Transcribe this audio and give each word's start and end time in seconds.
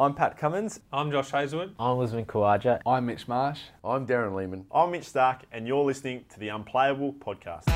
I'm 0.00 0.14
Pat 0.14 0.38
Cummins. 0.38 0.80
I'm 0.90 1.10
Josh 1.10 1.30
Hazlewood. 1.30 1.74
I'm 1.78 1.98
Usman 2.00 2.24
Khawaja. 2.24 2.80
I'm 2.86 3.04
Mitch 3.04 3.28
Marsh. 3.28 3.60
I'm 3.84 4.06
Darren 4.06 4.34
Lehmann. 4.34 4.64
I'm 4.72 4.92
Mitch 4.92 5.02
Starc, 5.02 5.40
and 5.52 5.68
you're 5.68 5.84
listening 5.84 6.24
to 6.30 6.40
the 6.40 6.48
Unplayable 6.48 7.12
Podcast. 7.12 7.66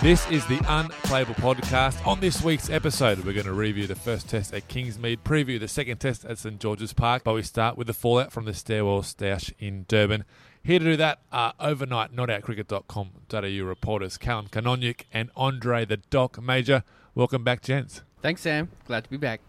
This 0.00 0.26
is 0.30 0.46
the 0.46 0.58
Unplayable 0.66 1.34
Podcast. 1.34 2.06
On 2.06 2.18
this 2.18 2.42
week's 2.42 2.70
episode, 2.70 3.18
we're 3.26 3.34
going 3.34 3.44
to 3.44 3.52
review 3.52 3.86
the 3.86 3.94
first 3.94 4.30
test 4.30 4.54
at 4.54 4.66
Kingsmead, 4.68 5.18
preview 5.22 5.60
the 5.60 5.68
second 5.68 5.98
test 5.98 6.24
at 6.24 6.38
St 6.38 6.58
George's 6.58 6.94
Park, 6.94 7.24
but 7.24 7.34
we 7.34 7.42
start 7.42 7.76
with 7.76 7.88
the 7.88 7.92
fallout 7.92 8.32
from 8.32 8.46
the 8.46 8.54
Stairwell 8.54 9.02
stoush 9.02 9.52
in 9.58 9.84
Durban. 9.86 10.24
Here 10.66 10.80
to 10.80 10.84
do 10.84 10.96
that 10.96 11.20
are 11.30 11.54
overnight 11.60 12.12
notoutcricket.com.au 12.12 13.64
reporters 13.64 14.18
Callum 14.18 14.48
Kanoniuk 14.48 15.02
and 15.12 15.30
Andre 15.36 15.84
the 15.84 15.98
Doc 15.98 16.42
Mauger. 16.42 16.82
Welcome 17.14 17.44
back, 17.44 17.62
gents. 17.62 18.02
Thanks, 18.20 18.40
Sam. 18.40 18.70
Glad 18.84 19.04
to 19.04 19.10
be 19.10 19.16
back. 19.16 19.40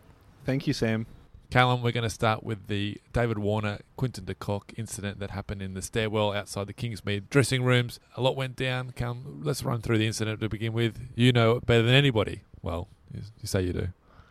Thank 0.46 0.68
you, 0.68 0.74
Sam. 0.74 1.08
Callum, 1.50 1.82
we're 1.82 1.92
going 1.92 2.04
to 2.04 2.10
start 2.12 2.44
with 2.44 2.68
the 2.68 3.02
David 3.14 3.40
Warner, 3.40 3.80
Quinton 3.96 4.26
de 4.26 4.36
Kock 4.36 4.74
incident 4.78 5.18
that 5.20 5.32
happened 5.32 5.64
in 5.64 5.74
the 5.74 5.82
stairwell 5.82 6.34
outside 6.34 6.68
the 6.68 6.74
Kingsmead 6.76 7.32
dressing 7.32 7.64
rooms. 7.64 8.00
A 8.16 8.22
lot 8.22 8.36
went 8.36 8.56
down. 8.56 8.92
Callum, 8.92 9.42
let's 9.44 9.64
run 9.64 9.82
through 9.82 9.98
the 9.98 10.06
incident 10.06 10.40
to 10.42 10.50
begin 10.50 10.74
with. 10.74 11.00
You 11.16 11.32
know 11.32 11.54
it 11.54 11.66
better 11.66 11.82
than 11.82 11.96
anybody. 11.96 12.44
Well, 12.62 12.90
you, 13.12 13.22
you 13.42 13.48
say 13.48 13.64
you 13.64 13.74
do. 13.74 13.88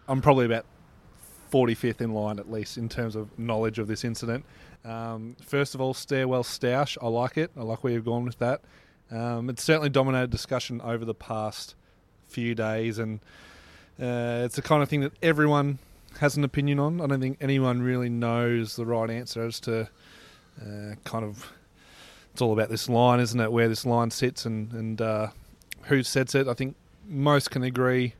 I'm 0.06 0.22
probably 0.22 0.46
about 0.46 0.66
45th 1.56 2.02
in 2.02 2.12
line, 2.12 2.38
at 2.38 2.50
least, 2.50 2.76
in 2.76 2.88
terms 2.88 3.16
of 3.16 3.38
knowledge 3.38 3.78
of 3.78 3.88
this 3.88 4.04
incident. 4.04 4.44
Um, 4.84 5.36
first 5.40 5.74
of 5.74 5.80
all, 5.80 5.94
stairwell 5.94 6.42
stoush. 6.42 6.98
I 7.02 7.08
like 7.08 7.38
it. 7.38 7.50
I 7.56 7.62
like 7.62 7.82
where 7.82 7.92
you've 7.94 8.04
gone 8.04 8.24
with 8.24 8.38
that. 8.38 8.60
Um, 9.10 9.48
it's 9.48 9.62
certainly 9.62 9.88
dominated 9.88 10.30
discussion 10.30 10.80
over 10.82 11.04
the 11.04 11.14
past 11.14 11.74
few 12.28 12.54
days, 12.54 12.98
and 12.98 13.20
uh, 14.00 14.42
it's 14.44 14.56
the 14.56 14.62
kind 14.62 14.82
of 14.82 14.88
thing 14.88 15.00
that 15.00 15.12
everyone 15.22 15.78
has 16.18 16.36
an 16.36 16.44
opinion 16.44 16.78
on. 16.78 17.00
I 17.00 17.06
don't 17.06 17.20
think 17.20 17.38
anyone 17.40 17.80
really 17.80 18.08
knows 18.10 18.76
the 18.76 18.84
right 18.84 19.08
answer 19.08 19.46
as 19.46 19.58
to 19.60 19.88
uh, 20.60 20.94
kind 21.04 21.24
of. 21.24 21.52
It's 22.32 22.42
all 22.42 22.52
about 22.52 22.68
this 22.68 22.86
line, 22.86 23.18
isn't 23.20 23.40
it? 23.40 23.50
Where 23.50 23.66
this 23.66 23.86
line 23.86 24.10
sits 24.10 24.44
and 24.44 24.70
and 24.72 25.00
uh, 25.00 25.28
who 25.84 26.02
sets 26.02 26.34
it. 26.34 26.48
I 26.48 26.54
think 26.54 26.76
most 27.08 27.50
can 27.50 27.62
agree 27.62 28.14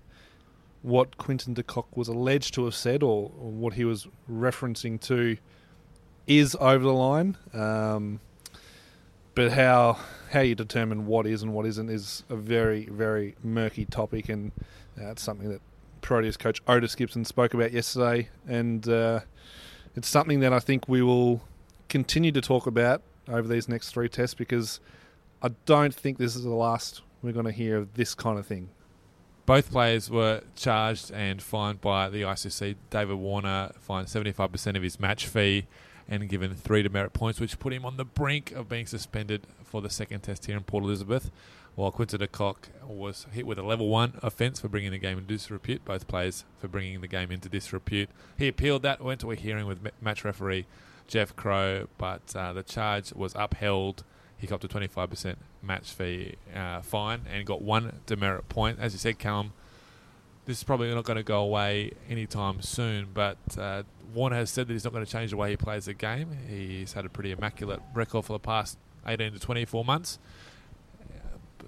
what 0.87 1.19
Quinton 1.19 1.53
de 1.53 1.65
Kock 1.65 1.97
was 1.97 2.07
alleged 2.07 2.55
to 2.55 2.65
have 2.65 2.75
said, 2.75 3.03
or, 3.03 3.33
or 3.41 3.51
what 3.51 3.73
he 3.73 3.85
was 3.85 4.07
referencing 4.31 5.01
to, 5.01 5.37
is 6.29 6.57
over 6.61 6.85
the 6.85 6.93
line. 6.93 7.37
Um, 7.53 8.21
but 9.35 9.51
how 9.51 9.99
how 10.31 10.41
you 10.41 10.55
determine 10.55 11.07
what 11.07 11.27
is 11.27 11.43
and 11.43 11.53
what 11.53 11.67
isn't 11.67 11.91
is 11.91 12.23
a 12.31 12.37
very 12.37 12.87
very 12.87 13.35
murky 13.43 13.85
topic, 13.85 14.29
and 14.29 14.53
uh, 15.03 15.15
something 15.17 15.49
that 15.49 15.61
Proteas 16.03 16.39
coach 16.39 16.63
Otis 16.69 16.95
Gibson 16.95 17.25
spoke 17.25 17.53
about 17.53 17.73
yesterday, 17.73 18.29
and 18.47 18.89
uh, 18.89 19.21
it's 19.97 20.09
something 20.09 20.39
that 20.39 20.53
I 20.53 20.61
think 20.61 20.89
we 20.89 21.03
will 21.03 21.43
continue 21.89 22.31
to 22.31 22.41
talk 22.41 22.69
about 22.69 23.03
over 23.29 23.49
these 23.49 23.69
next 23.69 23.91
three 23.91 24.09
tests 24.09 24.35
because 24.35 24.79
I 25.43 25.49
don't 25.65 25.93
think 25.93 26.19
this 26.19 26.37
is 26.37 26.45
the 26.45 26.51
last 26.51 27.03
we're 27.23 27.33
going 27.33 27.47
to 27.47 27.53
hear 27.53 27.79
of 27.79 27.95
this 27.95 28.15
kind 28.15 28.39
of 28.39 28.47
thing. 28.47 28.69
Both 29.47 29.71
players 29.71 30.11
were 30.11 30.43
charged 30.57 31.13
and 31.13 31.41
fined 31.41 31.81
by 31.81 32.11
the 32.11 32.23
ICC. 32.23 32.75
David 32.91 33.15
Warner 33.15 33.71
fined 33.79 34.09
75% 34.09 34.77
of 34.77 34.83
his 34.83 34.99
match 34.99 35.29
fee 35.29 35.67
and 36.09 36.29
given 36.29 36.55
three 36.57 36.83
demerit 36.83 37.13
points, 37.13 37.41
which 37.41 37.59
put 37.61 37.73
him 37.73 37.85
on 37.85 37.97
the 37.97 38.05
brink 38.05 38.51
of 38.51 38.69
being 38.69 38.87
suspended 38.87 39.47
for 39.63 39.81
the 39.81 39.91
second 39.91 40.21
test 40.21 40.47
here 40.47 40.57
in 40.57 40.65
Port 40.65 40.83
Elizabeth. 40.83 41.31
While 41.77 41.93
Quinton 41.93 42.19
de 42.19 42.27
Kock 42.27 42.71
was 42.85 43.27
hit 43.33 43.47
with 43.47 43.59
a 43.59 43.63
level 43.63 43.89
one 43.89 44.19
offence 44.23 44.61
for 44.61 44.69
bringing 44.69 44.91
the 44.91 44.99
game 44.99 45.19
into 45.19 45.35
disrepute, 45.35 45.85
both 45.85 46.09
players 46.09 46.45
for 46.59 46.69
bringing 46.69 47.01
the 47.01 47.07
game 47.07 47.31
into 47.31 47.49
disrepute. 47.49 48.09
He 48.39 48.49
appealed 48.49 48.83
that, 48.83 49.01
went 49.01 49.21
to 49.21 49.31
a 49.31 49.37
hearing 49.37 49.67
with 49.67 49.87
match 50.01 50.25
referee 50.25 50.67
Jeff 51.07 51.37
Crowe, 51.37 51.87
but 51.99 52.35
uh, 52.35 52.53
the 52.53 52.63
charge 52.63 53.13
was 53.13 53.33
upheld. 53.37 54.05
He 54.39 54.47
copped 54.47 54.65
a 54.65 54.69
25% 54.69 55.37
match 55.63 55.93
fee 55.93 56.35
uh, 56.55 56.83
fine 56.83 57.23
and 57.33 57.47
got 57.47 57.63
one 57.63 58.01
demerit 58.07 58.49
point. 58.49 58.79
As 58.81 58.93
you 58.93 58.99
said, 58.99 59.19
Callum, 59.19 59.53
this 60.45 60.59
is 60.59 60.65
probably 60.65 60.95
not 60.95 61.05
going 61.05 61.17
to 61.17 61.23
go 61.23 61.41
away 61.41 61.93
anytime 62.09 62.61
soon, 62.61 63.09
but 63.15 63.39
uh, 63.59 63.83
Warner 64.15 64.37
has 64.37 64.51
said 64.51 64.69
that 64.69 64.73
he's 64.73 64.85
not 64.85 64.93
going 64.93 65.05
to 65.05 65.11
change 65.11 65.31
the 65.31 65.37
way 65.37 65.51
he 65.51 65.57
plays 65.57 65.87
the 65.87 65.95
game. 65.95 66.37
He's 66.49 66.93
had 66.93 67.05
a 67.05 67.09
pretty 67.09 67.33
immaculate 67.33 67.81
record 67.95 68.25
for 68.25 68.35
the 68.35 68.39
past 68.39 68.79
18 69.07 69.33
to 69.33 69.39
24 69.39 69.85
months. 69.85 70.19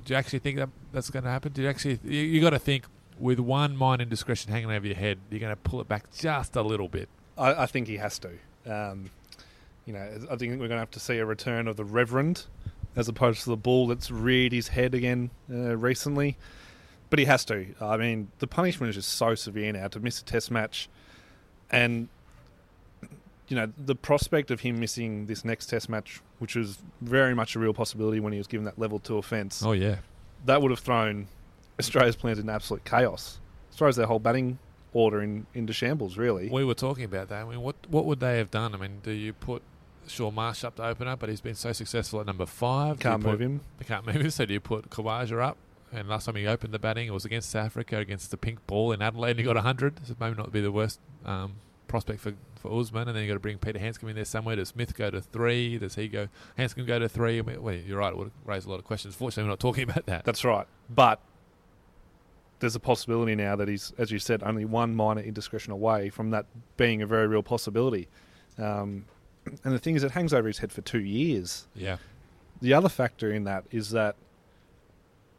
Do 0.05 0.13
you 0.13 0.17
actually 0.17 0.39
think 0.39 0.57
that 0.57 0.69
that's 0.93 1.11
going 1.11 1.25
to 1.25 1.31
happen? 1.31 1.53
Do 1.53 1.63
you 1.63 1.69
actually? 1.69 1.99
You, 2.05 2.21
you 2.21 2.41
got 2.41 2.51
to 2.51 2.59
think 2.59 2.85
with 3.19 3.41
one 3.41 3.77
minor 3.77 4.03
indiscretion 4.03 4.53
hanging 4.53 4.71
over 4.71 4.87
your 4.87 4.97
head, 4.97 5.19
you're 5.31 5.41
going 5.41 5.53
to 5.55 5.57
pull 5.57 5.81
it 5.81 5.89
back 5.89 6.11
just 6.15 6.55
a 6.57 6.63
little 6.63 6.89
bit. 6.89 7.09
I, 7.37 7.65
I 7.65 7.67
think 7.67 7.89
he 7.89 7.97
has 7.97 8.19
to. 8.21 8.31
Um, 8.67 9.11
you 9.87 9.93
know, 9.93 10.27
I 10.31 10.37
think 10.37 10.53
we're 10.53 10.69
going 10.69 10.71
to 10.71 10.79
have 10.79 10.91
to 10.93 11.01
see 11.01 11.19
a 11.19 11.25
return 11.25 11.67
of 11.67 11.77
the 11.77 11.85
Reverend 11.85 12.45
as 12.99 13.09
opposed 13.09 13.45
to 13.45 13.51
the 13.51 13.57
bull 13.57 13.87
that's 13.87 14.11
reared 14.11 14.53
his 14.53 14.69
head 14.69 14.93
again 14.93 15.31
uh, 15.51 15.77
recently. 15.77 16.37
But 17.11 17.21
he 17.21 17.25
has 17.25 17.45
to. 17.47 17.67
I 17.81 17.97
mean, 17.97 18.31
the 18.41 18.47
punishment 18.49 18.91
is 18.91 18.97
just 18.97 19.11
so 19.11 19.35
severe 19.35 19.73
now 19.73 19.89
to 19.89 20.01
miss 20.01 20.21
a 20.21 20.25
test 20.25 20.51
match, 20.51 20.91
and 21.71 22.09
you 23.47 23.57
know 23.57 23.73
the 23.79 23.95
prospect 23.95 24.51
of 24.51 24.61
him 24.61 24.79
missing 24.79 25.25
this 25.25 25.43
next 25.43 25.67
test 25.67 25.89
match, 25.89 26.21
which 26.39 26.55
was 26.55 26.81
very 27.01 27.35
much 27.35 27.57
a 27.57 27.61
real 27.61 27.73
possibility 27.73 28.21
when 28.21 28.35
he 28.35 28.39
was 28.39 28.47
given 28.47 28.65
that 28.67 28.79
level 28.79 28.99
two 28.99 29.17
offence. 29.17 29.63
Oh 29.65 29.73
yeah, 29.73 29.99
that 30.45 30.61
would 30.61 30.71
have 30.71 30.81
thrown 30.81 31.29
Australia's 31.79 32.17
plans 32.17 32.39
into 32.39 32.53
absolute 32.53 32.85
chaos. 32.85 33.41
Throws 33.73 33.97
their 33.97 34.07
whole 34.07 34.19
batting 34.19 34.59
order 34.93 35.23
in, 35.23 35.47
into 35.55 35.73
shambles. 35.73 36.19
Really, 36.19 36.51
we 36.51 36.63
were 36.63 36.75
talking 36.75 37.05
about 37.05 37.29
that. 37.31 37.47
I 37.47 37.49
mean, 37.49 37.63
what 37.63 37.77
what 37.89 38.05
would 38.05 38.21
they 38.21 38.37
have 38.37 38.51
done? 38.51 38.75
I 38.75 38.77
mean, 38.77 39.01
do 39.03 39.13
you 39.13 39.33
put 39.33 39.63
Shaun 40.09 40.35
Marsh 40.35 40.65
up 40.65 40.77
to 40.77 40.85
open 40.85 41.09
up, 41.09 41.21
but 41.21 41.29
he's 41.29 41.41
been 41.41 41.55
so 41.55 41.73
successful 41.73 42.21
at 42.21 42.27
number 42.27 42.47
five. 42.47 42.99
Can't 42.99 43.23
put, 43.23 43.33
move 43.33 43.41
him. 43.41 43.61
They 43.79 43.85
can't 43.85 44.07
move 44.07 44.17
him. 44.17 44.31
So 44.31 44.45
do 44.45 44.55
you 44.55 44.61
put 44.61 44.91
Khawaja 44.91 45.43
up? 45.43 45.57
And 45.93 46.09
last 46.09 46.27
time 46.27 46.37
he 46.37 46.47
opened 46.47 46.75
the 46.75 46.79
batting, 46.79 47.07
it 47.09 47.13
was 47.13 47.25
against 47.25 47.51
South 47.51 47.67
Africa, 47.67 47.99
against 47.99 48.31
the 48.31 48.37
pink 48.37 48.67
ball 48.67 48.93
in 48.93 49.01
Adelaide, 49.01 49.31
and 49.31 49.39
he 49.39 49.45
got 49.45 49.57
100. 49.57 50.07
So 50.07 50.15
maybe 50.21 50.37
not 50.37 50.53
be 50.53 50.61
the 50.61 50.73
worst 50.73 51.01
um, 51.25 51.55
prospect 51.87 52.21
for, 52.21 52.35
for 52.57 52.79
Usman. 52.79 53.09
And 53.09 53.17
then 53.17 53.25
you've 53.25 53.31
got 53.31 53.35
to 53.35 53.41
bring 53.41 53.59
Peter 53.59 53.79
Handscomb 53.79 54.11
in 54.11 54.17
there 54.17 54.25
somewhere. 54.25 54.57
Does 54.57 54.69
Smith 54.69 54.95
go 54.95 55.11
to 55.11 55.21
three? 55.21 55.79
Does 55.79 55.95
he 55.95 56.09
go? 56.09 56.29
Handscomb 56.57 56.85
go 56.85 56.99
to 56.99 57.09
three? 57.09 57.41
Well, 57.41 57.75
you're 57.75 57.99
right. 57.99 58.13
It 58.13 58.19
would 58.19 58.33
raise 58.45 58.67
a 58.67 58.71
lot 58.71 58.79
of 58.79 58.85
questions. 58.85 59.15
Fortunately, 59.15 59.45
we're 59.45 59.51
not 59.51 59.61
talking 59.61 59.85
about 59.91 60.07
that. 60.07 60.25
That's 60.25 60.45
right. 60.45 60.67
But 60.91 61.21
there's 62.61 62.75
a 62.77 62.81
possibility 62.81 63.35
now 63.35 63.57
that 63.57 63.69
he's, 63.69 63.93
as 63.99 64.11
you 64.11 64.19
said, 64.19 64.43
only 64.43 64.65
one 64.65 64.95
minor 64.95 65.23
indiscretion 65.23 65.73
away 65.73 66.11
from 66.11 66.31
that 66.31 66.47
being 66.77 67.03
a 67.03 67.07
very 67.07 67.27
real 67.27 67.43
possibility. 67.43 68.09
Um, 68.59 69.07
and 69.65 69.75
the 69.75 69.79
thing 69.79 69.95
is, 69.95 70.03
it 70.03 70.13
hangs 70.13 70.33
over 70.33 70.47
his 70.47 70.59
head 70.59 70.73
for 70.73 70.81
two 70.81 71.01
years. 71.01 71.67
Yeah. 71.75 71.97
The 72.61 72.75
other 72.75 72.89
factor 72.89 73.33
in 73.33 73.45
that 73.45 73.65
is 73.71 73.91
that 73.91 74.17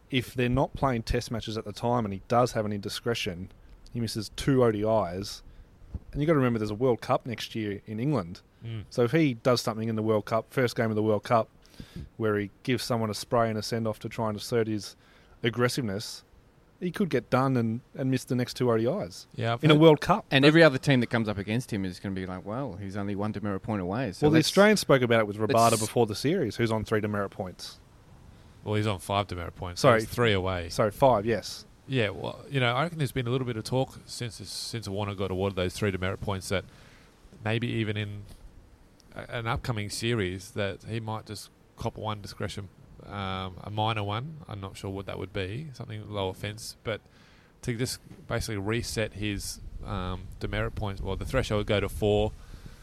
if 0.09 0.33
they're 0.33 0.49
not 0.49 0.73
playing 0.73 1.03
test 1.03 1.31
matches 1.31 1.57
at 1.57 1.65
the 1.65 1.73
time 1.73 2.05
and 2.05 2.13
he 2.13 2.21
does 2.27 2.53
have 2.53 2.65
any 2.65 2.77
discretion, 2.77 3.51
he 3.93 3.99
misses 3.99 4.31
two 4.35 4.59
ODIs. 4.59 5.41
And 6.11 6.21
you've 6.21 6.27
got 6.27 6.33
to 6.33 6.39
remember 6.39 6.59
there's 6.59 6.71
a 6.71 6.75
World 6.75 7.01
Cup 7.01 7.25
next 7.25 7.55
year 7.55 7.81
in 7.85 7.99
England. 7.99 8.41
Mm. 8.65 8.85
So 8.89 9.03
if 9.03 9.11
he 9.11 9.35
does 9.35 9.61
something 9.61 9.89
in 9.89 9.95
the 9.95 10.03
World 10.03 10.25
Cup, 10.25 10.47
first 10.49 10.75
game 10.75 10.89
of 10.89 10.95
the 10.95 11.03
World 11.03 11.23
Cup, 11.23 11.49
where 12.17 12.37
he 12.37 12.49
gives 12.63 12.83
someone 12.83 13.09
a 13.09 13.13
spray 13.13 13.49
and 13.49 13.57
a 13.57 13.61
send 13.63 13.87
off 13.87 13.99
to 13.99 14.09
try 14.09 14.29
and 14.29 14.37
assert 14.37 14.67
his 14.67 14.95
aggressiveness, 15.43 16.23
he 16.79 16.91
could 16.91 17.09
get 17.09 17.29
done 17.29 17.57
and, 17.57 17.81
and 17.95 18.09
miss 18.09 18.23
the 18.23 18.35
next 18.35 18.55
two 18.55 18.65
ODIs. 18.65 19.25
Yeah, 19.35 19.53
I've 19.53 19.63
in 19.63 19.71
a 19.71 19.75
World 19.75 20.01
Cup. 20.01 20.25
And 20.31 20.45
every 20.45 20.63
other 20.63 20.77
team 20.77 21.01
that 21.01 21.07
comes 21.07 21.27
up 21.27 21.37
against 21.37 21.71
him 21.71 21.83
is 21.83 21.99
going 21.99 22.15
to 22.15 22.19
be 22.19 22.25
like, 22.25 22.45
well, 22.45 22.77
he's 22.81 22.95
only 22.95 23.15
one 23.15 23.31
demerit 23.31 23.61
point 23.61 23.81
away. 23.81 24.11
So 24.13 24.27
well, 24.27 24.31
the 24.31 24.39
Australians 24.39 24.79
spoke 24.79 25.01
about 25.01 25.19
it 25.19 25.27
with 25.27 25.37
Rabada 25.37 25.79
before 25.79 26.05
the 26.05 26.15
series, 26.15 26.55
who's 26.55 26.71
on 26.71 26.85
three 26.85 27.01
demerit 27.01 27.31
points. 27.31 27.79
Well, 28.63 28.75
he's 28.75 28.87
on 28.87 28.99
five 28.99 29.27
demerit 29.27 29.55
points. 29.55 29.81
Sorry. 29.81 30.01
so 30.01 30.05
he's 30.05 30.13
three 30.13 30.33
away. 30.33 30.69
Sorry, 30.69 30.91
five, 30.91 31.25
yes. 31.25 31.65
Yeah, 31.87 32.09
well, 32.09 32.39
you 32.49 32.59
know, 32.59 32.75
I 32.75 32.83
reckon 32.83 32.99
there's 32.99 33.11
been 33.11 33.27
a 33.27 33.31
little 33.31 33.47
bit 33.47 33.57
of 33.57 33.63
talk 33.63 33.99
since 34.05 34.37
this, 34.37 34.49
since 34.49 34.87
Warner 34.87 35.15
got 35.15 35.31
awarded 35.31 35.55
those 35.55 35.73
three 35.73 35.91
demerit 35.91 36.21
points 36.21 36.49
that 36.49 36.65
maybe 37.43 37.67
even 37.67 37.97
in 37.97 38.21
a, 39.15 39.37
an 39.37 39.47
upcoming 39.47 39.89
series 39.89 40.51
that 40.51 40.83
he 40.87 40.99
might 40.99 41.25
just 41.25 41.49
cop 41.77 41.97
one 41.97 42.21
discretion, 42.21 42.69
um, 43.07 43.55
a 43.63 43.69
minor 43.71 44.03
one. 44.03 44.37
I'm 44.47 44.59
not 44.61 44.77
sure 44.77 44.89
what 44.89 45.05
that 45.07 45.17
would 45.19 45.33
be, 45.33 45.67
something 45.73 46.11
low 46.11 46.29
offence, 46.29 46.75
but 46.83 47.01
to 47.63 47.75
just 47.75 47.99
basically 48.27 48.57
reset 48.57 49.13
his 49.13 49.59
um, 49.85 50.21
demerit 50.39 50.75
points. 50.75 51.01
Well, 51.01 51.15
the 51.15 51.25
threshold 51.25 51.59
would 51.59 51.67
go 51.67 51.79
to 51.79 51.89
four. 51.89 52.31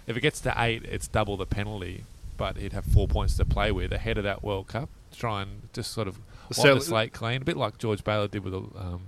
If 0.07 0.17
it 0.17 0.21
gets 0.21 0.41
to 0.43 0.55
eight, 0.57 0.85
it's 0.85 1.09
double 1.09 1.37
the 1.37 1.47
penalty, 1.47 2.05
but 2.37 2.57
he'd 2.57 2.73
have 2.73 2.85
four 2.85 3.09
points 3.09 3.37
to 3.39 3.45
play 3.45 3.73
with 3.73 3.93
ahead 3.93 4.19
of 4.19 4.25
that 4.25 4.43
World 4.43 4.69
Cup. 4.69 4.89
Try 5.17 5.43
and 5.43 5.69
just 5.73 5.93
sort 5.93 6.09
of 6.09 6.19
wipe 6.51 6.55
So- 6.57 6.75
the 6.77 6.81
slate 6.81 7.13
clean, 7.13 7.43
a 7.43 7.45
bit 7.45 7.57
like 7.57 7.79
George 7.79 8.05
Bailey 8.05 8.29
did 8.29 8.45
with 8.45 8.53
the, 8.53 8.61
um, 8.81 9.03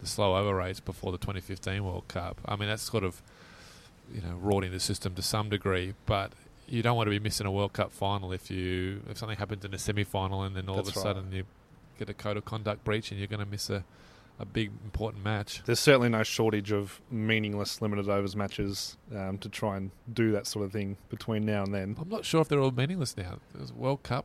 the 0.00 0.06
slow 0.06 0.36
over 0.36 0.54
rates 0.54 0.80
before 0.80 1.10
the 1.12 1.18
2015 1.18 1.84
World 1.84 2.06
Cup. 2.08 2.40
I 2.44 2.56
mean, 2.56 2.68
that's 2.68 2.82
sort 2.82 3.04
of 3.04 3.20
you 4.14 4.22
know 4.22 4.36
rorting 4.40 4.70
the 4.70 4.80
system 4.80 5.14
to 5.16 5.22
some 5.22 5.50
degree, 5.50 5.94
but 6.06 6.32
you 6.68 6.82
don't 6.82 6.96
want 6.96 7.06
to 7.06 7.10
be 7.10 7.18
missing 7.18 7.46
a 7.46 7.50
World 7.50 7.72
Cup 7.72 7.92
final 7.92 8.32
if 8.32 8.50
you 8.50 9.02
if 9.08 9.18
something 9.18 9.38
happens 9.38 9.64
in 9.64 9.74
a 9.74 9.78
semi 9.78 10.04
final 10.04 10.42
and 10.42 10.54
then 10.54 10.68
all 10.68 10.76
That's 10.76 10.90
of 10.90 10.96
a 10.96 10.98
right. 11.00 11.16
sudden 11.16 11.32
you 11.32 11.44
get 11.98 12.08
a 12.08 12.14
code 12.14 12.36
of 12.36 12.44
conduct 12.44 12.84
breach 12.84 13.10
and 13.10 13.18
you're 13.18 13.26
going 13.26 13.44
to 13.44 13.50
miss 13.50 13.70
a, 13.70 13.84
a 14.38 14.44
big 14.44 14.70
important 14.84 15.24
match. 15.24 15.62
There's 15.64 15.80
certainly 15.80 16.08
no 16.08 16.22
shortage 16.22 16.70
of 16.70 17.00
meaningless 17.10 17.82
limited 17.82 18.08
overs 18.08 18.36
matches 18.36 18.96
um, 19.14 19.38
to 19.38 19.48
try 19.48 19.76
and 19.76 19.90
do 20.12 20.30
that 20.32 20.46
sort 20.46 20.64
of 20.64 20.72
thing 20.72 20.96
between 21.08 21.44
now 21.44 21.64
and 21.64 21.74
then. 21.74 21.96
I'm 22.00 22.08
not 22.08 22.24
sure 22.24 22.40
if 22.40 22.48
they're 22.48 22.60
all 22.60 22.70
meaningless 22.70 23.16
now. 23.16 23.38
There's 23.54 23.72
World 23.72 24.02
Cup 24.02 24.24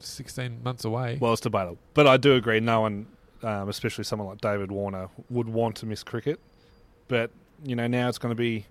16 0.00 0.62
months 0.62 0.84
away. 0.84 1.18
Well, 1.20 1.32
it's 1.32 1.40
debatable, 1.40 1.78
but 1.94 2.06
I 2.06 2.16
do 2.16 2.34
agree. 2.34 2.60
No 2.60 2.80
one, 2.82 3.06
um, 3.42 3.68
especially 3.68 4.04
someone 4.04 4.28
like 4.28 4.40
David 4.40 4.72
Warner, 4.72 5.08
would 5.30 5.48
want 5.48 5.76
to 5.76 5.86
miss 5.86 6.02
cricket. 6.02 6.40
But 7.08 7.30
you 7.64 7.74
know, 7.76 7.86
now 7.86 8.08
it's 8.08 8.18
going 8.18 8.30
to 8.30 8.38
be, 8.40 8.66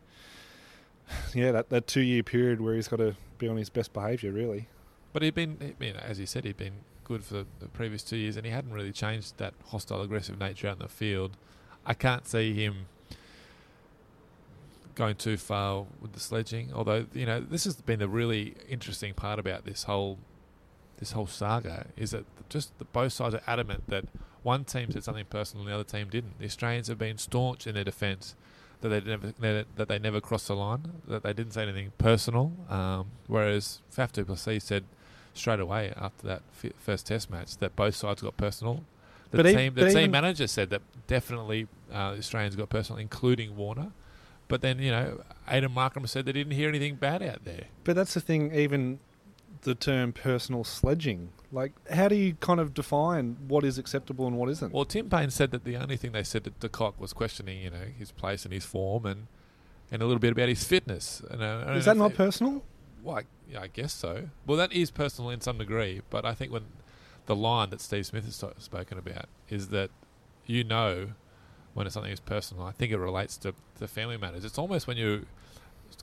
yeah, 1.33 1.51
that, 1.51 1.69
that 1.69 1.87
two 1.87 2.01
year 2.01 2.23
period 2.23 2.61
where 2.61 2.75
he's 2.75 2.87
got 2.87 2.97
to 2.97 3.15
be 3.37 3.47
on 3.47 3.57
his 3.57 3.69
best 3.69 3.93
behaviour, 3.93 4.31
really. 4.31 4.67
But 5.13 5.21
he'd 5.21 5.35
been, 5.35 5.75
as 6.01 6.19
you 6.19 6.25
said, 6.25 6.45
he'd 6.45 6.57
been 6.57 6.81
good 7.03 7.23
for 7.23 7.45
the 7.59 7.67
previous 7.73 8.03
two 8.03 8.17
years, 8.17 8.35
and 8.35 8.45
he 8.45 8.51
hadn't 8.51 8.71
really 8.71 8.91
changed 8.91 9.37
that 9.37 9.53
hostile, 9.67 10.01
aggressive 10.01 10.37
nature 10.39 10.67
out 10.67 10.73
in 10.73 10.79
the 10.79 10.87
field. 10.87 11.37
I 11.85 11.93
can't 11.93 12.27
see 12.27 12.53
him 12.53 12.87
going 14.95 15.15
too 15.15 15.37
far 15.37 15.85
with 16.01 16.13
the 16.13 16.19
sledging. 16.19 16.71
Although, 16.73 17.05
you 17.13 17.25
know, 17.25 17.39
this 17.39 17.63
has 17.63 17.75
been 17.81 17.99
the 17.99 18.09
really 18.09 18.55
interesting 18.67 19.13
part 19.13 19.39
about 19.39 19.65
this 19.65 19.83
whole 19.83 20.17
this 20.97 21.11
whole 21.11 21.27
saga 21.27 21.85
is 21.95 22.09
that 22.09 22.25
just 22.49 22.77
the 22.79 22.85
both 22.85 23.13
sides 23.13 23.35
are 23.35 23.41
adamant 23.45 23.83
that 23.87 24.05
one 24.41 24.63
team 24.63 24.89
said 24.89 25.03
something 25.03 25.25
personal 25.25 25.63
and 25.63 25.71
the 25.71 25.75
other 25.75 25.83
team 25.83 26.09
didn't. 26.09 26.39
The 26.39 26.45
Australians 26.45 26.87
have 26.87 26.97
been 26.97 27.19
staunch 27.19 27.67
in 27.67 27.75
their 27.75 27.83
defence 27.83 28.35
that 28.81 28.89
they 28.89 29.01
never 29.01 29.65
that 29.75 29.87
they 29.87 29.99
never 29.99 30.21
crossed 30.21 30.47
the 30.47 30.55
line, 30.55 30.91
that 31.07 31.23
they 31.23 31.33
didn't 31.33 31.53
say 31.53 31.63
anything 31.63 31.91
personal. 31.97 32.51
Um, 32.69 33.07
whereas 33.27 33.81
Faf 33.95 34.11
du 34.11 34.23
Plessis 34.25 34.63
said 34.63 34.83
straight 35.33 35.59
away 35.59 35.93
after 35.95 36.27
that 36.27 36.41
fi- 36.51 36.73
first 36.79 37.07
Test 37.07 37.29
match 37.29 37.57
that 37.57 37.75
both 37.75 37.95
sides 37.95 38.21
got 38.21 38.37
personal. 38.37 38.83
The 39.31 39.37
But 39.37 39.43
team, 39.51 39.73
the 39.75 39.89
team 39.89 39.97
even- 39.97 40.11
manager 40.11 40.47
said 40.47 40.69
that 40.69 40.81
definitely 41.07 41.67
uh, 41.91 42.15
Australians 42.17 42.55
got 42.55 42.69
personal, 42.69 42.99
including 42.99 43.55
Warner. 43.57 43.91
But 44.47 44.61
then 44.61 44.79
you 44.79 44.91
know, 44.91 45.21
Aiden 45.49 45.73
Markram 45.73 46.07
said 46.07 46.25
they 46.25 46.31
didn't 46.31 46.53
hear 46.53 46.69
anything 46.69 46.95
bad 46.95 47.21
out 47.21 47.43
there. 47.43 47.65
But 47.83 47.95
that's 47.97 48.13
the 48.13 48.21
thing. 48.21 48.53
Even 48.55 48.99
the 49.61 49.75
term 49.75 50.13
personal 50.13 50.63
sledging, 50.63 51.29
like, 51.51 51.71
how 51.89 52.07
do 52.07 52.15
you 52.15 52.35
kind 52.35 52.59
of 52.59 52.73
define 52.73 53.37
what 53.47 53.63
is 53.63 53.77
acceptable 53.77 54.27
and 54.27 54.37
what 54.37 54.49
isn't? 54.49 54.73
Well, 54.73 54.85
Tim 54.85 55.09
Paine 55.09 55.29
said 55.29 55.51
that 55.51 55.63
the 55.63 55.77
only 55.77 55.97
thing 55.97 56.11
they 56.11 56.23
said 56.23 56.43
to 56.45 56.49
De 56.51 56.69
Kock 56.69 56.99
was 56.99 57.13
questioning, 57.13 57.61
you 57.61 57.69
know, 57.69 57.85
his 57.97 58.11
place 58.11 58.43
and 58.45 58.53
his 58.53 58.65
form, 58.65 59.05
and 59.05 59.27
and 59.91 60.01
a 60.01 60.05
little 60.05 60.19
bit 60.19 60.33
about 60.33 60.49
his 60.49 60.63
fitness. 60.65 61.21
And, 61.29 61.41
uh, 61.41 61.73
is 61.77 61.85
that 61.85 61.95
not 61.97 62.09
they- 62.09 62.15
personal? 62.17 62.63
Well, 63.03 63.17
I, 63.17 63.21
yeah, 63.49 63.61
I 63.61 63.67
guess 63.67 63.93
so. 63.93 64.29
Well, 64.45 64.57
that 64.57 64.73
is 64.73 64.91
personal 64.91 65.29
in 65.29 65.39
some 65.39 65.57
degree, 65.57 66.01
but 66.09 66.25
I 66.25 66.33
think 66.33 66.51
when 66.51 66.65
the 67.25 67.35
line 67.35 67.69
that 67.69 67.79
Steve 67.79 68.05
Smith 68.05 68.25
has 68.25 68.43
spoken 68.57 68.97
about 68.97 69.25
is 69.49 69.69
that 69.69 69.91
you 70.45 70.63
know 70.63 71.09
when 71.73 71.89
something 71.89 72.11
is 72.11 72.19
personal. 72.19 72.65
I 72.65 72.71
think 72.71 72.91
it 72.91 72.97
relates 72.97 73.37
to 73.37 73.53
the 73.77 73.87
family 73.87 74.17
matters. 74.17 74.43
It's 74.43 74.57
almost 74.57 74.87
when 74.87 74.97
you're 74.97 75.21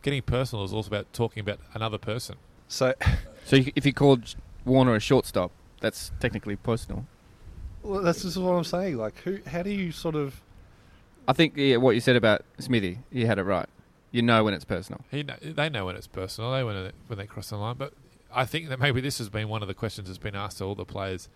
getting 0.02 0.22
personal 0.22 0.64
is 0.64 0.72
also 0.72 0.88
about 0.88 1.12
talking 1.12 1.40
about 1.40 1.58
another 1.74 1.98
person. 1.98 2.36
So, 2.68 2.94
So 3.44 3.56
if 3.76 3.84
you 3.84 3.92
called 3.92 4.34
Warner 4.64 4.94
a 4.94 5.00
shortstop, 5.00 5.50
that's 5.80 6.12
technically 6.18 6.56
personal. 6.56 7.06
well, 7.82 8.00
that's 8.02 8.22
just 8.22 8.36
what 8.38 8.52
I'm 8.52 8.64
saying. 8.64 8.96
Like, 8.96 9.18
who? 9.18 9.40
How 9.46 9.62
do 9.62 9.70
you 9.70 9.92
sort 9.92 10.14
of? 10.14 10.40
I 11.28 11.32
think 11.34 11.54
yeah, 11.56 11.76
what 11.76 11.94
you 11.94 12.00
said 12.00 12.16
about 12.16 12.42
Smithy, 12.58 13.00
you 13.10 13.26
had 13.26 13.38
it 13.38 13.42
right. 13.44 13.68
You 14.10 14.22
know 14.22 14.44
when 14.44 14.54
it's 14.54 14.64
personal. 14.64 15.02
He 15.10 15.24
kn- 15.24 15.54
they 15.56 15.68
know 15.68 15.86
when 15.86 15.96
it's 15.96 16.06
personal. 16.06 16.52
They 16.52 16.64
when 16.64 16.76
it, 16.76 16.94
when 17.06 17.18
they 17.18 17.26
cross 17.26 17.50
the 17.50 17.56
line. 17.56 17.76
But 17.76 17.92
I 18.34 18.44
think 18.46 18.68
that 18.70 18.78
maybe 18.80 19.00
this 19.02 19.18
has 19.18 19.28
been 19.28 19.48
one 19.48 19.60
of 19.62 19.68
the 19.68 19.74
questions 19.74 20.08
that's 20.08 20.18
been 20.18 20.36
asked 20.36 20.58
to 20.58 20.64
all 20.64 20.74
the 20.74 20.84
players 20.86 21.28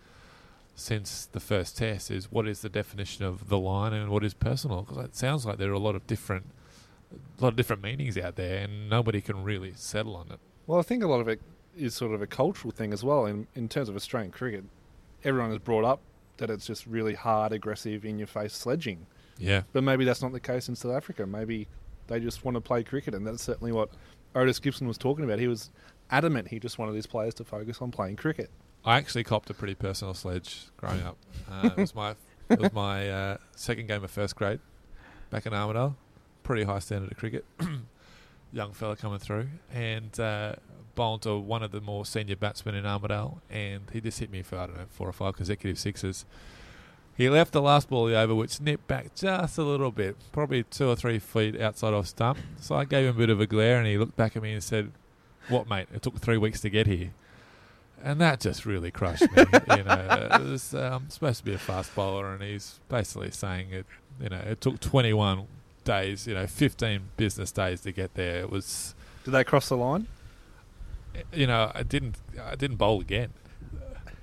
since 0.75 1.27
the 1.31 1.39
first 1.39 1.77
test: 1.77 2.09
is 2.09 2.31
what 2.31 2.47
is 2.47 2.61
the 2.61 2.69
definition 2.69 3.25
of 3.25 3.49
the 3.49 3.57
line 3.59 3.93
and 3.93 4.09
what 4.09 4.23
is 4.23 4.33
personal? 4.33 4.81
Because 4.83 5.05
it 5.05 5.15
sounds 5.15 5.45
like 5.45 5.57
there 5.59 5.69
are 5.69 5.73
a 5.73 5.79
lot 5.79 5.95
of 5.95 6.07
different, 6.07 6.45
a 7.39 7.43
lot 7.43 7.49
of 7.49 7.55
different 7.55 7.83
meanings 7.83 8.17
out 8.17 8.35
there, 8.35 8.63
and 8.63 8.89
nobody 8.89 9.21
can 9.21 9.43
really 9.43 9.73
settle 9.75 10.15
on 10.15 10.31
it. 10.31 10.39
Well, 10.69 10.77
I 10.77 10.83
think 10.83 11.03
a 11.03 11.07
lot 11.07 11.19
of 11.19 11.27
it 11.27 11.41
is 11.75 11.95
sort 11.95 12.13
of 12.13 12.21
a 12.21 12.27
cultural 12.27 12.69
thing 12.69 12.93
as 12.93 13.03
well. 13.03 13.25
In 13.25 13.47
in 13.55 13.67
terms 13.67 13.89
of 13.89 13.95
Australian 13.95 14.31
cricket, 14.31 14.63
everyone 15.23 15.51
is 15.51 15.57
brought 15.57 15.83
up 15.83 15.99
that 16.37 16.51
it's 16.51 16.67
just 16.67 16.85
really 16.85 17.15
hard, 17.15 17.51
aggressive, 17.51 18.05
in 18.05 18.19
your 18.19 18.27
face 18.27 18.53
sledging. 18.53 19.07
Yeah, 19.39 19.63
But 19.73 19.83
maybe 19.83 20.05
that's 20.05 20.21
not 20.21 20.31
the 20.31 20.39
case 20.39 20.69
in 20.69 20.75
South 20.75 20.91
Africa. 20.91 21.25
Maybe 21.25 21.67
they 22.05 22.19
just 22.19 22.45
want 22.45 22.53
to 22.53 22.61
play 22.61 22.83
cricket, 22.83 23.15
and 23.15 23.25
that's 23.25 23.41
certainly 23.41 23.71
what 23.71 23.89
Otis 24.35 24.59
Gibson 24.59 24.87
was 24.87 24.99
talking 24.99 25.25
about. 25.25 25.39
He 25.39 25.47
was 25.47 25.71
adamant 26.11 26.49
he 26.49 26.59
just 26.59 26.77
wanted 26.77 26.93
his 26.93 27.07
players 27.07 27.33
to 27.35 27.43
focus 27.43 27.81
on 27.81 27.89
playing 27.89 28.17
cricket. 28.17 28.51
I 28.85 28.97
actually 28.97 29.23
copped 29.23 29.49
a 29.49 29.55
pretty 29.55 29.73
personal 29.73 30.13
sledge 30.13 30.67
growing 30.77 31.01
up. 31.01 31.17
Uh, 31.49 31.71
it 31.75 31.77
was 31.77 31.95
my 31.95 32.11
it 32.49 32.59
was 32.59 32.73
my 32.73 33.09
uh, 33.09 33.37
second 33.55 33.87
game 33.87 34.03
of 34.03 34.11
first 34.11 34.35
grade 34.35 34.59
back 35.31 35.47
in 35.47 35.53
Armidale. 35.53 35.95
Pretty 36.43 36.61
high 36.61 36.77
standard 36.77 37.11
of 37.11 37.17
cricket. 37.17 37.43
Young 38.51 38.73
fella 38.73 38.95
coming 38.95 39.19
through 39.19 39.47
and 39.73 40.19
uh, 40.19 40.55
bowled 40.95 41.21
to 41.23 41.37
one 41.37 41.63
of 41.63 41.71
the 41.71 41.81
more 41.81 42.05
senior 42.05 42.35
batsmen 42.35 42.75
in 42.75 42.85
Armadale, 42.85 43.41
and 43.49 43.83
he 43.91 44.01
just 44.01 44.19
hit 44.19 44.31
me 44.31 44.41
for 44.41 44.57
I 44.57 44.67
don't 44.67 44.77
know 44.77 44.85
four 44.89 45.07
or 45.07 45.13
five 45.13 45.35
consecutive 45.35 45.77
sixes. 45.77 46.25
He 47.15 47.29
left 47.29 47.51
the 47.51 47.61
last 47.61 47.89
ball 47.89 48.05
of 48.05 48.11
the 48.11 48.17
over, 48.17 48.33
which 48.33 48.61
nipped 48.61 48.87
back 48.87 49.13
just 49.13 49.57
a 49.57 49.63
little 49.63 49.91
bit, 49.91 50.15
probably 50.31 50.63
two 50.63 50.87
or 50.87 50.95
three 50.95 51.19
feet 51.19 51.59
outside 51.59 51.93
off 51.93 52.07
stump. 52.07 52.39
So 52.59 52.75
I 52.75 52.85
gave 52.85 53.05
him 53.05 53.15
a 53.15 53.19
bit 53.19 53.29
of 53.29 53.41
a 53.41 53.45
glare, 53.45 53.77
and 53.77 53.87
he 53.87 53.97
looked 53.97 54.15
back 54.15 54.35
at 54.35 54.41
me 54.41 54.53
and 54.53 54.63
said, 54.63 54.91
"What, 55.49 55.69
mate? 55.69 55.87
It 55.93 56.01
took 56.01 56.17
three 56.19 56.37
weeks 56.37 56.61
to 56.61 56.69
get 56.69 56.87
here." 56.87 57.11
and 58.03 58.21
that 58.21 58.39
just 58.39 58.65
really 58.65 58.91
crushed 58.91 59.23
me. 59.23 59.43
you 59.77 59.83
know, 59.83 60.29
it 60.31 60.41
was 60.41 60.73
um, 60.73 61.05
supposed 61.09 61.39
to 61.39 61.45
be 61.45 61.53
a 61.53 61.57
fast 61.57 61.93
bowler, 61.95 62.33
and 62.33 62.41
he's 62.41 62.79
basically 62.89 63.31
saying 63.31 63.71
it. 63.71 63.85
You 64.21 64.29
know, 64.29 64.37
it 64.37 64.61
took 64.61 64.79
21 64.79 65.47
days. 65.83 66.27
You 66.27 66.33
know, 66.35 66.47
15 66.47 67.01
business 67.17 67.51
days 67.51 67.81
to 67.81 67.91
get 67.91 68.13
there. 68.15 68.41
It 68.41 68.49
was. 68.49 68.95
Did 69.23 69.31
they 69.31 69.43
cross 69.43 69.69
the 69.69 69.77
line? 69.77 70.07
You 71.33 71.47
know, 71.47 71.71
I 71.73 71.83
didn't. 71.83 72.15
I 72.41 72.55
didn't 72.55 72.77
bowl 72.77 73.01
again. 73.01 73.33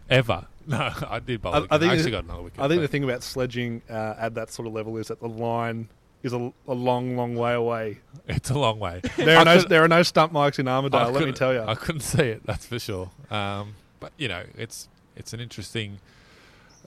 Ever. 0.08 0.46
No, 0.68 0.90
I 1.08 1.20
did 1.20 1.42
bowl. 1.42 1.54
I- 1.54 1.58
I 1.58 1.60
again. 1.60 1.68
I, 1.70 1.78
think 1.78 1.92
actually 1.92 2.10
got 2.10 2.24
another 2.24 2.42
wicket. 2.42 2.58
I 2.58 2.66
think 2.66 2.80
the 2.82 2.88
thing 2.88 3.04
about 3.04 3.22
sledging 3.22 3.82
uh, 3.88 4.14
at 4.18 4.34
that 4.34 4.50
sort 4.50 4.66
of 4.66 4.74
level 4.74 4.96
is 4.96 5.06
that 5.06 5.20
the 5.20 5.28
line 5.28 5.88
is 6.24 6.32
a, 6.32 6.52
a 6.66 6.74
long, 6.74 7.16
long 7.16 7.36
way 7.36 7.54
away. 7.54 8.00
it's 8.26 8.50
a 8.50 8.58
long 8.58 8.80
way. 8.80 9.00
There 9.16 9.36
are 9.38 9.44
no 9.44 9.60
could- 9.60 9.68
there 9.68 9.84
are 9.84 9.88
no 9.88 10.02
stump 10.02 10.32
mics 10.32 10.58
in 10.58 10.66
Armadale. 10.66 11.12
Let 11.12 11.24
me 11.24 11.30
tell 11.30 11.54
you. 11.54 11.60
I 11.62 11.76
couldn't 11.76 12.00
see 12.00 12.24
it. 12.24 12.42
That's 12.44 12.66
for 12.66 12.80
sure. 12.80 13.12
Um, 13.30 13.76
but 14.00 14.10
you 14.16 14.26
know, 14.26 14.42
it's 14.58 14.88
it's 15.14 15.32
an 15.32 15.38
interesting 15.38 16.00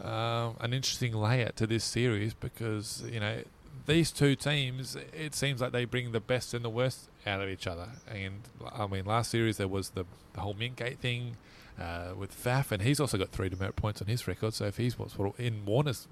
um, 0.02 0.56
an 0.60 0.74
interesting 0.74 1.14
layout 1.14 1.56
to 1.58 1.66
this 1.66 1.86
series 1.86 2.34
because 2.34 3.04
you 3.10 3.22
know 3.22 3.44
these 3.90 4.12
two 4.12 4.36
teams. 4.36 4.96
It 5.14 5.36
seems 5.36 5.62
like 5.62 5.72
they 5.72 5.86
bring 5.86 6.12
the 6.12 6.20
best 6.20 6.54
and 6.54 6.64
the 6.64 6.70
worst 6.70 7.10
out 7.26 7.42
of 7.42 7.50
each 7.50 7.68
other. 7.68 7.90
And 8.08 8.42
I 8.72 8.88
mean, 8.88 9.06
last 9.06 9.32
series 9.32 9.58
there 9.58 9.68
was 9.68 9.90
the, 9.92 10.06
the 10.34 10.42
whole 10.42 10.54
Mintgate 10.54 11.00
thing 11.00 11.38
uh, 11.80 12.14
with 12.16 12.32
Faf, 12.32 12.72
and 12.72 12.82
he's 12.82 13.00
also 13.00 13.18
got 13.18 13.30
three 13.30 13.50
demerit 13.50 13.76
points 13.76 14.02
on 14.02 14.08
his 14.08 14.28
record. 14.28 14.54
So 14.54 14.66
if 14.66 14.78
he's 14.78 14.98
what's 14.98 15.16
in 15.38 15.66
Warner's 15.66 16.08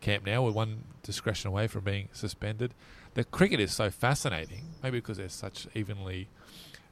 camp 0.00 0.24
now 0.24 0.42
with 0.42 0.54
one 0.54 0.84
discretion 1.02 1.48
away 1.48 1.66
from 1.66 1.84
being 1.84 2.08
suspended, 2.12 2.74
the 3.14 3.24
cricket 3.24 3.60
is 3.60 3.72
so 3.72 3.90
fascinating. 3.90 4.74
Maybe 4.82 4.98
because 4.98 5.16
they're 5.16 5.28
such 5.28 5.66
evenly 5.74 6.28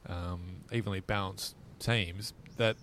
um, 0.07 0.63
evenly 0.71 0.99
balanced 0.99 1.55
teams 1.79 2.33
that, 2.57 2.75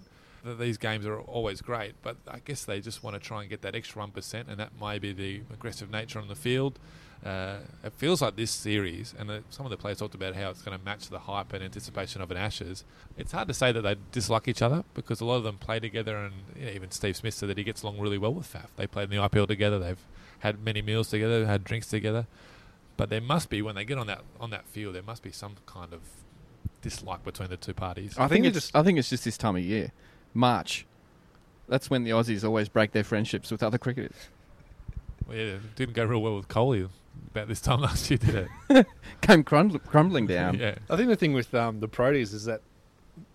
that 0.45 0.59
these 0.59 0.77
games 0.79 1.07
are 1.07 1.21
always 1.21 1.61
great. 1.61 1.95
But 2.03 2.17
I 2.29 2.39
guess 2.45 2.65
they 2.65 2.81
just 2.81 3.03
want 3.03 3.15
to 3.15 3.21
try 3.21 3.43
and 3.43 3.51
get 3.51 3.63
that 3.63 3.75
extra 3.75 4.01
one 4.01 4.11
percent, 4.11 4.49
and 4.49 4.59
that 4.59 4.71
may 4.81 4.99
be 4.99 5.13
the 5.13 5.43
aggressive 5.53 5.91
nature 5.91 6.19
on 6.19 6.29
the 6.29 6.35
field. 6.35 6.79
Uh, 7.25 7.59
it 7.85 7.93
feels 7.93 8.21
like 8.21 8.35
this 8.35 8.51
series, 8.51 9.15
and 9.17 9.31
uh, 9.31 9.39
some 9.49 9.65
of 9.65 9.71
the 9.71 9.77
players 9.77 9.99
talked 9.99 10.15
about 10.17 10.35
how 10.35 10.51
it's 10.51 10.61
going 10.61 10.77
to 10.77 10.85
match 10.85 11.09
the 11.09 11.21
hype 11.21 11.53
and 11.53 11.63
anticipation 11.63 12.21
of 12.21 12.33
an 12.33 12.37
Ashes. 12.37 12.83
It's 13.17 13.31
hard 13.31 13.47
to 13.47 13.55
say 13.55 13.71
that 13.71 13.83
they 13.83 13.95
dislike 14.11 14.49
each 14.49 14.61
other 14.61 14.83
because 14.95 15.21
a 15.21 15.25
lot 15.25 15.37
of 15.37 15.45
them 15.45 15.57
play 15.59 15.79
together, 15.79 16.17
and 16.17 16.35
you 16.59 16.65
know, 16.67 16.73
even 16.73 16.91
Steve 16.91 17.15
Smith 17.17 17.35
said 17.35 17.49
that 17.49 17.59
he 17.59 17.63
gets 17.63 17.85
along 17.85 18.01
really 18.01 18.19
well 18.19 18.35
with 18.35 18.53
Faf. 18.53 18.67
They 18.77 18.89
played 18.89 19.05
in 19.05 19.11
the 19.17 19.29
IPL 19.29 19.47
together. 19.47 19.79
They've 19.79 20.05
had 20.41 20.65
many 20.65 20.83
meals 20.83 21.11
together, 21.11 21.47
had 21.47 21.63
drinks 21.63 21.87
together. 21.87 22.27
But 22.97 23.09
there 23.09 23.21
must 23.21 23.49
be 23.51 23.63
when 23.63 23.77
they 23.77 23.85
get 23.85 23.99
on 23.99 24.09
that 24.09 24.23
on 24.41 24.51
that 24.51 24.67
field, 24.67 24.97
there 24.97 25.03
must 25.03 25.23
be 25.23 25.31
some 25.31 25.55
kind 25.65 25.93
of 25.93 26.01
dislike 26.81 27.25
between 27.25 27.49
the 27.51 27.57
two 27.57 27.73
parties. 27.75 28.19
I, 28.19 28.25
I 28.25 28.29
think 28.29 28.43
think 28.43 28.47
it's 28.57 28.67
just- 28.67 28.77
I 28.77 28.83
think 28.83 28.99
it's 28.99 29.11
just 29.11 29.25
this 29.25 29.39
time 29.39 29.55
of 29.57 29.63
year, 29.63 29.93
March. 30.35 30.87
That's 31.69 31.89
when 31.89 32.05
the 32.05 32.11
Aussies 32.11 32.45
always 32.45 32.69
break 32.69 32.93
their 32.93 33.05
friendships 33.05 33.51
with 33.51 33.63
other 33.63 33.79
cricketers. 33.79 34.29
Well, 35.27 35.37
yeah, 35.37 35.43
it 35.55 35.77
didn't 35.77 35.95
go 35.95 36.05
real 36.05 36.21
well 36.21 36.37
with 36.37 36.49
Kohli 36.49 36.89
about 37.31 37.49
this 37.49 37.61
time 37.61 37.81
last 37.89 38.11
year, 38.11 38.19
did 38.19 38.49
it? 38.69 38.87
Came 39.21 39.45
crumb- 39.45 39.79
crumbling 39.81 40.27
down. 40.27 40.59
yeah. 40.59 40.77
I 40.91 40.97
think 40.97 41.09
the 41.09 41.17
thing 41.17 41.33
with 41.33 41.55
um, 41.55 41.81
the 41.81 41.89
Proteas 41.89 42.35
is 42.35 42.45
that 42.45 42.61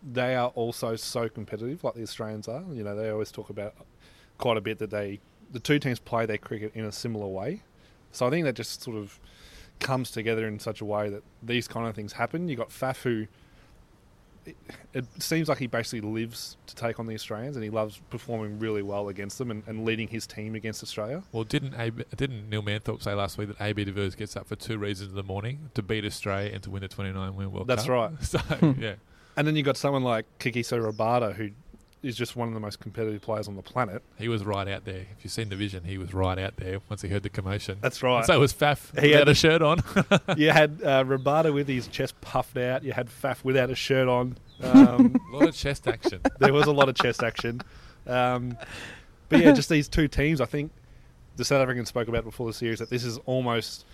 they 0.03 0.35
are 0.35 0.49
also 0.49 0.95
so 0.95 1.29
competitive, 1.29 1.83
like 1.83 1.93
the 1.95 2.03
Australians 2.03 2.47
are. 2.47 2.63
You 2.71 2.83
know, 2.83 2.95
they 2.95 3.09
always 3.09 3.31
talk 3.31 3.49
about 3.49 3.73
quite 4.37 4.57
a 4.57 4.61
bit 4.61 4.79
that 4.79 4.89
they 4.89 5.19
the 5.51 5.59
two 5.59 5.79
teams 5.79 5.99
play 5.99 6.25
their 6.25 6.37
cricket 6.37 6.71
in 6.75 6.83
a 6.83 6.91
similar 6.91 7.27
way. 7.27 7.61
So 8.11 8.27
I 8.27 8.29
think 8.29 8.43
that 8.45 8.53
just 8.53 8.81
sort 8.81 8.97
of 8.97 9.19
comes 9.79 10.11
together 10.11 10.47
in 10.47 10.59
such 10.59 10.81
a 10.81 10.85
way 10.85 11.09
that 11.09 11.23
these 11.41 11.67
kind 11.67 11.87
of 11.87 11.95
things 11.95 12.13
happen. 12.13 12.49
You 12.49 12.55
got 12.55 12.69
Faf 12.69 13.03
who 13.03 13.27
it, 14.93 15.05
seems 15.19 15.49
like 15.49 15.57
he 15.57 15.67
basically 15.67 16.01
lives 16.01 16.57
to 16.67 16.75
take 16.75 16.99
on 16.99 17.07
the 17.07 17.13
Australians, 17.13 17.55
and 17.55 17.63
he 17.63 17.69
loves 17.69 17.99
performing 18.09 18.59
really 18.59 18.81
well 18.81 19.09
against 19.09 19.37
them 19.37 19.51
and, 19.51 19.63
and 19.67 19.85
leading 19.85 20.07
his 20.07 20.27
team 20.27 20.55
against 20.55 20.83
Australia. 20.83 21.23
Well, 21.31 21.43
didn't 21.43 21.75
AB, 21.75 22.03
didn't 22.15 22.49
Neil 22.49 22.61
Manthorpe 22.61 23.03
say 23.03 23.13
last 23.13 23.37
week 23.37 23.49
that 23.49 23.61
AB 23.61 23.83
de 23.85 23.91
Villiers 23.91 24.15
gets 24.15 24.35
up 24.35 24.47
for 24.47 24.55
two 24.55 24.77
reasons 24.77 25.11
in 25.11 25.15
the 25.15 25.23
morning 25.23 25.69
to 25.73 25.81
beat 25.81 26.05
Australia 26.05 26.51
and 26.53 26.63
to 26.63 26.69
win 26.69 26.81
the 26.81 26.87
29 26.87 27.35
win 27.35 27.51
World 27.51 27.67
That's 27.67 27.85
Cup? 27.85 28.11
That's 28.19 28.33
right. 28.33 28.47
So 28.49 28.55
hmm. 28.55 28.81
yeah, 28.81 28.95
And 29.35 29.47
then 29.47 29.55
you've 29.55 29.65
got 29.65 29.77
someone 29.77 30.03
like 30.03 30.25
Kagiso 30.39 30.79
Rabada 30.79 31.33
who 31.33 31.51
is 32.07 32.15
just 32.15 32.35
one 32.35 32.47
of 32.47 32.53
the 32.53 32.59
most 32.59 32.79
competitive 32.79 33.21
players 33.21 33.47
on 33.47 33.55
the 33.55 33.61
planet. 33.61 34.01
he 34.17 34.27
was 34.27 34.43
right 34.45 34.67
out 34.67 34.85
there. 34.85 35.05
If 35.17 35.23
you've 35.23 35.31
seen 35.33 35.49
the 35.49 35.55
vision, 35.55 35.83
he 35.83 35.97
was 35.97 36.13
right 36.13 36.39
out 36.39 36.55
there 36.57 36.79
once 36.89 37.01
he 37.01 37.09
heard 37.09 37.23
the 37.23 37.29
commotion. 37.29 37.77
That's 37.81 38.01
right. 38.01 38.25
So 38.25 38.39
was 38.39 38.53
Faf 38.53 38.99
He 38.99 39.07
without 39.09 39.19
had- 39.19 39.27
a 39.29 39.35
shirt 39.35 39.61
on. 39.61 39.83
you 40.37 40.49
had 40.51 40.79
uh, 40.83 41.03
Rabada 41.03 41.53
with 41.53 41.67
his 41.67 41.87
chest 41.87 42.19
puffed 42.21 42.57
out. 42.57 42.83
You 42.83 42.93
had 42.93 43.07
Faf 43.09 43.43
without 43.43 43.69
a 43.69 43.75
shirt 43.75 44.07
on. 44.07 44.37
Um, 44.59 45.15
a 45.31 45.35
lot 45.37 45.47
of 45.49 45.55
chest 45.55 45.87
action. 45.87 46.19
there 46.39 46.51
was 46.51 46.65
a 46.65 46.71
lot 46.71 46.89
of 46.89 46.95
chest 46.95 47.21
action. 47.21 47.61
Um, 48.07 48.57
but 49.29 49.39
yeah, 49.39 49.51
just 49.51 49.69
these 49.69 49.87
two 49.87 50.07
teams. 50.07 50.41
I 50.41 50.45
think 50.45 50.71
the 51.35 51.45
South 51.45 51.61
Africans 51.61 51.89
spoke 51.89 52.07
about 52.07 52.23
before 52.23 52.47
the 52.47 52.53
series 52.53 52.79
that 52.79 52.89
this 52.89 53.03
is 53.03 53.19
almost, 53.27 53.85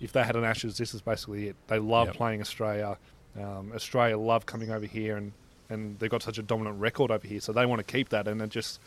if 0.00 0.12
they 0.12 0.22
had 0.22 0.36
an 0.36 0.44
Ashes, 0.44 0.78
this 0.78 0.94
is 0.94 1.00
basically 1.00 1.48
it. 1.48 1.56
They 1.66 1.80
love 1.80 2.06
Yep. 2.06 2.16
playing 2.16 2.40
Australia. 2.40 2.98
Um, 3.36 3.72
Australia 3.74 4.16
love 4.16 4.46
coming 4.46 4.70
over 4.70 4.86
here, 4.86 5.16
and, 5.16 5.32
and 5.72 5.98
they've 5.98 6.10
got 6.10 6.22
such 6.22 6.38
a 6.38 6.42
dominant 6.42 6.78
record 6.80 7.10
over 7.10 7.26
here, 7.26 7.40
so 7.40 7.52
they 7.52 7.66
want 7.66 7.78
to 7.78 7.90
keep 7.90 8.10
that. 8.10 8.28
And 8.28 8.40
it 8.40 8.50
just 8.50 8.80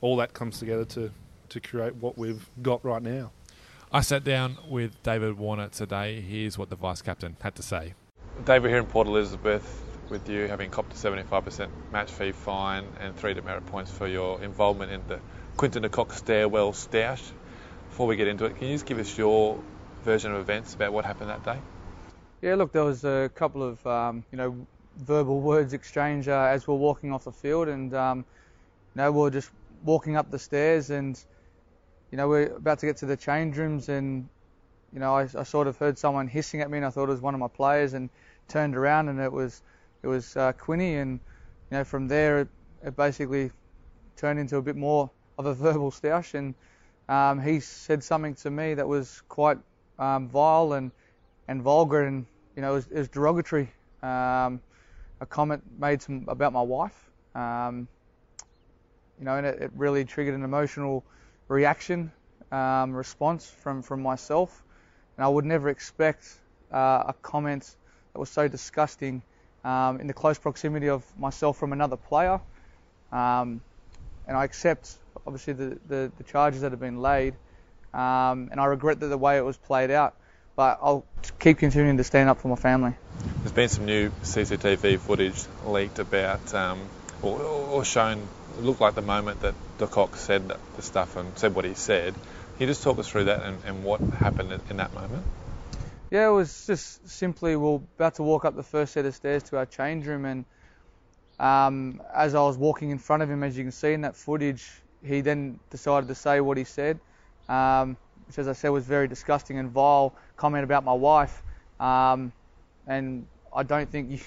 all 0.00 0.16
that 0.16 0.32
comes 0.32 0.58
together 0.58 0.84
to 0.86 1.10
to 1.50 1.60
create 1.60 1.94
what 1.96 2.16
we've 2.16 2.48
got 2.62 2.84
right 2.84 3.02
now. 3.02 3.30
I 3.92 4.00
sat 4.00 4.24
down 4.24 4.56
with 4.68 5.02
David 5.02 5.36
Warner 5.36 5.68
today. 5.68 6.20
Here's 6.20 6.56
what 6.56 6.70
the 6.70 6.76
vice 6.76 7.02
captain 7.02 7.36
had 7.42 7.54
to 7.56 7.62
say. 7.62 7.92
David 8.46 8.70
here 8.70 8.78
in 8.78 8.86
Port 8.86 9.06
Elizabeth 9.06 9.82
with 10.08 10.28
you, 10.28 10.46
having 10.48 10.70
copped 10.70 10.92
a 10.92 10.96
75% 10.96 11.68
match 11.92 12.10
fee 12.10 12.32
fine 12.32 12.86
and 13.00 13.14
three 13.16 13.34
demerit 13.34 13.66
points 13.66 13.90
for 13.90 14.06
your 14.06 14.42
involvement 14.42 14.90
in 14.90 15.02
the 15.08 15.20
Quinton 15.56 15.82
de 15.82 15.88
Kock 15.90 16.12
stairwell 16.12 16.72
stoush. 16.72 17.22
Before 17.90 18.06
we 18.06 18.16
get 18.16 18.28
into 18.28 18.46
it, 18.46 18.56
can 18.56 18.68
you 18.68 18.74
just 18.74 18.86
give 18.86 18.98
us 18.98 19.18
your 19.18 19.62
version 20.04 20.32
of 20.32 20.40
events 20.40 20.74
about 20.74 20.92
what 20.94 21.04
happened 21.04 21.28
that 21.28 21.44
day? 21.44 21.58
Yeah, 22.40 22.54
look, 22.54 22.72
there 22.72 22.84
was 22.84 23.04
a 23.04 23.30
couple 23.34 23.62
of 23.62 23.86
um, 23.86 24.24
you 24.32 24.38
know 24.38 24.66
verbal 24.96 25.40
words 25.40 25.72
exchange 25.72 26.28
uh, 26.28 26.48
as 26.50 26.66
we 26.66 26.74
are 26.74 26.76
walking 26.76 27.12
off 27.12 27.24
the 27.24 27.32
field, 27.32 27.68
and 27.68 27.94
um, 27.94 28.18
you 28.18 29.02
know 29.02 29.12
we 29.12 29.26
are 29.26 29.30
just 29.30 29.50
walking 29.84 30.16
up 30.16 30.30
the 30.30 30.38
stairs, 30.38 30.90
and 30.90 31.22
you 32.10 32.18
know 32.18 32.28
we're 32.28 32.54
about 32.54 32.78
to 32.80 32.86
get 32.86 32.96
to 32.98 33.06
the 33.06 33.16
change 33.16 33.56
rooms, 33.56 33.88
and 33.88 34.28
you 34.92 35.00
know 35.00 35.16
I, 35.16 35.22
I 35.22 35.42
sort 35.42 35.66
of 35.66 35.76
heard 35.76 35.98
someone 35.98 36.28
hissing 36.28 36.60
at 36.60 36.70
me, 36.70 36.78
and 36.78 36.86
I 36.86 36.90
thought 36.90 37.04
it 37.04 37.12
was 37.12 37.20
one 37.20 37.34
of 37.34 37.40
my 37.40 37.48
players, 37.48 37.94
and 37.94 38.10
turned 38.48 38.76
around, 38.76 39.08
and 39.08 39.20
it 39.20 39.32
was 39.32 39.62
it 40.02 40.06
was 40.06 40.36
uh, 40.36 40.52
Quinny, 40.52 40.96
and 40.96 41.20
you 41.70 41.78
know 41.78 41.84
from 41.84 42.08
there 42.08 42.40
it, 42.40 42.48
it 42.84 42.96
basically 42.96 43.50
turned 44.16 44.38
into 44.38 44.56
a 44.56 44.62
bit 44.62 44.76
more 44.76 45.10
of 45.38 45.46
a 45.46 45.54
verbal 45.64 45.90
stoush, 45.90 46.34
and 46.34 46.54
um, 47.08 47.40
he 47.40 47.60
said 47.60 48.02
something 48.04 48.34
to 48.36 48.50
me 48.50 48.74
that 48.74 48.86
was 48.86 49.22
quite 49.28 49.58
um, 49.98 50.28
vile 50.28 50.74
and 50.74 50.90
and 51.48 51.62
vulgar 51.62 52.04
and 52.04 52.24
you 52.56 52.62
know 52.62 52.72
it 52.72 52.74
was, 52.74 52.86
it 52.88 52.98
was 52.98 53.08
derogatory. 53.08 53.70
Um, 54.02 54.60
a 55.22 55.26
comment 55.26 55.62
made 55.78 56.02
about 56.26 56.52
my 56.52 56.60
wife, 56.60 57.10
um, 57.36 57.86
you 59.18 59.24
know, 59.24 59.36
and 59.36 59.46
it, 59.46 59.62
it 59.62 59.70
really 59.76 60.04
triggered 60.04 60.34
an 60.34 60.42
emotional 60.42 61.04
reaction, 61.46 62.10
um, 62.50 62.92
response 62.92 63.48
from 63.48 63.82
from 63.82 64.02
myself, 64.02 64.64
and 65.16 65.24
I 65.24 65.28
would 65.28 65.44
never 65.44 65.68
expect 65.68 66.24
uh, 66.72 67.04
a 67.06 67.14
comment 67.22 67.76
that 68.12 68.18
was 68.18 68.30
so 68.30 68.48
disgusting 68.48 69.22
um, 69.64 70.00
in 70.00 70.08
the 70.08 70.12
close 70.12 70.38
proximity 70.38 70.88
of 70.88 71.04
myself 71.16 71.56
from 71.56 71.72
another 71.72 71.96
player. 71.96 72.40
Um, 73.12 73.60
and 74.26 74.36
I 74.36 74.44
accept 74.44 74.96
obviously 75.26 75.52
the, 75.52 75.78
the, 75.86 76.12
the 76.16 76.24
charges 76.24 76.62
that 76.62 76.72
have 76.72 76.80
been 76.80 77.00
laid, 77.00 77.34
um, 77.94 78.48
and 78.50 78.58
I 78.58 78.64
regret 78.64 78.98
that 79.00 79.06
the 79.06 79.18
way 79.18 79.38
it 79.38 79.44
was 79.44 79.56
played 79.56 79.92
out 79.92 80.16
but 80.56 80.78
I'll 80.82 81.04
keep 81.38 81.58
continuing 81.58 81.96
to 81.96 82.04
stand 82.04 82.28
up 82.28 82.40
for 82.40 82.48
my 82.48 82.56
family. 82.56 82.94
There's 83.42 83.52
been 83.52 83.68
some 83.68 83.86
new 83.86 84.10
CCTV 84.22 84.98
footage 84.98 85.44
leaked 85.66 85.98
about, 85.98 86.54
um, 86.54 86.88
or, 87.22 87.40
or 87.40 87.84
shown, 87.84 88.26
it 88.58 88.64
looked 88.64 88.80
like 88.80 88.94
the 88.94 89.02
moment 89.02 89.40
that 89.40 89.54
Kock 89.90 90.16
said 90.16 90.48
the 90.76 90.82
stuff 90.82 91.16
and 91.16 91.36
said 91.36 91.54
what 91.54 91.64
he 91.64 91.74
said. 91.74 92.14
Can 92.14 92.60
you 92.60 92.66
just 92.66 92.82
talk 92.82 92.98
us 92.98 93.08
through 93.08 93.24
that 93.24 93.42
and, 93.42 93.58
and 93.66 93.84
what 93.84 94.00
happened 94.00 94.52
in 94.70 94.76
that 94.76 94.94
moment? 94.94 95.24
Yeah, 96.10 96.28
it 96.28 96.32
was 96.32 96.66
just 96.66 97.08
simply 97.08 97.56
we 97.56 97.68
are 97.68 97.80
about 97.96 98.16
to 98.16 98.22
walk 98.22 98.44
up 98.44 98.54
the 98.54 98.62
first 98.62 98.92
set 98.92 99.06
of 99.06 99.14
stairs 99.14 99.42
to 99.44 99.56
our 99.56 99.66
change 99.66 100.06
room, 100.06 100.26
and 100.26 100.44
um, 101.40 102.02
as 102.14 102.34
I 102.34 102.42
was 102.42 102.58
walking 102.58 102.90
in 102.90 102.98
front 102.98 103.22
of 103.22 103.30
him, 103.30 103.42
as 103.42 103.56
you 103.56 103.64
can 103.64 103.72
see 103.72 103.94
in 103.94 104.02
that 104.02 104.14
footage, 104.14 104.70
he 105.02 105.22
then 105.22 105.58
decided 105.70 106.08
to 106.08 106.14
say 106.14 106.40
what 106.40 106.58
he 106.58 106.64
said. 106.64 107.00
Um, 107.48 107.96
which, 108.26 108.38
as 108.38 108.46
I 108.46 108.52
said, 108.52 108.68
was 108.68 108.84
very 108.84 109.08
disgusting 109.08 109.58
and 109.58 109.70
vile 109.70 110.14
comment 110.36 110.64
about 110.64 110.84
my 110.84 110.92
wife. 110.92 111.42
Um, 111.80 112.32
and 112.86 113.26
I 113.54 113.62
don't 113.62 113.90
think 113.90 114.10
you, 114.10 114.16
you, 114.16 114.22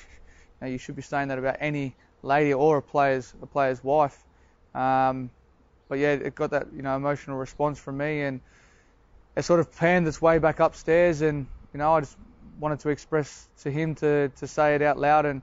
know, 0.61 0.67
you, 0.67 0.77
should 0.77 0.95
be 0.95 1.01
saying 1.01 1.29
that 1.29 1.39
about 1.39 1.57
any 1.59 1.95
lady 2.21 2.53
or 2.53 2.77
a 2.77 2.81
player's 2.81 3.33
a 3.41 3.45
player's 3.45 3.83
wife. 3.83 4.17
Um, 4.73 5.29
but 5.87 5.99
yeah, 5.99 6.13
it 6.13 6.35
got 6.35 6.51
that 6.51 6.67
you 6.75 6.81
know 6.81 6.95
emotional 6.95 7.37
response 7.37 7.79
from 7.79 7.97
me, 7.97 8.21
and 8.21 8.41
it 9.35 9.43
sort 9.43 9.59
of 9.59 9.75
panned 9.75 10.07
its 10.07 10.21
way 10.21 10.39
back 10.39 10.59
upstairs. 10.59 11.21
And 11.21 11.47
you 11.73 11.77
know, 11.77 11.93
I 11.93 11.99
just 12.01 12.17
wanted 12.59 12.79
to 12.81 12.89
express 12.89 13.47
to 13.61 13.71
him 13.71 13.95
to, 13.95 14.29
to 14.29 14.47
say 14.47 14.75
it 14.75 14.81
out 14.81 14.97
loud 14.97 15.25
and 15.25 15.41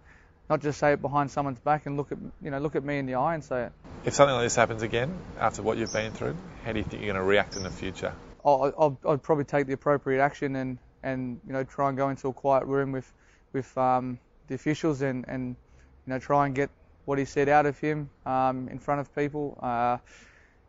not 0.48 0.60
just 0.60 0.78
say 0.78 0.92
it 0.92 1.02
behind 1.02 1.30
someone's 1.30 1.58
back 1.60 1.86
and 1.86 1.96
look 1.96 2.12
at 2.12 2.18
you 2.42 2.50
know 2.50 2.58
look 2.58 2.76
at 2.76 2.84
me 2.84 2.98
in 2.98 3.06
the 3.06 3.14
eye 3.14 3.34
and 3.34 3.44
say 3.44 3.64
it. 3.64 3.72
If 4.04 4.14
something 4.14 4.34
like 4.34 4.44
this 4.44 4.56
happens 4.56 4.82
again 4.82 5.16
after 5.38 5.62
what 5.62 5.78
you've 5.78 5.92
been 5.92 6.12
through, 6.12 6.36
how 6.64 6.72
do 6.72 6.78
you 6.78 6.84
think 6.84 7.02
you're 7.02 7.12
going 7.12 7.22
to 7.22 7.28
react 7.28 7.56
in 7.56 7.62
the 7.62 7.70
future? 7.70 8.12
I'll, 8.44 8.72
I'll, 8.76 9.12
I'd 9.12 9.22
probably 9.22 9.44
take 9.44 9.66
the 9.66 9.72
appropriate 9.72 10.20
action 10.20 10.56
and, 10.56 10.78
and 11.02 11.40
you 11.46 11.52
know 11.52 11.64
try 11.64 11.88
and 11.88 11.96
go 11.96 12.08
into 12.08 12.28
a 12.28 12.32
quiet 12.32 12.64
room 12.64 12.92
with 12.92 13.12
with 13.52 13.76
um, 13.76 14.18
the 14.48 14.54
officials 14.54 15.02
and, 15.02 15.24
and 15.28 15.56
you 16.06 16.12
know 16.12 16.18
try 16.18 16.46
and 16.46 16.54
get 16.54 16.70
what 17.04 17.18
he 17.18 17.24
said 17.24 17.48
out 17.48 17.66
of 17.66 17.78
him 17.78 18.08
um, 18.26 18.68
in 18.68 18.78
front 18.78 19.00
of 19.00 19.14
people. 19.14 19.58
Uh, 19.62 19.98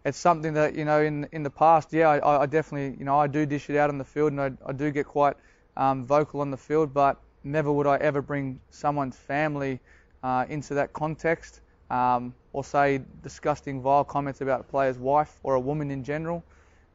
it's 0.06 0.18
something 0.18 0.54
that 0.54 0.76
you 0.76 0.86
know 0.86 1.02
in 1.02 1.28
in 1.32 1.44
the 1.44 1.50
past, 1.50 1.94
yeah, 1.94 2.10
I, 2.10 2.44
I, 2.44 2.46
definitely 2.46 2.98
you 3.00 3.06
know 3.06 3.18
I 3.18 3.28
do 3.28 3.46
dish 3.46 3.70
it 3.70 3.78
out 3.78 3.90
on 3.90 3.98
the 3.98 4.04
field 4.04 4.32
and 4.32 4.42
I, 4.42 4.52
I 4.66 4.74
do 4.74 4.92
get 4.92 5.06
quite 5.06 5.36
um, 5.78 6.06
vocal 6.06 6.42
on 6.42 6.52
the 6.52 6.58
field, 6.58 6.94
but 6.94 7.20
never 7.44 7.72
would 7.72 7.88
I 7.88 7.98
ever 7.98 8.22
bring 8.22 8.60
someone's 8.70 9.18
family 9.18 9.80
uh, 10.24 10.46
into 10.50 10.74
that 10.76 10.94
context 10.94 11.62
um, 11.90 12.34
or 12.54 12.64
say 12.64 13.02
disgusting, 13.22 13.82
vile 13.82 14.04
comments 14.04 14.42
about 14.42 14.62
a 14.62 14.64
player's 14.64 14.98
wife 14.98 15.40
or 15.44 15.56
a 15.56 15.60
woman 15.60 15.92
in 15.92 16.04
general. 16.04 16.44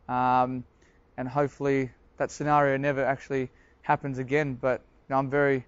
Um, 0.08 0.64
and 1.16 1.28
hopefully 1.28 1.90
that 2.18 2.30
scenario 2.30 2.76
never 2.76 3.04
actually 3.04 3.50
happens 3.82 4.18
again. 4.18 4.54
But 4.54 4.80
you 4.80 5.14
know, 5.14 5.18
I'm 5.18 5.30
very 5.30 5.64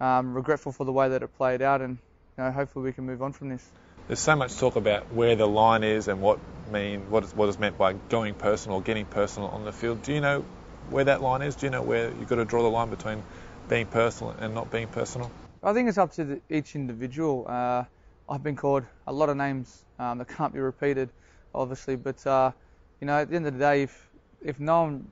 um, 0.00 0.34
regretful 0.34 0.72
for 0.72 0.84
the 0.84 0.92
way 0.92 1.08
that 1.10 1.22
it 1.22 1.36
played 1.36 1.62
out, 1.62 1.80
and 1.80 1.98
you 2.36 2.44
know, 2.44 2.50
hopefully 2.50 2.84
we 2.84 2.92
can 2.92 3.06
move 3.06 3.22
on 3.22 3.32
from 3.32 3.48
this. 3.48 3.66
There's 4.08 4.20
so 4.20 4.34
much 4.34 4.56
talk 4.56 4.76
about 4.76 5.12
where 5.12 5.36
the 5.36 5.46
line 5.46 5.84
is 5.84 6.08
and 6.08 6.20
what 6.20 6.40
mean 6.72 7.08
what 7.10 7.24
is, 7.24 7.34
what 7.34 7.48
is 7.48 7.58
meant 7.58 7.78
by 7.78 7.92
going 7.92 8.34
personal, 8.34 8.78
or 8.78 8.82
getting 8.82 9.06
personal 9.06 9.48
on 9.48 9.64
the 9.64 9.72
field. 9.72 10.02
Do 10.02 10.12
you 10.12 10.20
know 10.20 10.44
where 10.90 11.04
that 11.04 11.22
line 11.22 11.42
is? 11.42 11.54
Do 11.54 11.66
you 11.66 11.70
know 11.70 11.82
where 11.82 12.08
you've 12.08 12.28
got 12.28 12.36
to 12.36 12.44
draw 12.44 12.62
the 12.62 12.68
line 12.68 12.90
between 12.90 13.22
being 13.68 13.86
personal 13.86 14.34
and 14.38 14.54
not 14.54 14.70
being 14.70 14.88
personal? 14.88 15.30
I 15.62 15.72
think 15.72 15.88
it's 15.88 15.98
up 15.98 16.12
to 16.14 16.24
the, 16.24 16.40
each 16.50 16.74
individual. 16.74 17.46
Uh, 17.48 17.84
I've 18.28 18.42
been 18.42 18.56
called 18.56 18.84
a 19.06 19.12
lot 19.12 19.28
of 19.28 19.36
names 19.36 19.84
um, 19.98 20.18
that 20.18 20.28
can't 20.28 20.52
be 20.52 20.58
repeated, 20.58 21.10
obviously, 21.54 21.94
but 21.94 22.26
uh, 22.26 22.50
you 23.00 23.06
know, 23.06 23.18
at 23.18 23.30
the 23.30 23.36
end 23.36 23.46
of 23.46 23.52
the 23.52 23.58
day, 23.60 23.82
if 23.82 24.08
if 24.42 24.58
no 24.58 24.82
one 24.82 25.06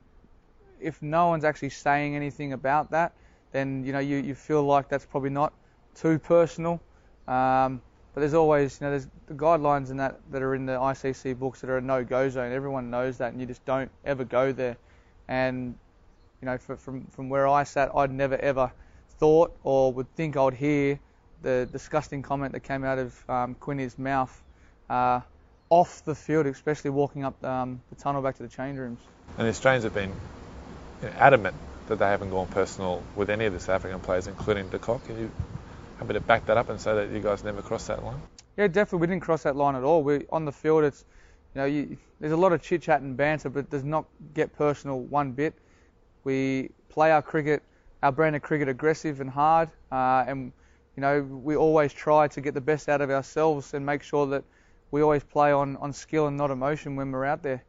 if 0.81 1.01
no 1.01 1.27
one's 1.27 1.43
actually 1.43 1.69
saying 1.69 2.15
anything 2.15 2.53
about 2.53 2.91
that, 2.91 3.13
then 3.51 3.83
you 3.85 3.93
know 3.93 3.99
you, 3.99 4.17
you 4.17 4.35
feel 4.35 4.63
like 4.63 4.89
that's 4.89 5.05
probably 5.05 5.29
not 5.29 5.53
too 5.95 6.19
personal. 6.19 6.81
Um, 7.27 7.81
but 8.13 8.21
there's 8.21 8.33
always 8.33 8.79
you 8.79 8.85
know 8.85 8.91
there's 8.91 9.07
the 9.27 9.33
guidelines 9.33 9.89
in 9.89 9.97
that 9.97 10.19
that 10.31 10.41
are 10.41 10.55
in 10.55 10.65
the 10.65 10.73
ICC 10.73 11.37
books 11.37 11.61
that 11.61 11.69
are 11.69 11.77
a 11.77 11.81
no-go 11.81 12.29
zone. 12.29 12.51
Everyone 12.51 12.89
knows 12.89 13.17
that, 13.17 13.31
and 13.31 13.39
you 13.39 13.47
just 13.47 13.63
don't 13.65 13.91
ever 14.05 14.23
go 14.23 14.51
there. 14.51 14.77
And 15.27 15.75
you 16.41 16.45
know 16.45 16.57
for, 16.57 16.75
from 16.75 17.05
from 17.05 17.29
where 17.29 17.47
I 17.47 17.63
sat, 17.63 17.91
I'd 17.95 18.11
never 18.11 18.37
ever 18.37 18.71
thought 19.19 19.55
or 19.63 19.93
would 19.93 20.13
think 20.15 20.35
I'd 20.37 20.53
hear 20.53 20.99
the 21.41 21.67
disgusting 21.71 22.21
comment 22.21 22.53
that 22.53 22.61
came 22.61 22.83
out 22.83 22.99
of 22.99 23.29
um, 23.29 23.55
Quinny's 23.55 23.97
mouth. 23.97 24.43
Uh, 24.89 25.21
off 25.71 26.03
the 26.03 26.13
field, 26.13 26.45
especially 26.45 26.91
walking 26.91 27.23
up 27.23 27.41
um, 27.43 27.81
the 27.89 27.95
tunnel 27.95 28.21
back 28.21 28.35
to 28.35 28.43
the 28.43 28.49
change 28.49 28.77
rooms. 28.77 28.99
And 29.37 29.47
the 29.47 29.49
Australians 29.49 29.85
have 29.85 29.93
been 29.93 30.11
adamant 31.17 31.55
that 31.87 31.99
they 31.99 32.05
haven't 32.05 32.29
gone 32.29 32.47
personal 32.47 33.03
with 33.15 33.29
any 33.29 33.45
of 33.45 33.53
the 33.53 33.59
South 33.59 33.75
African 33.75 33.99
players, 33.99 34.27
including 34.27 34.69
De 34.69 34.79
Kock. 34.79 35.05
Can 35.05 35.19
you 35.19 35.31
happy 35.99 36.13
to 36.13 36.19
back 36.19 36.45
that 36.45 36.57
up 36.57 36.69
and 36.69 36.79
say 36.79 36.93
that 36.95 37.11
you 37.11 37.19
guys 37.19 37.43
never 37.43 37.61
crossed 37.61 37.87
that 37.87 38.03
line? 38.03 38.21
Yeah, 38.57 38.67
definitely. 38.67 38.99
We 38.99 39.07
didn't 39.07 39.23
cross 39.23 39.43
that 39.43 39.55
line 39.55 39.75
at 39.75 39.83
all. 39.83 40.03
We 40.03 40.25
on 40.31 40.45
the 40.45 40.51
field. 40.51 40.83
It's 40.83 41.05
you 41.53 41.61
know, 41.61 41.65
you, 41.65 41.97
there's 42.19 42.31
a 42.31 42.37
lot 42.37 42.53
of 42.53 42.61
chit 42.61 42.81
chat 42.81 43.01
and 43.01 43.17
banter, 43.17 43.49
but 43.49 43.69
does 43.69 43.83
not 43.83 44.05
get 44.33 44.53
personal 44.53 44.99
one 44.99 45.31
bit. 45.31 45.53
We 46.23 46.69
play 46.89 47.11
our 47.11 47.21
cricket, 47.21 47.63
our 48.03 48.11
brand 48.11 48.35
of 48.35 48.41
cricket, 48.41 48.69
aggressive 48.69 49.21
and 49.21 49.29
hard, 49.29 49.69
uh, 49.91 50.23
and 50.27 50.51
you 50.95 51.01
know, 51.01 51.21
we 51.21 51.55
always 51.55 51.93
try 51.93 52.27
to 52.27 52.41
get 52.41 52.53
the 52.53 52.61
best 52.61 52.89
out 52.89 53.01
of 53.01 53.09
ourselves 53.09 53.73
and 53.73 53.85
make 53.85 54.03
sure 54.03 54.27
that 54.27 54.43
we 54.91 55.01
always 55.01 55.23
play 55.23 55.51
on, 55.51 55.77
on 55.77 55.93
skill 55.93 56.27
and 56.27 56.37
not 56.37 56.51
emotion 56.51 56.95
when 56.95 57.11
we're 57.11 57.25
out 57.25 57.41
there. 57.43 57.63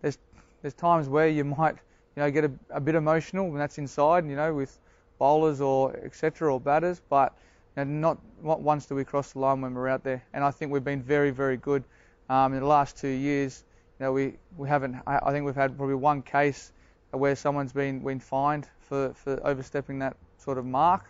There's 0.00 0.18
there's 0.62 0.74
times 0.74 1.08
where 1.08 1.28
you 1.28 1.44
might 1.58 1.76
you 2.18 2.24
know 2.24 2.30
get 2.32 2.44
a, 2.44 2.50
a 2.70 2.80
bit 2.80 2.96
emotional 2.96 3.48
when 3.48 3.60
that's 3.60 3.78
inside, 3.78 4.26
you 4.26 4.34
know, 4.34 4.52
with 4.52 4.76
bowlers 5.20 5.60
or 5.60 5.96
etc. 6.04 6.52
or 6.52 6.60
batters, 6.60 7.00
but 7.08 7.32
you 7.76 7.84
know, 7.84 7.90
not 7.90 8.18
not 8.42 8.60
once 8.60 8.86
do 8.86 8.96
we 8.96 9.04
cross 9.04 9.34
the 9.34 9.38
line 9.38 9.60
when 9.60 9.72
we're 9.72 9.86
out 9.86 10.02
there. 10.02 10.20
And 10.32 10.42
I 10.42 10.50
think 10.50 10.72
we've 10.72 10.82
been 10.82 11.00
very 11.00 11.30
very 11.30 11.56
good 11.56 11.84
um, 12.28 12.54
in 12.54 12.58
the 12.58 12.66
last 12.66 12.98
two 12.98 13.06
years. 13.06 13.62
You 14.00 14.06
know, 14.06 14.12
we 14.12 14.34
we 14.56 14.68
haven't. 14.68 14.96
I, 15.06 15.30
think 15.30 15.46
we've 15.46 15.54
had 15.54 15.76
probably 15.76 15.94
one 15.94 16.22
case 16.22 16.72
where 17.12 17.36
someone's 17.36 17.72
been 17.72 18.00
been 18.00 18.18
fined 18.18 18.66
for 18.80 19.14
for 19.14 19.38
overstepping 19.46 20.00
that 20.00 20.16
sort 20.38 20.58
of 20.58 20.66
mark, 20.66 21.04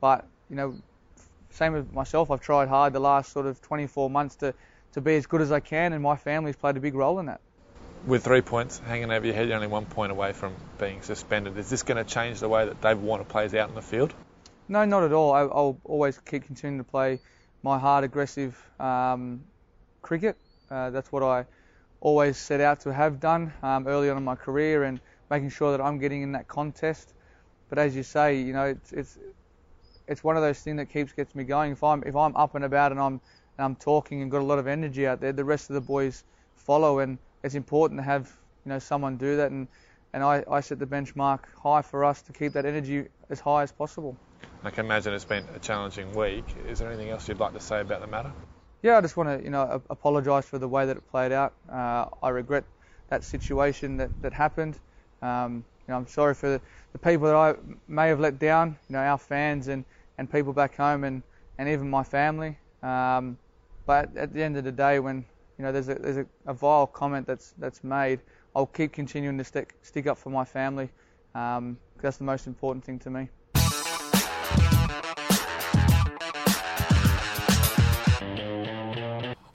but 0.00 0.26
you 0.48 0.56
know. 0.56 0.74
Same 1.52 1.72
with 1.72 1.92
myself, 1.92 2.30
I've 2.30 2.40
tried 2.40 2.68
hard 2.68 2.92
the 2.92 3.00
last 3.00 3.32
sort 3.32 3.44
of 3.44 3.60
24 3.60 4.08
months 4.08 4.36
to, 4.36 4.54
to 4.92 5.00
be 5.00 5.16
as 5.16 5.26
good 5.26 5.40
as 5.40 5.50
I 5.50 5.58
can, 5.58 5.92
and 5.92 6.00
my 6.00 6.14
family's 6.14 6.54
played 6.54 6.76
a 6.76 6.80
big 6.80 6.94
role 6.94 7.18
in 7.18 7.26
that. 7.26 7.40
With 8.06 8.24
three 8.24 8.40
points 8.40 8.78
hanging 8.78 9.10
over 9.10 9.26
your 9.26 9.34
head, 9.34 9.46
you're 9.48 9.56
only 9.56 9.66
one 9.66 9.84
point 9.84 10.10
away 10.10 10.32
from 10.32 10.54
being 10.78 11.02
suspended. 11.02 11.58
Is 11.58 11.68
this 11.68 11.82
going 11.82 12.02
to 12.02 12.10
change 12.10 12.40
the 12.40 12.48
way 12.48 12.64
that 12.64 12.80
David 12.80 13.02
Warner 13.02 13.24
plays 13.24 13.54
out 13.54 13.68
in 13.68 13.74
the 13.74 13.82
field? 13.82 14.14
No, 14.68 14.84
not 14.86 15.02
at 15.02 15.12
all. 15.12 15.32
I, 15.32 15.42
will 15.42 15.78
always 15.84 16.16
keep 16.18 16.46
continuing 16.46 16.78
to 16.82 16.90
play 16.90 17.20
my 17.62 17.78
hard, 17.78 18.04
aggressive 18.04 18.56
um, 18.78 19.42
cricket. 20.00 20.36
Uh, 20.70 20.90
that's 20.90 21.12
what 21.12 21.22
I 21.22 21.44
always 22.00 22.38
set 22.38 22.60
out 22.60 22.80
to 22.80 22.92
have 22.92 23.20
done 23.20 23.52
um, 23.62 23.86
early 23.86 24.08
on 24.08 24.16
in 24.16 24.24
my 24.24 24.36
career, 24.36 24.84
and 24.84 24.98
making 25.30 25.50
sure 25.50 25.76
that 25.76 25.82
I'm 25.82 25.98
getting 25.98 26.22
in 26.22 26.32
that 26.32 26.48
contest. 26.48 27.12
But 27.68 27.78
as 27.78 27.94
you 27.94 28.02
say, 28.02 28.40
you 28.40 28.52
know, 28.52 28.64
it's, 28.64 28.92
it's 28.92 29.18
it's 30.08 30.24
one 30.24 30.36
of 30.36 30.42
those 30.42 30.58
things 30.58 30.78
that 30.78 30.86
keeps 30.86 31.12
gets 31.12 31.34
me 31.34 31.44
going. 31.44 31.72
If 31.72 31.84
I'm 31.84 32.02
if 32.04 32.16
I'm 32.16 32.34
up 32.34 32.54
and 32.54 32.64
about 32.64 32.92
and 32.92 33.00
I'm 33.00 33.20
and 33.58 33.64
I'm 33.64 33.76
talking 33.76 34.22
and 34.22 34.30
got 34.30 34.40
a 34.40 34.44
lot 34.44 34.58
of 34.58 34.66
energy 34.66 35.06
out 35.06 35.20
there, 35.20 35.32
the 35.32 35.44
rest 35.44 35.68
of 35.68 35.74
the 35.74 35.80
boys 35.82 36.24
follow, 36.56 37.00
and 37.00 37.18
it's 37.42 37.54
important 37.54 37.98
to 38.00 38.04
have 38.04 38.30
you 38.64 38.70
know 38.70 38.78
someone 38.78 39.16
do 39.16 39.36
that. 39.36 39.50
And 39.50 39.68
and 40.12 40.22
I, 40.22 40.44
I 40.50 40.60
set 40.60 40.78
the 40.78 40.86
benchmark 40.86 41.40
high 41.62 41.82
for 41.82 42.04
us 42.04 42.22
to 42.22 42.32
keep 42.32 42.52
that 42.54 42.66
energy 42.66 43.06
as 43.28 43.40
high 43.40 43.62
as 43.62 43.72
possible. 43.72 44.16
I 44.64 44.70
can 44.70 44.84
imagine 44.84 45.14
it's 45.14 45.24
been 45.24 45.44
a 45.54 45.58
challenging 45.58 46.12
week. 46.14 46.44
Is 46.68 46.80
there 46.80 46.88
anything 46.88 47.10
else 47.10 47.28
you'd 47.28 47.40
like 47.40 47.52
to 47.52 47.60
say 47.60 47.80
about 47.80 48.00
the 48.00 48.06
matter? 48.06 48.32
Yeah, 48.82 48.98
I 48.98 49.00
just 49.00 49.16
want 49.16 49.28
to 49.28 49.44
you 49.44 49.50
know 49.50 49.82
apologise 49.90 50.46
for 50.46 50.58
the 50.58 50.68
way 50.68 50.86
that 50.86 50.96
it 50.96 51.08
played 51.10 51.32
out. 51.32 51.54
Uh, 51.70 52.06
I 52.22 52.30
regret 52.30 52.64
that 53.08 53.24
situation 53.24 53.96
that 53.98 54.10
that 54.22 54.32
happened. 54.32 54.78
Um, 55.22 55.64
you 55.86 55.92
know, 55.92 55.98
I'm 55.98 56.06
sorry 56.06 56.34
for 56.34 56.50
the, 56.50 56.60
the 56.92 56.98
people 56.98 57.26
that 57.26 57.36
I 57.36 57.54
may 57.88 58.08
have 58.08 58.20
let 58.20 58.38
down. 58.38 58.78
You 58.88 58.94
know, 58.94 59.00
our 59.00 59.18
fans 59.18 59.68
and 59.68 59.84
and 60.18 60.30
people 60.30 60.52
back 60.52 60.76
home 60.76 61.04
and, 61.04 61.22
and 61.58 61.68
even 61.68 61.88
my 61.88 62.02
family. 62.02 62.58
Um, 62.82 63.38
but 63.86 64.14
at 64.16 64.34
the 64.34 64.42
end 64.42 64.58
of 64.58 64.64
the 64.64 64.72
day, 64.72 65.00
when 65.00 65.24
you 65.60 65.66
know 65.66 65.72
there's 65.72 65.90
a 65.90 65.94
there's 65.96 66.16
a, 66.16 66.26
a 66.46 66.54
vile 66.54 66.86
comment 66.86 67.26
that's 67.26 67.52
that's 67.58 67.84
made, 67.84 68.20
I'll 68.56 68.64
keep 68.64 68.94
continuing 68.94 69.36
to 69.36 69.44
stick 69.44 69.74
stick 69.82 70.06
up 70.06 70.16
for 70.16 70.30
my 70.30 70.42
family. 70.42 70.88
Um, 71.34 71.76
that's 72.00 72.16
the 72.16 72.24
most 72.24 72.46
important 72.46 72.82
thing 72.82 72.98
to 73.00 73.10
me. 73.10 73.28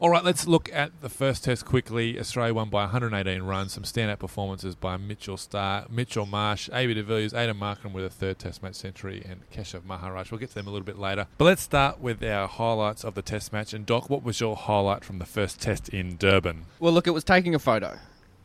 All 0.06 0.12
right, 0.12 0.24
let's 0.24 0.46
look 0.46 0.70
at 0.72 1.02
the 1.02 1.10
first 1.10 1.46
test 1.46 1.66
quickly. 1.66 2.20
Australia 2.20 2.54
won 2.54 2.70
by 2.70 2.84
118 2.84 3.42
runs. 3.42 3.74
Some 3.74 3.82
standout 3.82 4.20
performances 4.20 4.76
by 4.76 4.98
Mitchell 4.98 5.36
Starc, 5.36 5.90
Mitchell 5.90 6.28
Marsh, 6.28 6.70
AB 6.72 6.94
de 6.94 7.02
Villiers, 7.02 7.34
Aiden 7.34 7.58
Markram 7.58 7.92
with 7.92 8.06
a 8.06 8.10
third 8.12 8.38
test 8.38 8.62
match 8.62 8.76
century, 8.76 9.26
and 9.28 9.50
Keshav 9.50 9.84
Maharaj. 9.84 10.30
We'll 10.30 10.38
get 10.38 10.50
to 10.50 10.54
them 10.54 10.68
a 10.68 10.70
little 10.70 10.86
bit 10.86 11.00
later. 11.00 11.26
But 11.40 11.46
let's 11.46 11.64
start 11.64 12.02
with 12.02 12.24
our 12.24 12.48
highlights 12.48 13.04
of 13.04 13.16
the 13.16 13.24
test 13.24 13.52
match. 13.52 13.74
And 13.74 13.84
Doc, 13.84 14.08
what 14.08 14.22
was 14.22 14.40
your 14.40 14.56
highlight 14.56 15.04
from 15.04 15.18
the 15.18 15.26
first 15.26 15.60
test 15.60 15.90
in 15.90 16.18
Durban? 16.18 16.68
Well, 16.80 16.94
look, 16.94 17.08
it 17.08 17.12
was 17.16 17.24
taking 17.24 17.56
a 17.56 17.60
photo, 17.60 17.98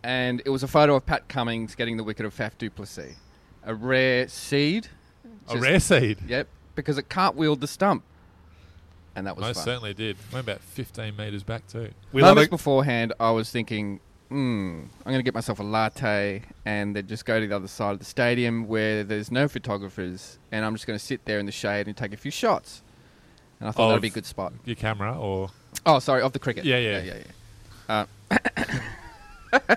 and 0.02 0.40
it 0.46 0.48
was 0.48 0.62
a 0.62 0.68
photo 0.68 0.96
of 0.96 1.04
Pat 1.04 1.28
Cummins 1.28 1.74
getting 1.74 1.98
the 1.98 2.04
wicket 2.04 2.24
of 2.24 2.34
Faf 2.34 2.56
du 2.56 2.70
Plessis, 2.70 3.16
a 3.64 3.74
rare 3.74 4.28
seed. 4.28 4.88
A 5.50 5.58
rare 5.58 5.78
seed. 5.78 6.20
Yep, 6.26 6.48
because 6.74 6.96
it 6.96 7.10
cartwheeled 7.10 7.60
the 7.60 7.68
stump 7.68 8.02
and 9.20 9.26
that 9.26 9.36
was 9.36 9.42
Most 9.44 9.56
fun. 9.56 9.64
certainly 9.64 9.92
did. 9.94 10.16
Went 10.32 10.46
about 10.46 10.60
15 10.60 11.14
metres 11.16 11.42
back 11.42 11.66
too. 11.68 11.90
We 12.12 12.22
Moments 12.22 12.46
it. 12.48 12.50
beforehand, 12.50 13.12
I 13.20 13.30
was 13.30 13.50
thinking, 13.50 14.00
hmm, 14.30 14.80
I'm 15.04 15.12
going 15.12 15.18
to 15.18 15.22
get 15.22 15.34
myself 15.34 15.60
a 15.60 15.62
latte 15.62 16.42
and 16.64 16.96
then 16.96 17.06
just 17.06 17.24
go 17.26 17.38
to 17.38 17.46
the 17.46 17.54
other 17.54 17.68
side 17.68 17.92
of 17.92 17.98
the 17.98 18.04
stadium 18.06 18.66
where 18.66 19.04
there's 19.04 19.30
no 19.30 19.46
photographers, 19.46 20.38
and 20.50 20.64
I'm 20.64 20.74
just 20.74 20.86
going 20.86 20.98
to 20.98 21.04
sit 21.04 21.24
there 21.26 21.38
in 21.38 21.44
the 21.46 21.52
shade 21.52 21.86
and 21.86 21.96
take 21.96 22.12
a 22.14 22.16
few 22.16 22.30
shots. 22.30 22.82
And 23.60 23.68
I 23.68 23.72
thought 23.72 23.88
that'd 23.88 24.00
be 24.02 24.08
a 24.08 24.10
good 24.10 24.24
spot. 24.26 24.54
Your 24.64 24.76
camera 24.76 25.18
or 25.18 25.50
Oh, 25.84 25.98
sorry, 25.98 26.22
of 26.22 26.32
the 26.32 26.38
cricket. 26.38 26.64
Yeah, 26.64 26.78
yeah. 26.78 27.02
yeah, 27.02 27.14
yeah. 27.88 28.04
Uh, 29.68 29.76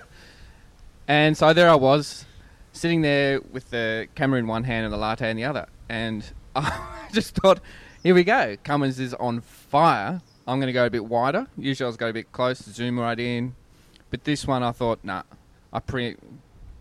and 1.08 1.36
so 1.36 1.52
there 1.52 1.68
I 1.68 1.74
was, 1.74 2.24
sitting 2.72 3.02
there 3.02 3.40
with 3.52 3.70
the 3.70 4.08
camera 4.14 4.38
in 4.38 4.46
one 4.46 4.64
hand 4.64 4.84
and 4.84 4.92
the 4.92 4.96
latte 4.96 5.30
in 5.30 5.36
the 5.36 5.44
other, 5.44 5.66
and 5.88 6.24
I 6.56 7.08
just 7.12 7.34
thought, 7.36 7.60
here 8.04 8.14
we 8.14 8.22
go. 8.22 8.56
Cummins 8.62 9.00
is 9.00 9.14
on 9.14 9.40
fire. 9.40 10.20
I'm 10.46 10.58
going 10.58 10.68
to 10.68 10.72
go 10.72 10.86
a 10.86 10.90
bit 10.90 11.06
wider. 11.06 11.48
Usually 11.56 11.86
I 11.86 11.88
was 11.88 11.96
going 11.96 12.10
a 12.10 12.12
bit 12.12 12.30
close, 12.30 12.58
zoom 12.58 13.00
right 13.00 13.18
in, 13.18 13.56
but 14.10 14.24
this 14.24 14.46
one 14.46 14.62
I 14.62 14.72
thought, 14.72 15.00
nah. 15.02 15.22
I 15.72 15.80
pre, 15.80 16.16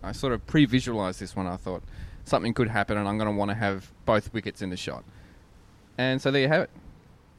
I 0.04 0.12
sort 0.12 0.34
of 0.34 0.46
pre-visualized 0.46 1.20
this 1.20 1.36
one. 1.36 1.48
I 1.48 1.56
thought 1.56 1.82
something 2.26 2.54
could 2.54 2.68
happen, 2.68 2.98
and 2.98 3.08
I'm 3.08 3.18
going 3.18 3.30
to 3.30 3.36
want 3.36 3.50
to 3.50 3.56
have 3.56 3.92
both 4.06 4.34
wickets 4.34 4.62
in 4.62 4.70
the 4.70 4.78
shot. 4.78 5.04
And 5.98 6.22
so 6.22 6.30
there 6.30 6.42
you 6.42 6.50
have 6.50 6.64
it. 6.64 6.70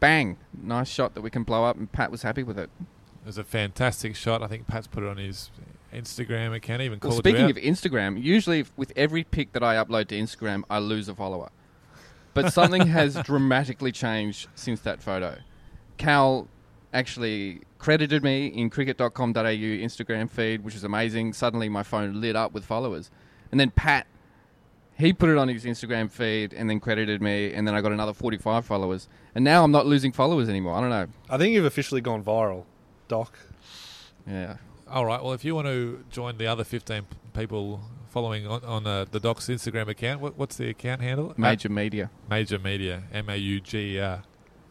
Bang! 0.01 0.39
Nice 0.61 0.89
shot 0.89 1.15
that 1.15 1.21
we 1.21 1.31
can 1.31 1.45
blow 1.45 1.65
up, 1.65 1.77
and 1.77 1.93
Pat 1.93 2.11
was 2.11 2.23
happy 2.23 2.43
with 2.43 2.59
it. 2.59 2.71
it 2.81 3.27
was 3.27 3.39
a 3.39 3.45
fantastic 3.45 4.17
shot. 4.17 4.43
I 4.43 4.47
think 4.47 4.67
Pat's 4.67 4.87
put 4.87 5.03
it 5.03 5.09
on 5.09 5.19
his 5.19 5.51
Instagram 5.93 6.55
account. 6.55 6.83
Even 6.83 6.99
Well, 7.03 7.13
speaking 7.13 7.51
of 7.51 7.57
Instagram, 7.57 8.21
usually 8.21 8.65
with 8.77 8.93
every 8.97 9.25
pic 9.25 9.53
that 9.53 9.63
I 9.63 9.77
upload 9.77 10.09
to 10.09 10.17
Instagram, 10.17 10.65
I 10.71 10.79
lose 10.79 11.09
a 11.09 11.15
follower. 11.15 11.51
But 12.35 12.53
something 12.53 12.89
has 12.89 13.15
dramatically 13.25 13.93
changed 13.93 14.49
since 14.55 14.81
that 14.81 15.03
photo. 15.03 15.39
Cal 15.97 16.49
actually 16.93 17.63
credited 17.79 18.23
me 18.23 18.47
in 18.47 18.71
cricket.com.au 18.71 19.43
Instagram 19.43 20.29
feed, 20.31 20.65
which 20.65 20.75
is 20.75 20.85
amazing. 20.85 21.33
Suddenly 21.33 21.69
my 21.69 21.83
phone 21.83 22.21
lit 22.21 22.37
up 22.37 22.53
with 22.53 22.65
followers. 22.65 23.11
And 23.51 23.61
then 23.61 23.71
Pat, 23.71 24.07
he 24.97 25.13
put 25.13 25.29
it 25.29 25.37
on 25.37 25.49
his 25.49 25.65
Instagram 25.65 26.11
feed 26.11 26.53
and 26.53 26.71
then 26.71 26.81
credited 26.81 27.21
me, 27.21 27.53
and 27.53 27.67
then 27.67 27.75
I 27.75 27.81
got 27.81 27.93
another 27.93 28.13
45 28.13 28.65
followers. 28.65 29.09
And 29.35 29.45
now 29.45 29.65
I'm 29.65 29.71
not 29.71 29.87
losing 29.87 30.13
followers 30.13 30.49
anymore. 30.49 30.75
I 30.77 30.81
don't 30.81 30.91
know. 30.91 31.07
I 31.29 31.37
think 31.37 31.55
you've 31.55 31.65
officially 31.65 32.01
gone 32.01 32.23
viral, 32.23 32.65
Doc. 33.09 33.39
Yeah. 34.27 34.57
All 34.89 35.05
right. 35.05 35.23
Well, 35.23 35.33
if 35.33 35.45
you 35.45 35.55
want 35.55 35.67
to 35.67 36.05
join 36.11 36.39
the 36.39 36.47
other 36.47 36.65
15 36.65 37.07
people 37.35 37.81
following 38.15 38.47
on, 38.47 38.65
on 38.65 38.87
uh, 38.87 39.05
the 39.11 39.19
Doc's 39.19 39.49
Instagram 39.49 39.89
account, 39.89 40.21
what, 40.21 40.39
what's 40.39 40.57
the 40.57 40.69
account 40.69 41.01
handle? 41.01 41.35
Mauger 41.37 41.69
media. 41.69 42.11
Mauger 42.31 42.61
Media. 42.61 43.03
M 43.13 43.29
A 43.29 43.35
U 43.35 43.61
G 43.61 43.97
E 43.97 44.01
R. 44.01 44.23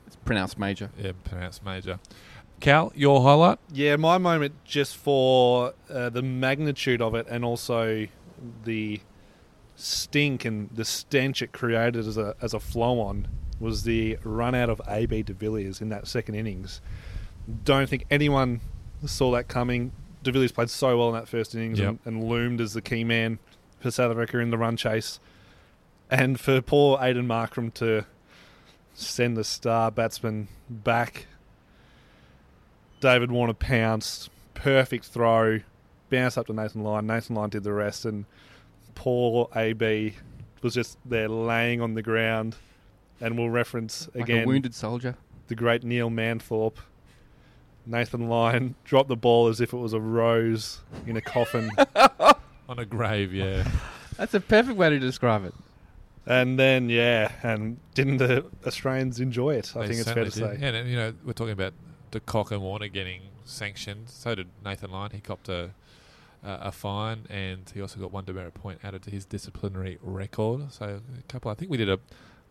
It's 0.08 0.16
pronounced 0.16 0.58
major. 0.58 0.90
Yeah, 0.98 1.12
pronounced 1.26 1.64
Major. 1.66 2.00
Cal, 2.62 2.94
your 2.96 3.22
highlight? 3.22 3.60
Yeah, 3.70 3.98
my 3.98 4.18
moment 4.18 4.54
just 4.64 4.96
for 4.96 5.74
uh, 5.90 6.10
the 6.10 6.22
magnitude 6.22 7.02
of 7.02 7.16
it 7.16 7.28
and 7.30 7.44
also 7.44 8.08
the 8.64 9.02
stink 9.76 10.46
and 10.46 10.70
the 10.70 10.86
stench 10.86 11.42
it 11.42 11.52
created 11.52 12.08
as 12.08 12.18
a 12.18 12.36
as 12.42 12.54
a 12.54 12.60
flow 12.60 13.02
on 13.02 13.28
was 13.60 13.84
the 13.84 14.18
run 14.24 14.56
out 14.56 14.70
of 14.70 14.82
AB 14.88 15.24
de 15.24 15.34
Villiers 15.34 15.82
in 15.82 15.90
that 15.90 16.08
second 16.08 16.36
innings. 16.36 16.80
Don't 17.66 17.90
think 17.90 18.06
anyone 18.10 18.62
saw 19.06 19.32
that 19.32 19.50
coming. 19.50 19.92
De 20.24 20.32
Villiers 20.32 20.52
played 20.52 20.70
so 20.70 20.98
well 20.98 21.10
in 21.10 21.14
that 21.16 21.28
first 21.28 21.54
innings 21.54 21.80
Yep. 21.80 21.90
and, 21.90 22.00
and 22.06 22.24
loomed 22.24 22.60
as 22.62 22.74
the 22.74 22.82
key 22.82 23.04
man 23.04 23.40
for 23.80 23.92
South 23.92 24.12
Africa 24.12 24.40
in 24.40 24.50
the 24.50 24.58
run 24.58 24.78
chase. 24.78 25.20
And 26.10 26.40
for 26.40 26.62
poor 26.62 26.98
Aiden 26.98 27.26
Markram 27.28 27.74
to 27.76 28.06
send 28.94 29.36
the 29.38 29.44
star 29.44 29.92
batsman 29.92 30.48
back 30.70 31.26
David 33.02 33.32
Warner 33.32 33.54
pounced, 33.54 34.30
perfect 34.54 35.06
throw, 35.06 35.60
bounced 36.10 36.38
up 36.38 36.48
to 36.48 36.54
Nathan 36.54 36.84
Lyon. 36.84 37.08
Nathan 37.08 37.36
Lyon 37.36 37.50
did 37.50 37.64
the 37.64 37.74
rest, 37.74 38.06
and 38.06 38.26
poor 38.96 39.50
AB 39.56 40.14
was 40.62 40.74
just 40.74 40.98
there 41.06 41.28
laying 41.28 41.82
on 41.82 41.96
the 41.96 42.02
ground. 42.02 42.56
And 43.20 43.38
we'll 43.38 43.50
reference 43.50 44.08
Like 44.16 44.26
again 44.26 44.44
a 44.44 44.48
wounded 44.48 44.74
soldier. 44.74 45.16
the 45.48 45.56
great 45.56 45.84
Neil 45.84 46.10
Manthorpe. 46.10 46.78
Nathan 47.86 48.30
Lyon 48.30 48.76
dropped 48.86 49.10
the 49.10 49.16
ball 49.16 49.48
as 49.48 49.60
if 49.62 49.74
it 49.74 49.78
was 49.78 49.94
a 49.94 50.00
rose 50.00 50.80
in 51.06 51.18
a 51.18 51.22
coffin. 51.22 51.70
On 52.70 52.80
a 52.80 52.86
grave, 52.86 53.34
yeah. 53.34 53.68
That's 54.18 54.34
a 54.34 54.40
perfect 54.40 54.78
way 54.78 54.90
to 54.90 55.00
describe 55.00 55.44
it. 55.46 55.54
and 56.26 56.58
then, 56.58 56.90
yeah, 56.90 57.32
and 57.44 57.78
didn't 57.94 58.18
the 58.18 58.46
Australians 58.66 59.20
enjoy 59.20 59.56
it? 59.56 59.74
I 59.76 59.82
They 59.82 59.88
think 59.88 60.00
it's 60.00 60.12
fair 60.12 60.24
to 60.24 60.32
certainly 60.32 60.58
say. 60.58 60.62
Yeah, 60.62 60.70
and 60.80 60.90
you 60.90 60.96
know, 60.96 61.14
we're 61.26 61.34
talking 61.34 61.52
about 61.54 61.74
De 62.12 62.20
Kock 62.22 62.52
and 62.52 62.62
Warner 62.62 62.88
getting 62.88 63.22
sanctioned. 63.44 64.10
So 64.10 64.34
did 64.36 64.48
Nathan 64.64 64.92
Lyon. 64.92 65.12
He 65.12 65.20
copped 65.20 65.50
a 65.50 65.72
a 66.44 66.52
a 66.62 66.72
fine, 66.72 67.26
and 67.30 67.70
he 67.74 67.82
also 67.82 68.00
got 68.00 68.12
one 68.14 68.24
demerit 68.24 68.54
point 68.54 68.80
added 68.84 69.04
to 69.04 69.12
his 69.12 69.26
disciplinary 69.26 69.98
record. 70.02 70.72
So 70.72 71.02
a 71.18 71.22
couple. 71.32 71.52
I 71.52 71.56
think 71.56 71.70
we 71.70 71.78
did 71.78 71.90
a. 71.90 72.00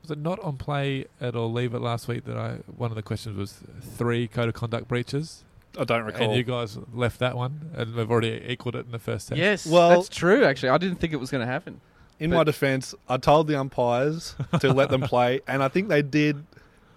Was 0.02 0.10
it 0.10 0.18
not 0.18 0.40
on 0.40 0.56
play 0.56 1.06
at 1.20 1.36
or 1.36 1.46
leave 1.48 1.74
it 1.74 1.78
last 1.80 2.08
week 2.08 2.24
that 2.24 2.36
I 2.36 2.56
one 2.76 2.90
of 2.90 2.96
the 2.96 3.02
questions 3.02 3.36
was 3.36 3.54
three 3.80 4.26
code 4.26 4.48
of 4.48 4.54
conduct 4.54 4.88
breaches, 4.88 5.44
I 5.78 5.84
don't 5.84 6.04
recall. 6.04 6.28
and 6.28 6.34
you 6.36 6.42
guys 6.42 6.76
left 6.92 7.18
that 7.20 7.36
one, 7.36 7.70
and 7.76 7.94
we've 7.94 8.10
already 8.10 8.42
equalled 8.48 8.74
it 8.76 8.84
in 8.86 8.92
the 8.92 8.98
first 8.98 9.28
test. 9.28 9.38
Yes, 9.38 9.66
Well- 9.66 9.90
that's 9.90 10.08
true. 10.08 10.44
Actually, 10.44 10.70
I 10.70 10.78
didn't 10.78 10.98
think 10.98 11.12
it 11.12 11.20
was 11.20 11.30
going 11.30 11.40
to 11.46 11.50
happen. 11.52 11.80
In 12.18 12.30
But- 12.30 12.36
my 12.36 12.44
defence, 12.44 12.94
I 13.08 13.16
told 13.16 13.46
the 13.46 13.58
umpires 13.58 14.34
to 14.60 14.72
let 14.72 14.90
them 14.90 15.02
play, 15.02 15.40
and 15.48 15.62
I 15.62 15.68
think 15.68 15.88
they 15.88 16.02
did 16.02 16.44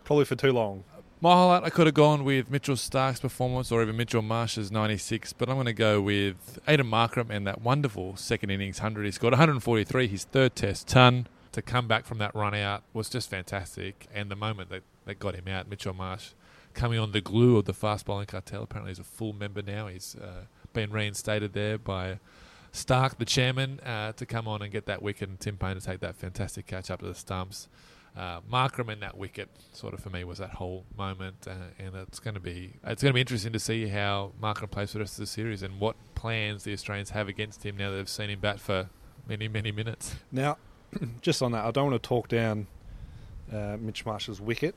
probably 0.03 0.25
for 0.25 0.35
too 0.35 0.51
long. 0.51 0.83
My 1.21 1.33
highlight, 1.33 1.63
I 1.63 1.69
could 1.69 1.87
have 1.87 1.95
gone 1.95 2.23
with 2.25 2.51
Mitchell 2.51 2.75
Starc's 2.75 3.19
performance 3.21 3.71
or 3.71 3.81
even 3.81 3.95
Mitchell 3.97 4.21
Marsh's 4.21 4.71
96, 4.71 5.33
but 5.33 5.47
I'm 5.49 5.55
going 5.55 5.65
to 5.65 5.73
go 5.73 6.01
with 6.01 6.59
Aiden 6.67 6.89
Markram 6.89 7.29
and 7.29 7.47
that 7.47 7.61
wonderful 7.61 8.15
second 8.17 8.49
innings 8.51 8.79
100. 8.79 9.05
He 9.05 9.11
scored 9.11 9.31
143, 9.33 10.07
his 10.07 10.25
third 10.25 10.55
test 10.55 10.87
ton. 10.87 11.27
To 11.55 11.61
come 11.61 11.87
back 11.87 12.05
from 12.05 12.17
that 12.19 12.35
run 12.35 12.53
out 12.53 12.83
was 12.93 13.09
just 13.09 13.29
fantastic. 13.29 14.07
And 14.13 14.29
the 14.29 14.35
moment 14.35 14.69
that, 14.69 14.83
that 15.05 15.19
got 15.19 15.35
him 15.35 15.47
out, 15.47 15.69
Mitchell 15.69 15.93
Marsh 15.93 16.31
coming 16.73 16.99
on 16.99 17.13
the 17.13 17.21
glue 17.21 17.57
of 17.57 17.65
the 17.65 17.73
fast 17.73 18.05
bowling 18.05 18.25
cartel. 18.25 18.63
Apparently, 18.63 18.91
he's 18.91 18.99
a 18.99 19.03
full 19.03 19.33
member 19.33 19.61
now. 19.61 19.87
He's 19.87 20.15
uh, 20.15 20.45
been 20.73 20.91
reinstated 20.91 21.53
there 21.53 21.77
by 21.77 22.19
Starc, 22.73 23.17
the 23.17 23.25
chairman, 23.25 23.79
uh, 23.79 24.11
to 24.13 24.25
come 24.25 24.47
on 24.47 24.61
and 24.61 24.71
get 24.71 24.85
that 24.87 25.01
wicket, 25.01 25.29
and 25.29 25.39
Tim 25.39 25.57
Paine 25.57 25.75
to 25.75 25.81
take 25.81 26.01
that 26.01 26.15
fantastic 26.15 26.67
catch 26.67 26.91
up 26.91 26.99
to 26.99 27.05
the 27.05 27.15
stumps 27.15 27.69
uh, 28.15 28.39
Markram 28.51 28.91
and 28.91 29.01
that 29.01 29.17
wicket 29.17 29.49
sort 29.73 29.93
of 29.93 29.99
for 29.99 30.09
me 30.09 30.23
was 30.23 30.37
that 30.37 30.51
whole 30.51 30.85
moment, 30.97 31.47
uh, 31.47 31.53
and 31.77 31.95
it's 31.95 32.19
going 32.19 32.33
to 32.33 32.39
be 32.39 32.73
it's 32.85 33.01
going 33.01 33.11
to 33.11 33.13
be 33.13 33.21
interesting 33.21 33.53
to 33.53 33.59
see 33.59 33.87
how 33.87 34.31
Markram 34.41 34.71
plays 34.71 34.91
for 34.91 34.99
the 34.99 35.03
rest 35.03 35.15
of 35.15 35.23
the 35.23 35.27
series 35.27 35.63
and 35.63 35.79
what 35.79 35.95
plans 36.15 36.63
the 36.63 36.73
Australians 36.73 37.09
have 37.09 37.27
against 37.27 37.65
him 37.65 37.75
now 37.75 37.91
that 37.91 37.97
they've 37.97 38.09
seen 38.09 38.29
him 38.29 38.39
bat 38.39 38.59
for 38.59 38.89
many 39.27 39.47
many 39.47 39.71
minutes. 39.71 40.15
Now, 40.31 40.57
just 41.21 41.41
on 41.41 41.51
that, 41.53 41.65
I 41.65 41.71
don't 41.71 41.89
want 41.91 42.01
to 42.01 42.07
talk 42.07 42.27
down 42.27 42.67
uh, 43.51 43.77
Mitch 43.79 44.05
Marsh's 44.05 44.39
wicket, 44.41 44.75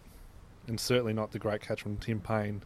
and 0.67 0.79
certainly 0.79 1.13
not 1.13 1.33
the 1.33 1.39
great 1.39 1.61
catch 1.61 1.83
from 1.83 1.97
Tim 1.97 2.21
Paine. 2.21 2.63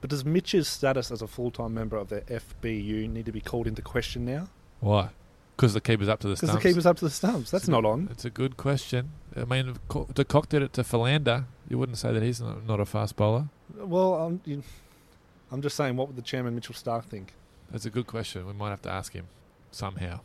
But 0.00 0.10
does 0.10 0.24
Mitch's 0.24 0.68
status 0.68 1.10
as 1.10 1.22
a 1.22 1.26
full-time 1.26 1.74
member 1.74 1.96
of 1.96 2.08
the 2.08 2.20
FBU 2.22 3.10
need 3.10 3.26
to 3.26 3.32
be 3.32 3.40
called 3.40 3.66
into 3.66 3.82
question 3.82 4.24
now? 4.24 4.48
Why? 4.80 5.10
Because 5.56 5.74
the 5.74 5.80
keeper's 5.80 6.08
up 6.08 6.20
to 6.20 6.28
the 6.28 6.36
stumps. 6.36 6.52
Because 6.52 6.62
the 6.62 6.68
keeper's 6.68 6.86
up 6.86 6.96
to 6.98 7.04
the 7.06 7.10
stumps. 7.10 7.50
That's 7.50 7.64
It's 7.64 7.68
not 7.68 7.80
good- 7.82 7.88
on. 7.88 8.08
It's 8.12 8.24
a 8.24 8.30
good 8.30 8.56
question. 8.56 9.10
I 9.36 9.44
mean, 9.44 9.74
De 10.14 10.24
Kock 10.24 10.48
did 10.48 10.62
it 10.62 10.72
to 10.74 10.84
Philander. 10.84 11.46
You 11.68 11.78
wouldn't 11.78 11.98
say 11.98 12.12
that 12.12 12.22
he's 12.22 12.40
not, 12.40 12.64
not 12.64 12.78
a 12.80 12.84
fast 12.84 13.16
bowler. 13.16 13.48
Well, 13.76 14.14
I'm, 14.14 14.40
you, 14.44 14.62
I'm 15.50 15.60
just 15.62 15.76
saying, 15.76 15.96
what 15.96 16.06
would 16.08 16.16
the 16.16 16.22
chairman 16.22 16.54
Mitchell 16.54 16.74
Starc 16.76 17.04
think? 17.04 17.32
That's 17.72 17.84
a 17.84 17.90
good 17.90 18.06
question. 18.06 18.46
We 18.46 18.52
might 18.52 18.70
have 18.70 18.82
to 18.82 18.90
ask 18.90 19.12
him 19.12 19.26
somehow. 19.72 20.20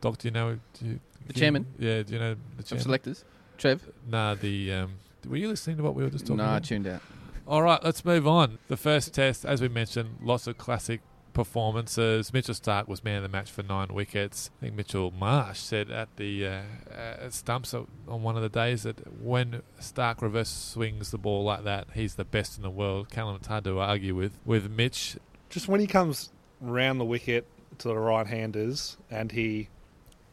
Doc, 0.00 0.18
do 0.18 0.28
you 0.28 0.32
know 0.32 0.58
do 0.78 0.86
you, 0.86 1.00
The 1.26 1.32
do 1.32 1.38
you- 1.38 1.40
chairman? 1.40 1.66
Yeah, 1.78 2.02
do 2.02 2.12
you 2.14 2.18
know 2.18 2.36
the 2.56 2.74
Of 2.74 2.82
selectors, 2.82 3.24
Trev. 3.58 3.82
Nah, 4.08 4.34
the 4.34 4.72
um, 4.72 4.92
were 5.28 5.36
you 5.36 5.48
listening 5.48 5.76
to 5.78 5.82
what 5.82 5.94
we 5.94 6.02
were 6.02 6.10
just 6.10 6.24
talking 6.26 6.38
No, 6.38 6.44
I 6.44 6.48
about? 6.56 6.64
tuned 6.64 6.86
out. 6.86 7.02
All 7.46 7.62
right, 7.62 7.82
let's 7.82 8.04
move 8.04 8.26
on. 8.26 8.58
The 8.68 8.76
first 8.76 9.12
test, 9.12 9.44
as 9.44 9.60
we 9.60 9.68
mentioned, 9.68 10.18
lots 10.22 10.46
of 10.46 10.56
classic 10.56 11.00
performances. 11.32 12.32
Mitchell 12.32 12.54
Starc 12.54 12.86
was 12.88 13.02
man 13.04 13.16
of 13.16 13.22
the 13.22 13.28
match 13.28 13.50
for 13.50 13.62
nine 13.62 13.88
wickets. 13.92 14.50
I 14.58 14.64
think 14.66 14.76
Mitchell 14.76 15.10
Marsh 15.10 15.58
said 15.58 15.90
at 15.90 16.08
the 16.16 16.46
uh, 16.46 16.60
uh, 16.94 17.30
stumps 17.30 17.74
on 17.74 17.86
one 18.06 18.36
of 18.36 18.42
the 18.42 18.48
days 18.48 18.84
that 18.84 19.20
when 19.22 19.62
Starc 19.80 20.22
reverse 20.22 20.48
swings 20.48 21.10
the 21.10 21.18
ball 21.18 21.42
like 21.44 21.64
that, 21.64 21.88
he's 21.94 22.14
the 22.14 22.24
best 22.24 22.56
in 22.56 22.62
the 22.62 22.70
world. 22.70 23.10
Callum, 23.10 23.36
it's 23.36 23.48
hard 23.48 23.64
to 23.64 23.78
argue 23.80 24.14
with 24.14 24.38
with 24.44 24.70
Mitch. 24.70 25.16
Just 25.48 25.66
when 25.68 25.80
he 25.80 25.86
comes 25.86 26.30
round 26.60 27.00
the 27.00 27.04
wicket 27.04 27.46
to 27.78 27.88
the 27.88 27.96
right-handers 27.96 28.96
and 29.10 29.32
he 29.32 29.68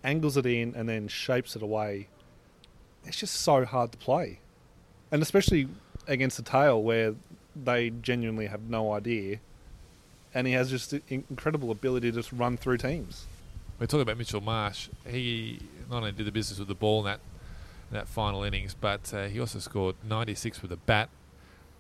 angles 0.03 0.37
it 0.37 0.45
in 0.45 0.75
and 0.75 0.87
then 0.87 1.07
shapes 1.07 1.55
it 1.55 1.61
away, 1.61 2.07
it's 3.05 3.17
just 3.17 3.35
so 3.35 3.65
hard 3.65 3.91
to 3.91 3.97
play. 3.97 4.39
And 5.11 5.21
especially 5.21 5.67
against 6.07 6.37
the 6.37 6.43
tail 6.43 6.81
where 6.81 7.15
they 7.55 7.89
genuinely 7.89 8.47
have 8.47 8.69
no 8.69 8.93
idea. 8.93 9.39
And 10.33 10.45
he 10.45 10.53
has 10.53 10.69
just 10.69 10.93
incredible 11.09 11.71
ability 11.71 12.11
to 12.11 12.17
just 12.17 12.31
run 12.31 12.57
through 12.57 12.77
teams. 12.77 13.25
We're 13.79 13.87
talking 13.87 14.01
about 14.01 14.17
Mitchell 14.17 14.41
Marsh. 14.41 14.89
He 15.07 15.59
not 15.89 15.97
only 15.97 16.11
did 16.11 16.25
the 16.25 16.31
business 16.31 16.59
with 16.59 16.67
the 16.67 16.75
ball 16.75 16.99
in 16.99 17.05
that 17.05 17.19
in 17.89 17.95
that 17.95 18.07
final 18.07 18.43
innings, 18.43 18.75
but 18.79 19.13
uh, 19.13 19.27
he 19.27 19.39
also 19.39 19.59
scored 19.59 19.95
96 20.03 20.61
with 20.61 20.71
a 20.71 20.77
bat. 20.77 21.09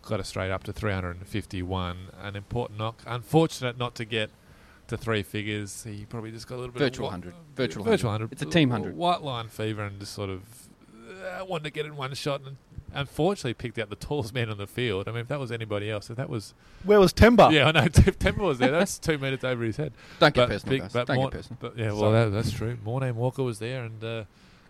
Got 0.03 0.21
us 0.21 0.29
straight 0.29 0.51
up 0.51 0.63
to 0.63 0.73
351. 0.73 1.97
An 2.21 2.35
important 2.35 2.79
knock. 2.79 3.01
Unfortunate 3.05 3.77
not 3.77 3.93
to 3.95 4.05
get 4.05 4.29
to 4.87 4.97
three 4.97 5.23
figures. 5.23 5.83
He 5.83 6.05
probably 6.05 6.31
just 6.31 6.47
got 6.47 6.55
a 6.55 6.59
little 6.59 6.73
bit 6.73 6.79
Virtual 6.79 7.07
of 7.07 7.13
wa- 7.13 7.17
100. 7.19 7.33
Virtual 7.55 7.83
virtual 7.83 8.09
100. 8.11 8.25
100. 8.29 8.31
It's 8.33 8.41
a 8.41 8.45
team 8.45 8.69
100. 8.69 8.95
White 8.95 9.21
line 9.21 9.47
fever 9.49 9.83
and 9.83 9.99
just 9.99 10.13
sort 10.13 10.29
of 10.29 10.41
uh, 11.39 11.45
wanted 11.45 11.65
to 11.65 11.69
get 11.71 11.85
in 11.85 11.95
one 11.95 12.13
shot 12.13 12.41
and 12.45 12.57
unfortunately 12.93 13.53
picked 13.53 13.77
out 13.77 13.89
the 13.89 13.95
tallest 13.95 14.33
man 14.33 14.49
on 14.49 14.57
the 14.57 14.67
field. 14.67 15.07
I 15.07 15.11
mean, 15.11 15.21
if 15.21 15.27
that 15.27 15.39
was 15.39 15.51
anybody 15.51 15.91
else, 15.91 16.09
if 16.09 16.15
that 16.17 16.29
was 16.29 16.53
Where 16.83 16.99
was 16.99 17.13
Temba? 17.13 17.51
yeah, 17.51 17.67
I 17.67 17.71
know. 17.71 17.81
If 17.85 18.17
Temba 18.19 18.39
was 18.39 18.59
there, 18.59 18.71
that's 18.71 18.97
two 18.97 19.17
metres 19.17 19.43
over 19.43 19.63
his 19.63 19.77
head. 19.77 19.93
Don't 20.19 20.33
get 20.33 20.47
But 20.47 20.53
personal, 20.53 20.69
big- 20.73 20.81
guys. 20.83 20.93
but 20.93 21.07
Don't 21.07 21.15
Mor- 21.17 21.29
get 21.29 21.37
personal. 21.37 21.57
But 21.59 21.77
yeah, 21.77 21.91
well, 21.91 22.11
that, 22.11 22.29
that's 22.31 22.51
true. 22.51 22.77
Morne 22.83 23.13
Morkel 23.13 23.45
was 23.45 23.59
there, 23.59 23.83
and 23.83 24.03
uh, 24.03 24.23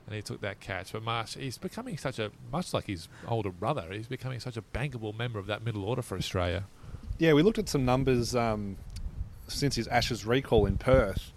and 0.08 0.15
he 0.15 0.21
took 0.21 0.41
that 0.41 0.60
catch. 0.60 0.93
But 0.93 1.03
Marsh, 1.03 1.36
he's 1.36 1.58
becoming 1.58 1.97
such 1.97 2.17
a 2.17 2.32
much 2.51 2.73
like 2.73 2.86
his 2.88 3.08
older 3.27 3.51
brother. 3.51 3.86
He's 3.91 4.08
becoming 4.08 4.39
such 4.39 4.58
a 4.58 4.62
bankable 4.62 5.15
member 5.15 5.38
of 5.38 5.47
that 5.47 5.63
middle 5.63 5.84
order 5.86 6.01
for 6.01 6.17
Australia. 6.17 6.63
Yeah, 7.19 7.34
we 7.34 7.41
looked 7.43 7.58
at 7.60 7.67
some 7.67 7.84
numbers 7.84 8.36
um, 8.36 8.77
since 9.47 9.75
his 9.75 9.88
Ashes 9.88 10.25
recall 10.25 10.65
in 10.65 10.77
Perth, 10.77 11.31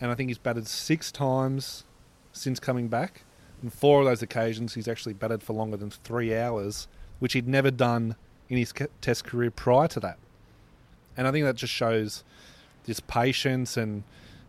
and 0.00 0.10
I 0.10 0.14
think 0.14 0.28
he's 0.28 0.38
batted 0.38 0.66
six 0.66 1.10
times 1.10 1.84
since 2.32 2.60
coming 2.60 2.88
back. 2.88 3.22
And 3.62 3.72
four 3.72 4.00
of 4.00 4.06
those 4.06 4.22
occasions, 4.22 4.74
he's 4.74 4.88
actually 4.88 5.14
batted 5.14 5.42
for 5.42 5.54
longer 5.54 5.76
than 5.76 5.90
three 5.90 6.36
hours, 6.36 6.88
which 7.18 7.32
he'd 7.32 7.48
never 7.48 7.70
done 7.70 8.16
in 8.48 8.58
his 8.58 8.72
Test 9.00 9.24
career 9.24 9.50
prior 9.50 9.88
to 9.88 10.00
that. 10.00 10.18
And 11.16 11.26
I 11.26 11.32
think 11.32 11.44
that 11.44 11.56
just 11.56 11.72
shows 11.72 12.24
his 12.86 13.00
patience 13.00 13.76
and. 13.76 14.04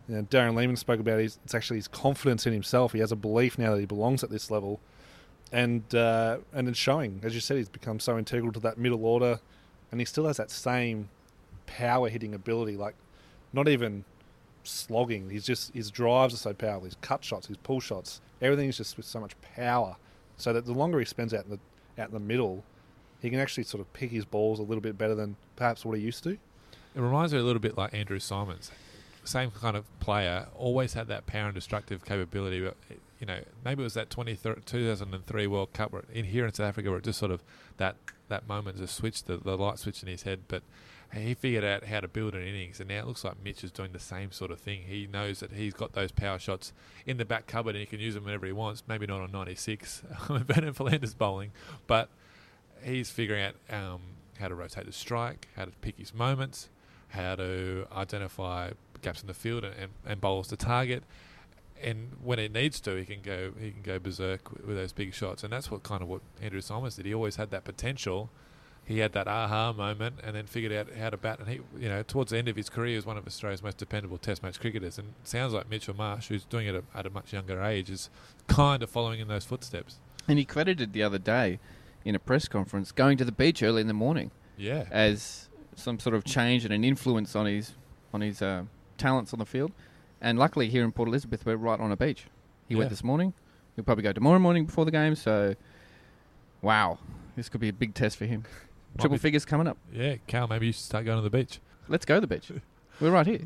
You 0.06 0.14
know, 0.14 0.22
Darren 0.22 0.54
Lehmann 0.54 0.76
spoke 0.76 1.00
about 1.00 1.18
his, 1.20 1.38
it's 1.44 1.54
actually 1.54 1.76
his 1.76 1.86
confidence 1.86 2.46
in 2.46 2.54
himself. 2.54 2.94
He 2.94 3.00
has 3.00 3.12
a 3.12 3.16
belief 3.16 3.58
now 3.58 3.74
that 3.74 3.80
he 3.80 3.84
belongs 3.84 4.24
at 4.24 4.30
this 4.30 4.50
level, 4.50 4.80
and 5.52 5.94
uh, 5.94 6.38
and 6.54 6.66
it's 6.66 6.78
showing. 6.78 7.20
As 7.22 7.34
you 7.34 7.42
said, 7.42 7.58
he's 7.58 7.68
become 7.68 8.00
so 8.00 8.16
integral 8.16 8.50
to 8.52 8.60
that 8.60 8.78
middle 8.78 9.04
order 9.04 9.40
and 9.90 10.00
he 10.00 10.04
still 10.04 10.26
has 10.26 10.36
that 10.36 10.50
same 10.50 11.08
power 11.76 12.08
hitting 12.08 12.34
ability. 12.34 12.76
Like, 12.76 12.94
not 13.52 13.68
even 13.68 14.04
slogging. 14.64 15.30
He's 15.30 15.44
just 15.44 15.74
his 15.74 15.90
drives 15.90 16.34
are 16.34 16.38
so 16.38 16.52
powerful. 16.52 16.84
His 16.84 16.96
cut 17.00 17.24
shots, 17.24 17.46
his 17.46 17.56
pull 17.58 17.80
shots, 17.80 18.20
everything's 18.40 18.76
just 18.76 18.96
with 18.96 19.06
so 19.06 19.20
much 19.20 19.34
power. 19.56 19.96
So 20.36 20.52
that 20.52 20.66
the 20.66 20.72
longer 20.72 20.98
he 20.98 21.04
spends 21.04 21.34
out 21.34 21.44
in 21.44 21.50
the 21.50 21.58
out 22.00 22.08
in 22.08 22.14
the 22.14 22.20
middle, 22.20 22.64
he 23.20 23.30
can 23.30 23.40
actually 23.40 23.64
sort 23.64 23.80
of 23.80 23.92
pick 23.92 24.10
his 24.10 24.24
balls 24.24 24.58
a 24.58 24.62
little 24.62 24.80
bit 24.80 24.96
better 24.96 25.14
than 25.14 25.36
perhaps 25.56 25.84
what 25.84 25.96
he 25.96 26.04
used 26.04 26.22
to. 26.24 26.30
It 26.30 27.00
reminds 27.00 27.32
me 27.32 27.40
a 27.40 27.42
little 27.42 27.60
bit 27.60 27.76
like 27.76 27.92
Andrew 27.94 28.18
Symonds. 28.18 28.70
Same 29.24 29.50
kind 29.50 29.76
of 29.76 29.84
player, 30.00 30.46
always 30.56 30.94
had 30.94 31.08
that 31.08 31.26
power 31.26 31.46
and 31.46 31.54
destructive 31.54 32.04
capability. 32.04 32.60
But 32.60 32.76
you 33.20 33.26
know, 33.26 33.40
maybe 33.64 33.82
it 33.82 33.84
was 33.84 33.94
that 33.94 34.10
20, 34.10 34.36
2003 34.64 35.46
World 35.48 35.72
Cup 35.72 35.92
where, 35.92 36.04
in 36.12 36.24
here 36.26 36.46
in 36.46 36.52
South 36.54 36.68
Africa 36.68 36.90
where 36.90 36.98
it 36.98 37.04
just 37.04 37.18
sort 37.18 37.32
of 37.32 37.42
that 37.76 37.96
that 38.28 38.46
moment 38.46 38.78
just 38.78 38.94
switched 38.94 39.26
the, 39.26 39.38
the 39.38 39.56
light 39.56 39.78
switch 39.78 40.02
in 40.02 40.08
his 40.08 40.22
head. 40.22 40.40
But 40.48 40.62
he 41.14 41.34
figured 41.34 41.64
out 41.64 41.84
how 41.84 42.00
to 42.00 42.08
build 42.08 42.34
an 42.34 42.42
innings, 42.42 42.80
and 42.80 42.88
now 42.88 42.98
it 42.98 43.06
looks 43.06 43.24
like 43.24 43.42
Mitch 43.42 43.64
is 43.64 43.70
doing 43.70 43.92
the 43.92 43.98
same 43.98 44.30
sort 44.30 44.50
of 44.50 44.60
thing. 44.60 44.82
He 44.82 45.06
knows 45.06 45.40
that 45.40 45.52
he's 45.52 45.72
got 45.72 45.94
those 45.94 46.12
power 46.12 46.38
shots 46.38 46.72
in 47.06 47.16
the 47.16 47.24
back 47.24 47.46
cupboard, 47.46 47.74
and 47.74 47.80
he 47.80 47.86
can 47.86 48.00
use 48.00 48.14
them 48.14 48.24
whenever 48.24 48.46
he 48.46 48.52
wants. 48.52 48.82
Maybe 48.86 49.06
not 49.06 49.20
on 49.20 49.32
96 49.32 50.02
when 50.26 50.44
Vernon 50.44 50.74
Philander's 50.74 51.14
bowling, 51.14 51.52
but 51.86 52.10
he's 52.82 53.10
figuring 53.10 53.42
out 53.42 53.54
um, 53.70 54.00
how 54.38 54.48
to 54.48 54.54
rotate 54.54 54.86
the 54.86 54.92
strike, 54.92 55.48
how 55.56 55.64
to 55.64 55.70
pick 55.80 55.98
his 55.98 56.14
moments, 56.14 56.68
how 57.08 57.36
to 57.36 57.86
identify 57.94 58.72
gaps 59.00 59.22
in 59.22 59.28
the 59.28 59.34
field 59.34 59.64
and, 59.64 59.74
and, 59.76 59.92
and 60.06 60.20
bowls 60.20 60.48
to 60.48 60.56
target. 60.56 61.04
And 61.82 62.16
when 62.22 62.38
it 62.38 62.52
needs 62.52 62.80
to, 62.80 62.96
he 62.96 63.04
can 63.04 63.22
go 63.22 63.52
he 63.58 63.70
can 63.70 63.82
go 63.82 63.98
berserk 63.98 64.52
with, 64.52 64.64
with 64.66 64.76
those 64.76 64.92
big 64.92 65.14
shots, 65.14 65.44
and 65.44 65.52
that's 65.52 65.70
what 65.70 65.84
kind 65.84 66.02
of 66.02 66.08
what 66.08 66.22
Andrew 66.42 66.60
Symonds 66.60 66.96
did. 66.96 67.06
He 67.06 67.14
always 67.14 67.36
had 67.36 67.50
that 67.50 67.64
potential. 67.64 68.30
He 68.88 69.00
had 69.00 69.12
that 69.12 69.28
aha 69.28 69.74
moment, 69.74 70.16
and 70.24 70.34
then 70.34 70.46
figured 70.46 70.72
out 70.72 70.88
how 70.96 71.10
to 71.10 71.18
bat. 71.18 71.40
And 71.40 71.48
he, 71.48 71.60
you 71.78 71.90
know, 71.90 72.02
towards 72.02 72.30
the 72.30 72.38
end 72.38 72.48
of 72.48 72.56
his 72.56 72.70
career, 72.70 72.88
he 72.88 72.96
was 72.96 73.04
one 73.04 73.18
of 73.18 73.26
Australia's 73.26 73.62
most 73.62 73.76
dependable 73.76 74.16
Test 74.16 74.42
match 74.42 74.58
cricketers. 74.58 74.96
And 74.98 75.08
it 75.22 75.28
sounds 75.28 75.52
like 75.52 75.68
Mitchell 75.68 75.94
Marsh, 75.94 76.28
who's 76.28 76.44
doing 76.44 76.66
it 76.66 76.74
at 76.74 76.82
a, 76.94 76.98
at 76.98 77.06
a 77.06 77.10
much 77.10 77.34
younger 77.34 77.62
age, 77.62 77.90
is 77.90 78.08
kind 78.46 78.82
of 78.82 78.88
following 78.88 79.20
in 79.20 79.28
those 79.28 79.44
footsteps. 79.44 79.96
And 80.26 80.38
he 80.38 80.46
credited 80.46 80.94
the 80.94 81.02
other 81.02 81.18
day 81.18 81.58
in 82.04 82.14
a 82.14 82.18
press 82.18 82.48
conference 82.48 82.90
going 82.90 83.18
to 83.18 83.24
the 83.26 83.32
beach 83.32 83.62
early 83.62 83.82
in 83.82 83.88
the 83.88 83.92
morning 83.94 84.30
Yeah, 84.56 84.86
as 84.90 85.50
some 85.76 85.98
sort 85.98 86.14
of 86.14 86.24
change 86.24 86.64
and 86.64 86.72
an 86.72 86.82
influence 86.82 87.36
on 87.36 87.44
his 87.44 87.72
on 88.14 88.22
his 88.22 88.40
uh, 88.40 88.62
talents 88.96 89.34
on 89.34 89.38
the 89.38 89.44
field. 89.46 89.72
And 90.20 90.38
luckily, 90.38 90.70
here 90.70 90.82
in 90.82 90.92
Port 90.92 91.08
Elizabeth, 91.08 91.44
we're 91.44 91.56
right 91.56 91.78
on 91.78 91.92
a 91.92 91.96
beach. 91.96 92.24
He 92.68 92.74
Yeah. 92.74 92.78
went 92.78 92.90
this 92.90 93.04
morning. 93.04 93.34
He'll 93.76 93.84
probably 93.84 94.02
go 94.04 94.12
tomorrow 94.14 94.38
morning 94.38 94.64
before 94.64 94.86
the 94.86 94.90
game. 94.90 95.14
So, 95.14 95.54
wow, 96.62 96.98
this 97.36 97.48
could 97.48 97.60
be 97.60 97.68
a 97.68 97.72
big 97.72 97.94
test 97.94 98.16
for 98.16 98.24
him. 98.26 98.44
Might 98.96 99.02
Triple 99.02 99.16
be- 99.16 99.22
figures 99.22 99.44
coming 99.44 99.66
up. 99.66 99.76
Yeah, 99.92 100.16
Cal, 100.26 100.46
maybe 100.48 100.66
you 100.66 100.72
should 100.72 100.82
start 100.82 101.04
going 101.04 101.18
to 101.18 101.22
the 101.22 101.30
beach. 101.36 101.60
Let's 101.88 102.04
go 102.04 102.16
to 102.16 102.20
the 102.20 102.26
beach. 102.26 102.50
We're 103.00 103.10
right 103.10 103.26
here. 103.26 103.40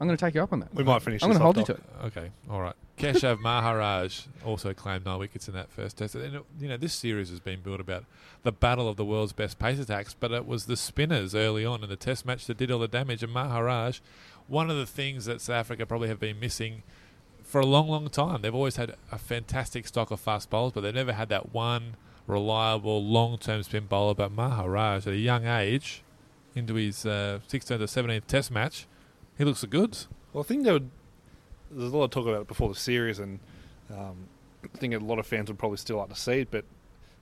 I'm 0.00 0.08
going 0.08 0.16
to 0.16 0.24
take 0.24 0.34
you 0.34 0.42
up 0.42 0.52
on 0.52 0.58
that. 0.60 0.74
We 0.74 0.82
might 0.82 1.00
finish 1.00 1.22
I'm 1.22 1.28
going 1.28 1.38
to 1.38 1.44
off, 1.44 1.54
hold 1.54 1.68
you 1.68 1.74
to 1.74 1.80
it. 1.80 2.06
Okay, 2.06 2.30
all 2.50 2.60
right. 2.60 2.74
Keshav 2.98 3.38
Maharaj 3.40 4.22
also 4.44 4.74
claimed 4.74 5.04
nine 5.04 5.20
wickets 5.20 5.46
in 5.46 5.54
that 5.54 5.70
first 5.70 5.96
test. 5.96 6.16
And, 6.16 6.40
you 6.58 6.68
know, 6.68 6.76
this 6.76 6.92
series 6.92 7.30
has 7.30 7.38
been 7.38 7.60
built 7.60 7.78
about 7.80 8.04
the 8.42 8.50
battle 8.50 8.88
of 8.88 8.96
the 8.96 9.04
world's 9.04 9.32
best 9.32 9.60
pace 9.60 9.78
attacks, 9.78 10.12
but 10.18 10.32
it 10.32 10.44
was 10.44 10.66
the 10.66 10.76
spinners 10.76 11.36
early 11.36 11.64
on 11.64 11.84
in 11.84 11.88
the 11.88 11.94
test 11.94 12.26
match 12.26 12.46
that 12.46 12.56
did 12.56 12.72
all 12.72 12.80
the 12.80 12.88
damage. 12.88 13.22
And 13.22 13.32
Maharaj, 13.32 14.00
one 14.48 14.70
of 14.70 14.76
the 14.76 14.86
things 14.86 15.26
that 15.26 15.40
South 15.40 15.54
Africa 15.54 15.86
probably 15.86 16.08
have 16.08 16.18
been 16.18 16.40
missing 16.40 16.82
for 17.44 17.60
a 17.60 17.66
long, 17.66 17.88
long 17.88 18.08
time. 18.08 18.42
They've 18.42 18.54
always 18.54 18.76
had 18.76 18.96
a 19.12 19.18
fantastic 19.18 19.86
stock 19.86 20.10
of 20.10 20.18
fast 20.18 20.50
bowlers, 20.50 20.72
but 20.72 20.80
they've 20.80 20.92
never 20.94 21.12
had 21.12 21.28
that 21.28 21.52
one 21.54 21.94
reliable, 22.26 23.04
long-term 23.04 23.62
spin 23.62 23.86
bowler. 23.86 24.14
But 24.14 24.32
Maharaj, 24.32 25.06
at 25.06 25.12
a 25.12 25.16
young 25.16 25.46
age, 25.46 26.02
into 26.54 26.74
his 26.74 27.06
uh, 27.06 27.40
16th 27.48 27.80
or 27.80 27.84
17th 27.84 28.26
test 28.26 28.50
match, 28.50 28.86
he 29.38 29.44
looks 29.44 29.62
the 29.62 29.66
goods. 29.66 30.08
Well, 30.32 30.42
I 30.42 30.46
think 30.46 30.64
there 30.64 30.74
would, 30.74 30.90
there's 31.70 31.92
a 31.92 31.96
lot 31.96 32.04
of 32.04 32.10
talk 32.10 32.26
about 32.26 32.42
it 32.42 32.48
before 32.48 32.68
the 32.68 32.74
series, 32.74 33.18
and 33.18 33.38
um, 33.90 34.28
I 34.62 34.78
think 34.78 34.94
a 34.94 34.98
lot 34.98 35.18
of 35.18 35.26
fans 35.26 35.48
would 35.48 35.58
probably 35.58 35.78
still 35.78 35.98
like 35.98 36.08
to 36.10 36.16
see 36.16 36.40
it. 36.40 36.48
But 36.50 36.64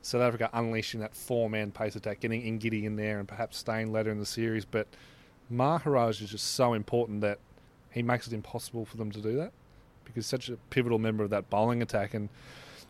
South 0.03 0.23
Africa 0.23 0.51
unleashing 0.53 1.01
that 1.01 1.15
four-man 1.15 1.73
pace 1.73 1.97
attack, 1.97 2.21
getting 2.21 2.43
Ngidi 2.59 2.85
in 2.85 2.97
there, 2.97 3.19
and 3.19 3.29
perhaps 3.29 3.59
staying 3.59 3.93
later 3.93 4.11
in 4.11 4.19
the 4.19 4.27
series. 4.27 4.65
But 4.65 4.87
Maharaj 5.49 6.21
is 6.23 6.31
just 6.31 6.55
so 6.55 6.73
important 6.73 7.21
that 7.21 7.39
he 7.91 8.03
makes 8.03 8.27
it 8.27 8.33
impossible 8.33 8.85
for 8.85 8.97
them 8.97 9.11
to 9.11 9.21
do 9.21 9.37
that 9.37 9.53
because 10.05 10.25
he's 10.25 10.27
such 10.27 10.49
a 10.49 10.57
pivotal 10.71 10.99
member 10.99 11.25
of 11.25 11.31
that 11.31 11.51
bowling 11.51 11.83
attack. 11.83 12.15
And 12.15 12.29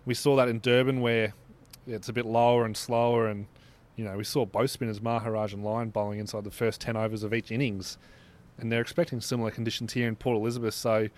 we 0.07 0.15
saw 0.15 0.37
that 0.37 0.49
in 0.49 0.61
Durban 0.61 1.01
where 1.01 1.35
it's 1.87 2.09
a 2.09 2.13
bit 2.13 2.27
lower 2.27 2.65
and 2.65 2.77
slower, 2.77 3.27
and 3.29 3.47
you 3.97 4.05
know 4.05 4.17
we 4.17 4.25
saw 4.25 4.45
both 4.45 4.71
spinners, 4.71 5.01
Maharaj 5.01 5.53
and 5.53 5.65
Lyon, 5.65 5.91
bowling 5.91 6.19
inside 6.19 6.45
the 6.45 6.51
first 6.51 6.81
ten 6.81 6.97
overs 6.97 7.23
of 7.23 7.35
each 7.35 7.51
innings 7.51 7.99
and 8.61 8.71
they're 8.71 8.81
expecting 8.81 9.21
similar 9.21 9.51
conditions 9.51 9.93
here 9.93 10.07
in 10.07 10.17
Port 10.17 10.37
Elizabeth. 10.37 10.75
So 10.75 11.09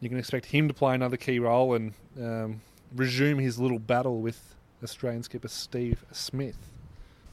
you 0.00 0.08
can 0.08 0.18
expect 0.18 0.46
him 0.46 0.68
to 0.68 0.74
play 0.74 0.94
another 0.94 1.16
key 1.16 1.38
role 1.38 1.74
and 1.74 1.92
um, 2.20 2.62
resume 2.94 3.38
his 3.38 3.58
little 3.58 3.78
battle 3.78 4.20
with 4.20 4.54
Australian 4.82 5.22
skipper 5.22 5.48
Steve 5.48 6.04
Smith. 6.10 6.56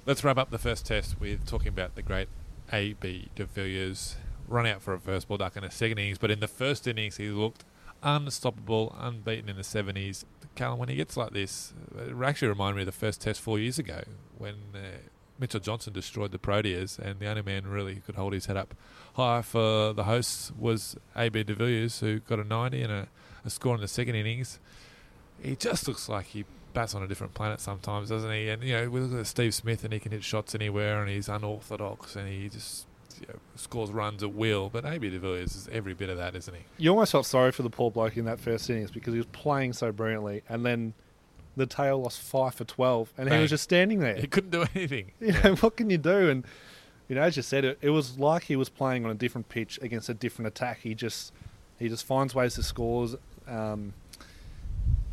Let's 0.05 0.23
wrap 0.23 0.37
up 0.37 0.51
the 0.51 0.57
first 0.57 0.85
test 0.85 1.19
with 1.19 1.45
talking 1.45 1.69
about 1.69 1.95
the 1.95 2.01
great 2.01 2.29
A.B. 2.71 3.29
de 3.35 3.45
Villiers 3.45 4.15
run 4.47 4.65
out 4.65 4.81
for 4.81 4.93
a 4.93 4.99
first 4.99 5.27
ball 5.27 5.37
duck 5.37 5.55
in 5.55 5.63
the 5.63 5.71
second 5.71 5.99
innings, 5.99 6.17
but 6.17 6.31
in 6.31 6.39
the 6.39 6.47
first 6.47 6.87
innings 6.87 7.17
he 7.17 7.29
looked 7.29 7.63
unstoppable, 8.01 8.95
unbeaten 8.99 9.49
in 9.49 9.55
the 9.55 9.61
70s. 9.61 10.25
Callum, 10.55 10.79
when 10.79 10.89
he 10.89 10.95
gets 10.95 11.15
like 11.15 11.31
this, 11.31 11.73
it 11.97 12.13
actually 12.23 12.49
reminded 12.49 12.75
me 12.75 12.81
of 12.81 12.85
the 12.87 12.91
first 12.91 13.21
test 13.21 13.39
four 13.39 13.59
years 13.59 13.79
ago 13.79 14.01
when 14.37 14.55
uh, 14.73 14.97
Mitchell 15.39 15.59
Johnson 15.59 15.93
destroyed 15.93 16.31
the 16.31 16.37
Proteas, 16.37 16.99
and 16.99 17.19
the 17.19 17.27
only 17.27 17.41
man 17.41 17.65
really 17.67 17.95
who 17.95 18.01
could 18.01 18.15
hold 18.15 18.33
his 18.33 18.47
head 18.47 18.57
up 18.57 18.75
high 19.13 19.41
for 19.41 19.93
the 19.93 20.03
hosts 20.03 20.51
was 20.57 20.97
A.B. 21.15 21.43
de 21.43 21.53
Villiers, 21.53 21.99
who 22.01 22.19
got 22.19 22.39
a 22.39 22.43
90 22.43 22.81
and 22.81 22.91
a, 22.91 23.07
a 23.45 23.49
score 23.49 23.75
in 23.75 23.81
the 23.81 23.87
second 23.87 24.15
innings. 24.15 24.59
He 25.41 25.55
just 25.55 25.87
looks 25.87 26.09
like 26.09 26.27
he 26.27 26.45
bats 26.73 26.93
on 26.93 27.01
a 27.01 27.07
different 27.07 27.33
planet 27.33 27.61
sometimes, 27.61 28.09
doesn't 28.09 28.31
he? 28.31 28.49
And 28.49 28.63
you 28.63 28.73
know, 28.73 28.89
we 28.89 28.99
look 28.99 29.19
at 29.19 29.27
Steve 29.27 29.53
Smith, 29.53 29.83
and 29.83 29.93
he 29.93 29.99
can 29.99 30.11
hit 30.11 30.23
shots 30.23 30.53
anywhere, 30.53 31.01
and 31.01 31.09
he's 31.09 31.29
unorthodox, 31.29 32.15
and 32.15 32.27
he 32.27 32.49
just 32.49 32.85
you 33.21 33.27
know, 33.27 33.39
scores 33.55 33.91
runs 33.91 34.23
at 34.23 34.33
will. 34.33 34.69
But 34.69 34.85
AB 34.85 35.09
de 35.09 35.19
Villiers 35.19 35.55
is 35.55 35.69
every 35.71 35.93
bit 35.93 36.09
of 36.09 36.17
that, 36.17 36.35
isn't 36.35 36.53
he? 36.53 36.61
You 36.77 36.91
almost 36.91 37.11
felt 37.11 37.25
sorry 37.25 37.51
for 37.51 37.63
the 37.63 37.69
poor 37.69 37.91
bloke 37.91 38.17
in 38.17 38.25
that 38.25 38.39
first 38.39 38.69
innings 38.69 38.91
because 38.91 39.13
he 39.13 39.19
was 39.19 39.27
playing 39.27 39.73
so 39.73 39.91
brilliantly, 39.91 40.43
and 40.49 40.65
then 40.65 40.93
the 41.55 41.65
tail 41.65 42.01
lost 42.01 42.21
five 42.21 42.55
for 42.55 42.63
twelve, 42.63 43.11
and 43.17 43.31
he 43.31 43.39
was 43.39 43.49
just 43.49 43.63
standing 43.63 43.99
there. 43.99 44.15
He 44.15 44.27
couldn't 44.27 44.51
do 44.51 44.65
anything. 44.75 45.11
You 45.19 45.33
know, 45.43 45.55
what 45.55 45.77
can 45.77 45.89
you 45.89 45.97
do? 45.97 46.29
And 46.29 46.45
you 47.07 47.15
know, 47.15 47.21
as 47.21 47.35
you 47.35 47.43
said, 47.43 47.65
it, 47.65 47.77
it 47.81 47.89
was 47.89 48.19
like 48.19 48.43
he 48.43 48.55
was 48.55 48.69
playing 48.69 49.03
on 49.05 49.11
a 49.11 49.15
different 49.15 49.49
pitch 49.49 49.79
against 49.81 50.09
a 50.09 50.13
different 50.13 50.47
attack. 50.47 50.79
He 50.81 50.93
just 50.93 51.33
he 51.79 51.89
just 51.89 52.05
finds 52.05 52.35
ways 52.35 52.55
to 52.55 52.63
scores, 52.63 53.15
um, 53.47 53.93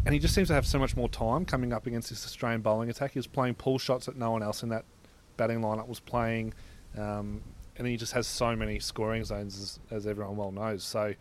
and 0.04 0.12
he 0.12 0.18
just 0.18 0.34
seems 0.34 0.48
to 0.48 0.54
have 0.54 0.66
so 0.66 0.78
much 0.78 0.96
more 0.96 1.08
time 1.08 1.44
coming 1.44 1.72
up 1.72 1.86
against 1.86 2.10
this 2.10 2.24
Australian 2.24 2.60
bowling 2.60 2.90
attack. 2.90 3.12
He 3.12 3.18
was 3.18 3.26
playing 3.26 3.54
pull 3.54 3.78
shots 3.78 4.06
that 4.06 4.16
no 4.16 4.30
one 4.30 4.42
else 4.42 4.62
in 4.62 4.68
that 4.68 4.84
batting 5.36 5.60
lineup 5.60 5.88
was 5.88 6.00
playing, 6.00 6.54
um, 6.98 7.42
and 7.78 7.86
he 7.86 7.96
just 7.96 8.12
has 8.12 8.26
so 8.26 8.54
many 8.56 8.78
scoring 8.78 9.24
zones, 9.24 9.60
as, 9.60 9.80
as 9.90 10.06
everyone 10.06 10.36
well 10.36 10.52
knows. 10.52 10.84
So. 10.84 11.14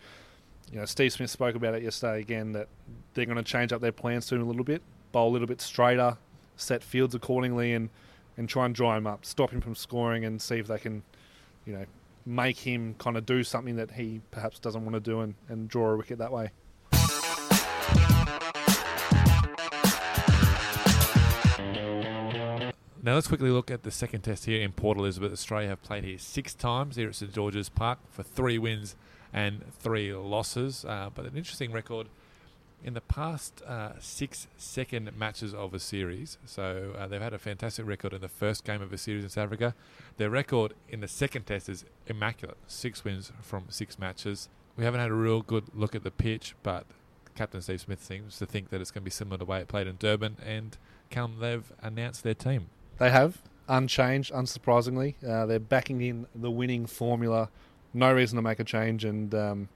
You 0.71 0.79
know, 0.79 0.85
Steve 0.85 1.13
Smith 1.13 1.29
spoke 1.29 1.53
about 1.53 1.75
it 1.75 1.83
yesterday 1.83 2.19
again 2.19 2.53
that 2.53 2.67
they're 3.13 3.27
going 3.27 3.37
to 3.37 3.43
change 3.43 3.71
up 3.71 3.81
their 3.81 3.91
plans 3.91 4.25
soon 4.25 4.41
a 4.41 4.45
little 4.45 4.63
bit, 4.63 4.81
bowl 5.11 5.29
a 5.29 5.31
little 5.31 5.47
bit 5.47 5.61
straighter, 5.61 6.17
set 6.57 6.81
fields 6.81 7.13
accordingly, 7.13 7.73
and 7.73 7.91
and 8.37 8.49
try 8.49 8.65
and 8.65 8.75
dry 8.75 8.97
him 8.97 9.07
up, 9.07 9.25
stop 9.25 9.51
him 9.51 9.61
from 9.61 9.75
scoring, 9.75 10.25
and 10.25 10.41
see 10.41 10.57
if 10.57 10.67
they 10.67 10.77
can, 10.77 11.03
you 11.65 11.73
know, 11.73 11.85
make 12.25 12.57
him 12.57 12.95
kind 12.97 13.17
of 13.17 13.25
do 13.25 13.43
something 13.43 13.75
that 13.75 13.91
he 13.91 14.21
perhaps 14.31 14.59
doesn't 14.59 14.83
want 14.83 14.93
to 14.93 14.99
do 14.99 15.21
and, 15.21 15.35
and 15.47 15.69
draw 15.69 15.91
a 15.91 15.97
wicket 15.97 16.17
that 16.17 16.31
way. 16.31 16.49
Now 23.05 23.13
let's 23.13 23.27
quickly 23.27 23.51
look 23.51 23.69
at 23.69 23.83
the 23.83 23.91
second 23.91 24.21
test 24.21 24.45
here 24.45 24.63
in 24.63 24.71
Port 24.71 24.97
Elizabeth. 24.97 25.31
Australia 25.31 25.69
have 25.69 25.83
played 25.83 26.03
here 26.03 26.17
six 26.17 26.55
times 26.55 26.95
here 26.95 27.09
at 27.09 27.13
St 27.13 27.31
George's 27.31 27.69
Park 27.69 27.99
for 28.09 28.23
three 28.23 28.57
wins 28.57 28.95
and 29.31 29.63
three 29.79 30.11
losses. 30.11 30.83
Uh, 30.83 31.11
but 31.13 31.23
an 31.23 31.37
interesting 31.37 31.71
record 31.71 32.07
in 32.83 32.95
the 32.95 33.01
past 33.01 33.61
uh, 33.61 33.91
six 33.99 34.47
second 34.57 35.15
matches 35.15 35.53
of 35.53 35.75
a 35.75 35.79
series. 35.79 36.39
So 36.47 36.95
uh, 36.97 37.05
they've 37.05 37.21
had 37.21 37.35
a 37.35 37.37
fantastic 37.37 37.85
record 37.85 38.11
in 38.11 38.21
the 38.21 38.27
first 38.27 38.63
game 38.63 38.81
of 38.81 38.91
a 38.91 38.97
series 38.97 39.23
in 39.23 39.29
South 39.29 39.45
Africa. 39.45 39.75
Their 40.17 40.31
record 40.31 40.73
in 40.89 41.01
the 41.01 41.07
second 41.07 41.43
test 41.43 41.69
is 41.69 41.85
immaculate 42.07 42.57
six 42.65 43.03
wins 43.03 43.31
from 43.39 43.65
six 43.69 43.99
matches. 43.99 44.49
We 44.75 44.83
haven't 44.83 45.01
had 45.01 45.11
a 45.11 45.13
real 45.13 45.43
good 45.43 45.65
look 45.75 45.93
at 45.93 46.03
the 46.03 46.09
pitch, 46.09 46.55
but 46.63 46.87
Captain 47.35 47.61
Steve 47.61 47.81
Smith 47.81 48.03
seems 48.03 48.39
to 48.39 48.47
think 48.47 48.71
that 48.71 48.81
it's 48.81 48.89
going 48.89 49.03
to 49.03 49.05
be 49.05 49.11
similar 49.11 49.37
to 49.37 49.45
the 49.45 49.51
way 49.51 49.59
it 49.59 49.67
played 49.67 49.85
in 49.85 49.97
Durban. 49.97 50.37
And 50.43 50.75
Callum, 51.11 51.37
they've 51.39 51.71
announced 51.83 52.23
their 52.23 52.33
team. 52.33 52.69
They 52.97 53.09
have, 53.09 53.41
unchanged, 53.67 54.31
unsurprisingly. 54.31 55.15
Uh, 55.27 55.45
they're 55.45 55.59
backing 55.59 56.01
in 56.01 56.27
the 56.35 56.51
winning 56.51 56.85
formula. 56.85 57.49
No 57.93 58.13
reason 58.13 58.35
to 58.35 58.41
make 58.41 58.59
a 58.59 58.63
change, 58.63 59.05
and 59.05 59.33
um, 59.33 59.69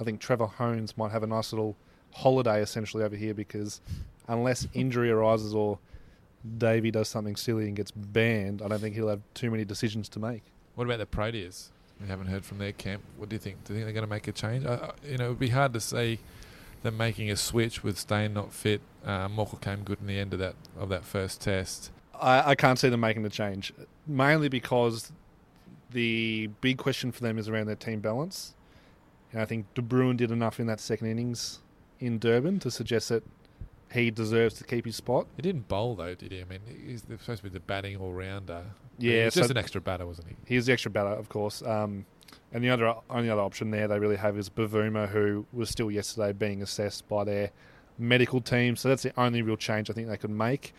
I 0.00 0.04
think 0.04 0.20
Trevor 0.20 0.46
Hohns 0.46 0.96
might 0.96 1.10
have 1.10 1.22
a 1.22 1.26
nice 1.26 1.52
little 1.52 1.76
holiday 2.14 2.62
essentially 2.62 3.04
over 3.04 3.16
here 3.16 3.34
because 3.34 3.80
unless 4.26 4.66
injury 4.72 5.10
arises 5.10 5.54
or 5.54 5.78
Davey 6.56 6.90
does 6.90 7.08
something 7.08 7.36
silly 7.36 7.66
and 7.66 7.76
gets 7.76 7.90
banned, 7.90 8.62
I 8.62 8.68
don't 8.68 8.78
think 8.80 8.94
he'll 8.94 9.08
have 9.08 9.22
too 9.34 9.50
many 9.50 9.64
decisions 9.64 10.08
to 10.10 10.18
make. 10.18 10.42
What 10.74 10.84
about 10.84 10.98
the 10.98 11.06
Proteas? 11.06 11.70
We 12.00 12.06
haven't 12.06 12.28
heard 12.28 12.44
from 12.44 12.58
their 12.58 12.72
camp. 12.72 13.02
What 13.16 13.28
do 13.28 13.34
you 13.34 13.40
think? 13.40 13.64
Do 13.64 13.72
you 13.72 13.80
think 13.80 13.86
they're 13.86 13.92
going 13.92 14.06
to 14.06 14.10
make 14.10 14.28
a 14.28 14.32
change? 14.32 14.64
Uh, 14.64 14.92
you 15.04 15.18
know, 15.18 15.26
it 15.26 15.28
would 15.30 15.38
be 15.40 15.48
hard 15.48 15.72
to 15.72 15.80
see 15.80 16.20
them 16.82 16.96
making 16.96 17.28
a 17.30 17.36
switch 17.36 17.82
with 17.82 17.98
Steyn 17.98 18.32
not 18.32 18.52
fit. 18.52 18.80
Uh, 19.04 19.28
Morkel 19.28 19.60
came 19.60 19.82
good 19.82 19.98
in 20.00 20.06
the 20.06 20.18
end 20.18 20.32
of 20.32 20.38
that 20.38 20.54
of 20.78 20.88
that 20.90 21.04
first 21.04 21.40
test. 21.40 21.90
I, 22.20 22.50
I 22.50 22.54
can't 22.54 22.78
see 22.78 22.88
them 22.88 23.00
making 23.00 23.22
the 23.22 23.30
change, 23.30 23.72
mainly 24.06 24.48
because 24.48 25.12
the 25.90 26.48
big 26.60 26.78
question 26.78 27.12
for 27.12 27.22
them 27.22 27.38
is 27.38 27.48
around 27.48 27.66
their 27.66 27.76
team 27.76 28.00
balance. 28.00 28.54
And 29.32 29.40
I 29.40 29.44
think 29.44 29.72
De 29.74 29.82
Bruyn 29.82 30.16
did 30.16 30.30
enough 30.30 30.58
in 30.60 30.66
that 30.66 30.80
second 30.80 31.08
innings 31.08 31.60
in 32.00 32.18
Durban 32.18 32.58
to 32.60 32.70
suggest 32.70 33.08
that 33.10 33.22
he 33.92 34.10
deserves 34.10 34.54
to 34.54 34.64
keep 34.64 34.84
his 34.84 34.96
spot. 34.96 35.26
He 35.36 35.42
didn't 35.42 35.68
bowl 35.68 35.94
though, 35.94 36.14
did 36.14 36.32
he? 36.32 36.40
I 36.40 36.44
mean, 36.44 36.60
he's 36.86 37.00
supposed 37.02 37.38
to 37.38 37.42
be 37.44 37.48
the 37.48 37.60
batting 37.60 37.96
all 37.96 38.12
rounder. 38.12 38.64
Yeah, 38.98 39.24
he's 39.24 39.34
so- 39.34 39.40
just 39.40 39.50
an 39.50 39.56
extra 39.56 39.80
batter, 39.80 40.06
wasn't 40.06 40.28
he? 40.28 40.36
He's 40.46 40.66
the 40.66 40.72
extra 40.72 40.90
batter, 40.90 41.10
of 41.10 41.28
course. 41.28 41.62
Um, 41.62 42.04
and 42.52 42.62
the 42.64 42.70
other 42.70 42.94
only 43.10 43.30
other 43.30 43.40
option 43.42 43.70
there 43.70 43.88
they 43.88 43.98
really 43.98 44.16
have 44.16 44.36
is 44.38 44.48
Bavuma, 44.48 45.08
who 45.08 45.46
was 45.52 45.70
still 45.70 45.90
yesterday 45.90 46.32
being 46.32 46.62
assessed 46.62 47.08
by 47.08 47.24
their 47.24 47.50
medical 47.98 48.40
team. 48.40 48.76
So 48.76 48.88
that's 48.88 49.02
the 49.02 49.18
only 49.20 49.42
real 49.42 49.56
change 49.56 49.90
I 49.90 49.92
think 49.94 50.08
they 50.08 50.16
could 50.16 50.30
make. 50.30 50.72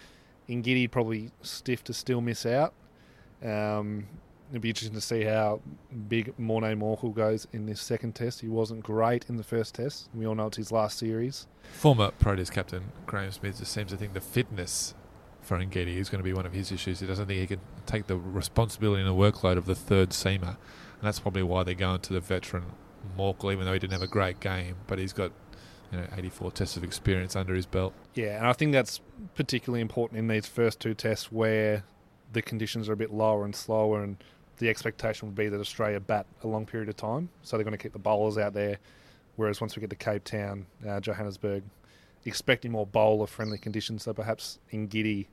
Ngidi 0.49 0.89
probably 0.89 1.31
stiff 1.41 1.83
to 1.85 1.93
still 1.93 2.21
miss 2.21 2.45
out. 2.45 2.73
Um, 3.43 4.07
it'd 4.49 4.61
be 4.61 4.69
interesting 4.69 4.95
to 4.95 5.01
see 5.01 5.23
how 5.23 5.61
big 6.07 6.37
Morne 6.37 6.79
Morkel 6.79 7.13
goes 7.13 7.47
in 7.53 7.65
this 7.65 7.79
second 7.79 8.15
test. 8.15 8.41
He 8.41 8.47
wasn't 8.47 8.83
great 8.83 9.25
in 9.29 9.37
the 9.37 9.43
first 9.43 9.75
test. 9.75 10.09
We 10.13 10.25
all 10.25 10.35
know 10.35 10.47
it's 10.47 10.57
his 10.57 10.71
last 10.71 10.97
series. 10.97 11.47
Former 11.73 12.11
Proteas 12.19 12.51
captain 12.51 12.91
Graeme 13.05 13.31
Smith 13.31 13.59
just 13.59 13.71
seems 13.71 13.91
to 13.91 13.97
think 13.97 14.13
the 14.13 14.21
fitness 14.21 14.95
for 15.41 15.57
Ngidi 15.57 15.97
is 15.97 16.09
going 16.09 16.19
to 16.19 16.23
be 16.23 16.33
one 16.33 16.45
of 16.45 16.53
his 16.53 16.71
issues. 16.71 16.99
He 16.99 17.07
doesn't 17.07 17.27
think 17.27 17.39
he 17.39 17.47
can 17.47 17.61
take 17.85 18.07
the 18.07 18.17
responsibility 18.17 19.01
and 19.01 19.09
the 19.09 19.13
workload 19.13 19.57
of 19.57 19.65
the 19.65 19.75
third 19.75 20.09
seamer, 20.09 20.57
and 20.57 21.03
that's 21.03 21.19
probably 21.19 21.43
why 21.43 21.63
they're 21.63 21.75
going 21.75 22.01
to 22.01 22.13
the 22.13 22.19
veteran 22.19 22.65
Morkel, 23.17 23.51
even 23.53 23.65
though 23.65 23.73
he 23.73 23.79
didn't 23.79 23.93
have 23.93 24.01
a 24.01 24.07
great 24.07 24.39
game, 24.39 24.75
but 24.87 24.99
he's 24.99 25.13
got 25.13 25.31
you 25.91 25.97
know 25.97 26.07
84 26.15 26.51
tests 26.51 26.77
of 26.77 26.83
experience 26.83 27.35
under 27.35 27.53
his 27.53 27.65
belt. 27.65 27.93
Yeah, 28.13 28.37
and 28.37 28.47
I 28.47 28.53
think 28.53 28.71
that's 28.71 29.01
particularly 29.35 29.81
important 29.81 30.19
in 30.19 30.27
these 30.27 30.45
first 30.45 30.79
two 30.79 30.93
tests 30.93 31.31
where 31.31 31.83
the 32.31 32.41
conditions 32.41 32.89
are 32.89 32.93
a 32.93 32.97
bit 32.97 33.11
lower 33.11 33.45
and 33.45 33.55
slower, 33.55 34.03
and 34.03 34.17
the 34.57 34.69
expectation 34.69 35.27
would 35.27 35.35
be 35.35 35.49
that 35.49 35.59
Australia 35.59 35.99
bat 35.99 36.25
a 36.43 36.47
long 36.47 36.65
period 36.65 36.89
of 36.89 36.97
time. 36.97 37.29
So 37.41 37.57
they're 37.57 37.63
going 37.63 37.77
to 37.77 37.81
keep 37.81 37.93
the 37.93 37.99
bowlers 37.99 38.37
out 38.37 38.53
there. 38.53 38.77
Whereas 39.35 39.61
once 39.61 39.75
we 39.75 39.79
get 39.79 39.89
to 39.89 39.95
Cape 39.95 40.25
Town, 40.25 40.65
uh, 40.87 40.99
Johannesburg, 40.99 41.63
expecting 42.25 42.71
more 42.71 42.85
bowler 42.85 43.25
friendly 43.25 43.57
conditions, 43.57 44.03
so 44.03 44.13
perhaps 44.13 44.59
Ngidi 44.73 45.27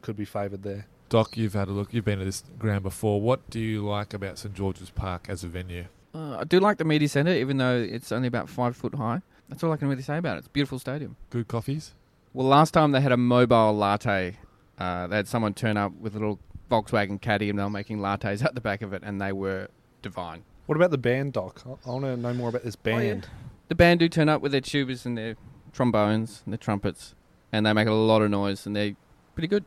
could 0.00 0.16
be 0.16 0.24
favoured 0.24 0.62
there. 0.62 0.86
Doc, 1.08 1.36
you've 1.36 1.52
had 1.52 1.68
a 1.68 1.72
look. 1.72 1.92
You've 1.92 2.04
been 2.04 2.20
to 2.20 2.24
this 2.24 2.42
ground 2.58 2.84
before. 2.84 3.20
What 3.20 3.50
do 3.50 3.58
you 3.60 3.84
like 3.86 4.14
about 4.14 4.38
St 4.38 4.54
George's 4.54 4.90
Park 4.90 5.26
as 5.28 5.44
a 5.44 5.48
venue? 5.48 5.86
Uh, 6.14 6.38
I 6.38 6.44
do 6.44 6.60
like 6.60 6.78
the 6.78 6.84
media 6.84 7.08
centre, 7.08 7.32
even 7.32 7.56
though 7.56 7.76
it's 7.76 8.12
only 8.12 8.28
about 8.28 8.48
five 8.48 8.76
foot 8.76 8.94
high. 8.94 9.22
That's 9.48 9.62
all 9.62 9.72
I 9.72 9.76
can 9.76 9.88
really 9.88 10.02
say 10.02 10.16
about 10.18 10.36
it. 10.36 10.38
It's 10.38 10.46
a 10.46 10.50
beautiful 10.50 10.78
stadium. 10.78 11.16
Good 11.30 11.48
coffees. 11.48 11.92
Well, 12.32 12.46
last 12.46 12.70
time 12.72 12.92
they 12.92 13.00
had 13.00 13.12
a 13.12 13.16
mobile 13.16 13.74
latte. 13.76 14.38
Uh, 14.78 15.06
they 15.06 15.16
had 15.16 15.28
someone 15.28 15.52
turn 15.54 15.76
up 15.76 15.92
with 16.00 16.14
a 16.16 16.18
little 16.18 16.38
Volkswagen 16.70 17.20
caddy 17.20 17.50
and 17.50 17.58
they 17.58 17.62
were 17.62 17.68
making 17.70 17.98
lattes 17.98 18.42
out 18.44 18.54
the 18.54 18.60
back 18.62 18.80
of 18.82 18.92
it, 18.94 19.02
and 19.04 19.20
they 19.20 19.32
were 19.32 19.68
divine. 20.00 20.44
What 20.66 20.76
about 20.76 20.90
the 20.90 20.98
band, 20.98 21.34
Doc? 21.34 21.62
I, 21.66 21.70
I 21.70 21.90
want 21.92 22.04
to 22.04 22.16
know 22.16 22.32
more 22.32 22.48
about 22.48 22.64
this 22.64 22.76
Oh, 22.84 22.88
yeah. 22.90 22.96
band. 22.98 23.28
The 23.68 23.74
band 23.74 24.00
do 24.00 24.08
turn 24.08 24.28
up 24.28 24.40
with 24.40 24.52
their 24.52 24.60
tubas 24.62 25.04
and 25.04 25.18
their 25.18 25.36
trombones 25.72 26.42
and 26.46 26.52
their 26.52 26.58
trumpets, 26.58 27.14
and 27.52 27.66
they 27.66 27.72
make 27.74 27.88
a 27.88 27.92
lot 27.92 28.22
of 28.22 28.30
noise, 28.30 28.64
and 28.66 28.74
they're 28.74 28.94
pretty 29.34 29.48
good 29.48 29.64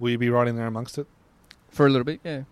Will 0.00 0.10
you 0.10 0.18
be 0.18 0.30
right 0.30 0.48
in 0.48 0.56
there 0.56 0.66
amongst 0.66 0.98
it? 0.98 1.06
for 1.70 1.86
a 1.86 1.88
little 1.90 2.04
bit. 2.04 2.18
Yeah. 2.24 2.42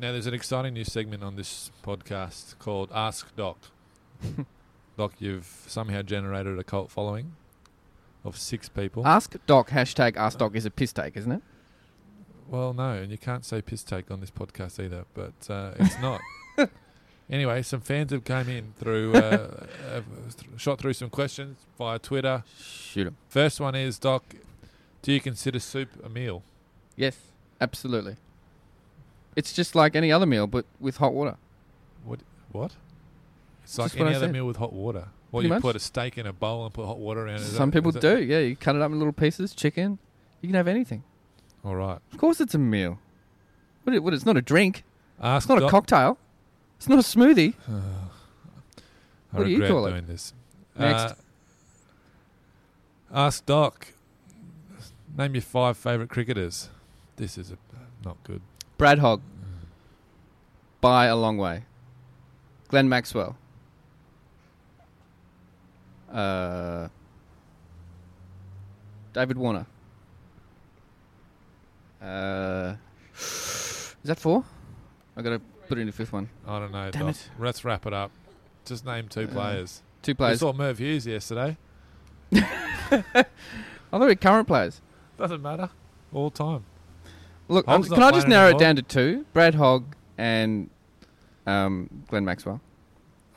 Now, 0.00 0.12
there's 0.12 0.26
an 0.26 0.34
exciting 0.34 0.72
new 0.74 0.84
segment 0.84 1.22
on 1.22 1.36
this 1.36 1.70
podcast 1.84 2.58
called 2.58 2.90
Ask 2.94 3.34
Doc. 3.36 3.58
Doc, 4.98 5.12
you've 5.20 5.64
somehow 5.68 6.02
generated 6.02 6.58
a 6.58 6.64
cult 6.64 6.90
following 6.90 7.36
of 8.24 8.36
six 8.36 8.68
people. 8.68 9.06
Ask 9.06 9.36
Doc 9.46 9.70
hashtag 9.70 10.16
Ask 10.16 10.38
Doc 10.38 10.56
is 10.56 10.66
a 10.66 10.72
piss 10.72 10.92
take, 10.92 11.16
isn't 11.16 11.30
it? 11.30 11.40
Well, 12.48 12.74
no, 12.74 12.94
and 12.94 13.12
you 13.12 13.16
can't 13.16 13.44
say 13.44 13.62
piss 13.62 13.84
take 13.84 14.10
on 14.10 14.18
this 14.18 14.32
podcast 14.32 14.82
either, 14.82 15.04
but 15.14 15.34
uh, 15.48 15.74
it's 15.78 16.00
not. 16.00 16.20
anyway, 17.30 17.62
some 17.62 17.80
fans 17.80 18.10
have 18.10 18.24
come 18.24 18.48
in 18.48 18.74
through, 18.76 19.14
uh, 19.14 19.66
have 19.92 20.04
shot 20.56 20.80
through 20.80 20.94
some 20.94 21.10
questions 21.10 21.58
via 21.78 22.00
Twitter. 22.00 22.42
Shoot 22.60 23.04
them. 23.04 23.16
First 23.28 23.60
one 23.60 23.76
is 23.76 24.00
Doc, 24.00 24.24
do 25.02 25.12
you 25.12 25.20
consider 25.20 25.60
soup 25.60 25.90
a 26.04 26.08
meal? 26.08 26.42
Yes, 26.96 27.16
absolutely. 27.60 28.16
It's 29.36 29.52
just 29.52 29.76
like 29.76 29.94
any 29.94 30.10
other 30.10 30.26
meal, 30.26 30.48
but 30.48 30.64
with 30.80 30.96
hot 30.96 31.14
water. 31.14 31.36
What? 32.04 32.18
What? 32.50 32.72
It's 33.68 33.76
like 33.76 33.88
Just 33.88 33.98
what 33.98 34.06
any 34.06 34.14
I 34.14 34.16
other 34.16 34.26
said. 34.28 34.32
meal 34.32 34.46
with 34.46 34.56
hot 34.56 34.72
water. 34.72 35.08
Pretty 35.30 35.48
you 35.48 35.52
much. 35.52 35.60
put 35.60 35.76
a 35.76 35.78
steak 35.78 36.16
in 36.16 36.26
a 36.26 36.32
bowl 36.32 36.64
and 36.64 36.72
put 36.72 36.86
hot 36.86 36.98
water 36.98 37.26
around 37.26 37.34
it. 37.34 37.40
Is 37.42 37.52
Some 37.54 37.68
that- 37.68 37.74
people 37.76 37.90
is 37.90 37.96
that- 37.96 38.00
do. 38.00 38.22
Yeah, 38.24 38.38
you 38.38 38.56
cut 38.56 38.74
it 38.74 38.80
up 38.80 38.90
in 38.90 38.96
little 38.98 39.12
pieces, 39.12 39.54
chicken. 39.54 39.98
You 40.40 40.48
can 40.48 40.54
have 40.54 40.66
anything. 40.68 41.04
All 41.62 41.76
right. 41.76 41.98
Of 42.10 42.16
course, 42.16 42.40
it's 42.40 42.54
a 42.54 42.58
meal. 42.58 42.98
What? 43.82 43.94
It, 43.94 44.02
what 44.02 44.14
it's 44.14 44.24
not 44.24 44.38
a 44.38 44.40
drink. 44.40 44.84
Ask 45.20 45.44
It's 45.44 45.48
not 45.50 45.58
a 45.58 45.60
Doc- 45.62 45.70
cocktail. 45.70 46.16
It's 46.78 46.88
not 46.88 46.98
a 46.98 47.02
smoothie. 47.02 47.52
I 47.68 49.36
What 49.36 49.44
do 49.44 49.50
you 49.50 49.56
regret 49.58 49.70
call 49.70 49.86
it? 49.86 49.90
doing 49.90 50.06
this. 50.06 50.32
Next. 50.78 51.02
Uh, 51.02 51.14
ask 53.12 53.44
Doc. 53.44 53.88
Name 55.16 55.34
your 55.34 55.42
five 55.42 55.76
favourite 55.76 56.08
cricketers. 56.08 56.70
This 57.16 57.36
is 57.36 57.50
a, 57.50 57.58
not 58.04 58.16
good. 58.24 58.40
Brad 58.78 59.00
Hogg. 59.00 59.20
By 60.80 61.06
a 61.06 61.16
long 61.16 61.36
way. 61.36 61.64
Glenn 62.68 62.88
Maxwell. 62.88 63.36
Uh, 66.12 66.88
David 69.12 69.36
Warner. 69.38 69.66
Uh, 72.02 72.74
is 73.14 73.94
that 74.04 74.18
four? 74.18 74.44
I 75.16 75.22
got 75.22 75.30
to 75.30 75.40
put 75.68 75.78
in 75.78 75.88
a 75.88 75.92
fifth 75.92 76.12
one. 76.12 76.28
I 76.46 76.58
don't 76.60 76.72
know. 76.72 76.90
Damn 76.90 77.06
Doc. 77.06 77.10
it. 77.16 77.30
Let's 77.38 77.64
wrap 77.64 77.86
it 77.86 77.92
up. 77.92 78.10
Just 78.64 78.84
name 78.86 79.08
two 79.08 79.22
Uh, 79.22 79.26
players. 79.28 79.82
Two 80.02 80.10
We 80.12 80.14
players. 80.14 80.40
saw 80.40 80.52
Merv 80.52 80.78
Hughes 80.78 81.06
yesterday. 81.06 81.56
I 82.32 83.24
thought 83.90 84.06
we 84.06 84.14
current 84.16 84.46
players. 84.46 84.80
Doesn't 85.18 85.42
matter. 85.42 85.70
All 86.12 86.30
time. 86.30 86.64
Look, 87.48 87.66
um, 87.66 87.76
Hogg's 87.82 87.88
can 87.88 87.98
not 87.98 88.14
I 88.14 88.16
just 88.16 88.26
playing 88.26 88.38
narrow 88.38 88.46
it 88.48 88.50
anymore. 88.50 88.60
down 88.60 88.76
to 88.76 88.82
two? 88.82 89.26
Brad 89.32 89.54
Hogg 89.54 89.96
and 90.16 90.70
um, 91.46 92.04
Glenn 92.08 92.24
Maxwell. 92.24 92.60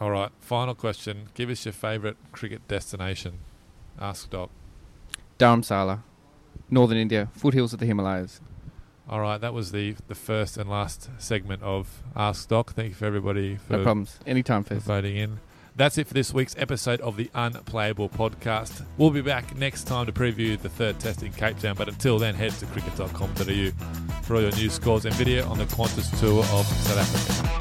All 0.02 0.10
right. 0.12 0.32
Final 0.40 0.74
question. 0.76 1.30
Give 1.36 1.50
us 1.52 1.64
your 1.64 1.74
favourite 1.74 2.18
cricket 2.32 2.68
destination. 2.68 3.38
Ask 4.00 4.32
Doc. 4.32 4.50
Dharamsala, 5.38 6.02
Northern 6.70 6.98
India, 6.98 7.30
foothills 7.34 7.72
of 7.74 7.80
the 7.80 7.86
Himalayas. 7.86 8.42
All 9.08 9.20
right. 9.22 9.40
That 9.40 9.54
was 9.54 9.72
the 9.72 9.96
the 10.08 10.16
first 10.16 10.58
and 10.58 10.70
last 10.70 11.10
segment 11.20 11.62
of 11.62 12.02
Ask 12.16 12.50
Doc. 12.50 12.74
Thank 12.74 12.90
you 12.90 12.96
for 12.96 13.06
everybody 13.06 13.58
for 13.58 13.74
No 13.74 13.84
problems. 13.84 14.20
Anytime, 14.26 14.64
for 14.64 14.74
Fizz. 14.76 14.84
voting 14.84 15.16
in. 15.18 15.40
That's 15.76 15.98
it 15.98 16.08
for 16.08 16.14
this 16.14 16.34
week's 16.34 16.56
episode 16.58 17.00
of 17.02 17.16
the 17.16 17.30
Unplayable 17.34 18.10
podcast. 18.10 18.86
We'll 18.98 19.12
be 19.12 19.22
back 19.22 19.56
next 19.56 19.86
time 19.86 20.06
to 20.08 20.12
preview 20.12 20.60
the 20.60 20.68
third 20.68 21.00
test 21.00 21.24
in 21.24 21.32
Cape 21.32 21.60
Town, 21.60 21.76
but 21.78 21.88
until 21.88 22.20
then, 22.20 22.36
head 22.36 22.52
to 22.54 22.66
cricket.com.au 22.66 24.22
for 24.24 24.36
all 24.36 24.42
your 24.42 24.52
news, 24.52 24.74
scores, 24.74 25.06
and 25.06 25.16
video 25.16 25.48
on 25.48 25.58
the 25.60 25.66
Qantas 25.66 26.20
tour 26.20 26.40
of 26.40 26.66
South 26.66 26.98
Africa. 26.98 27.61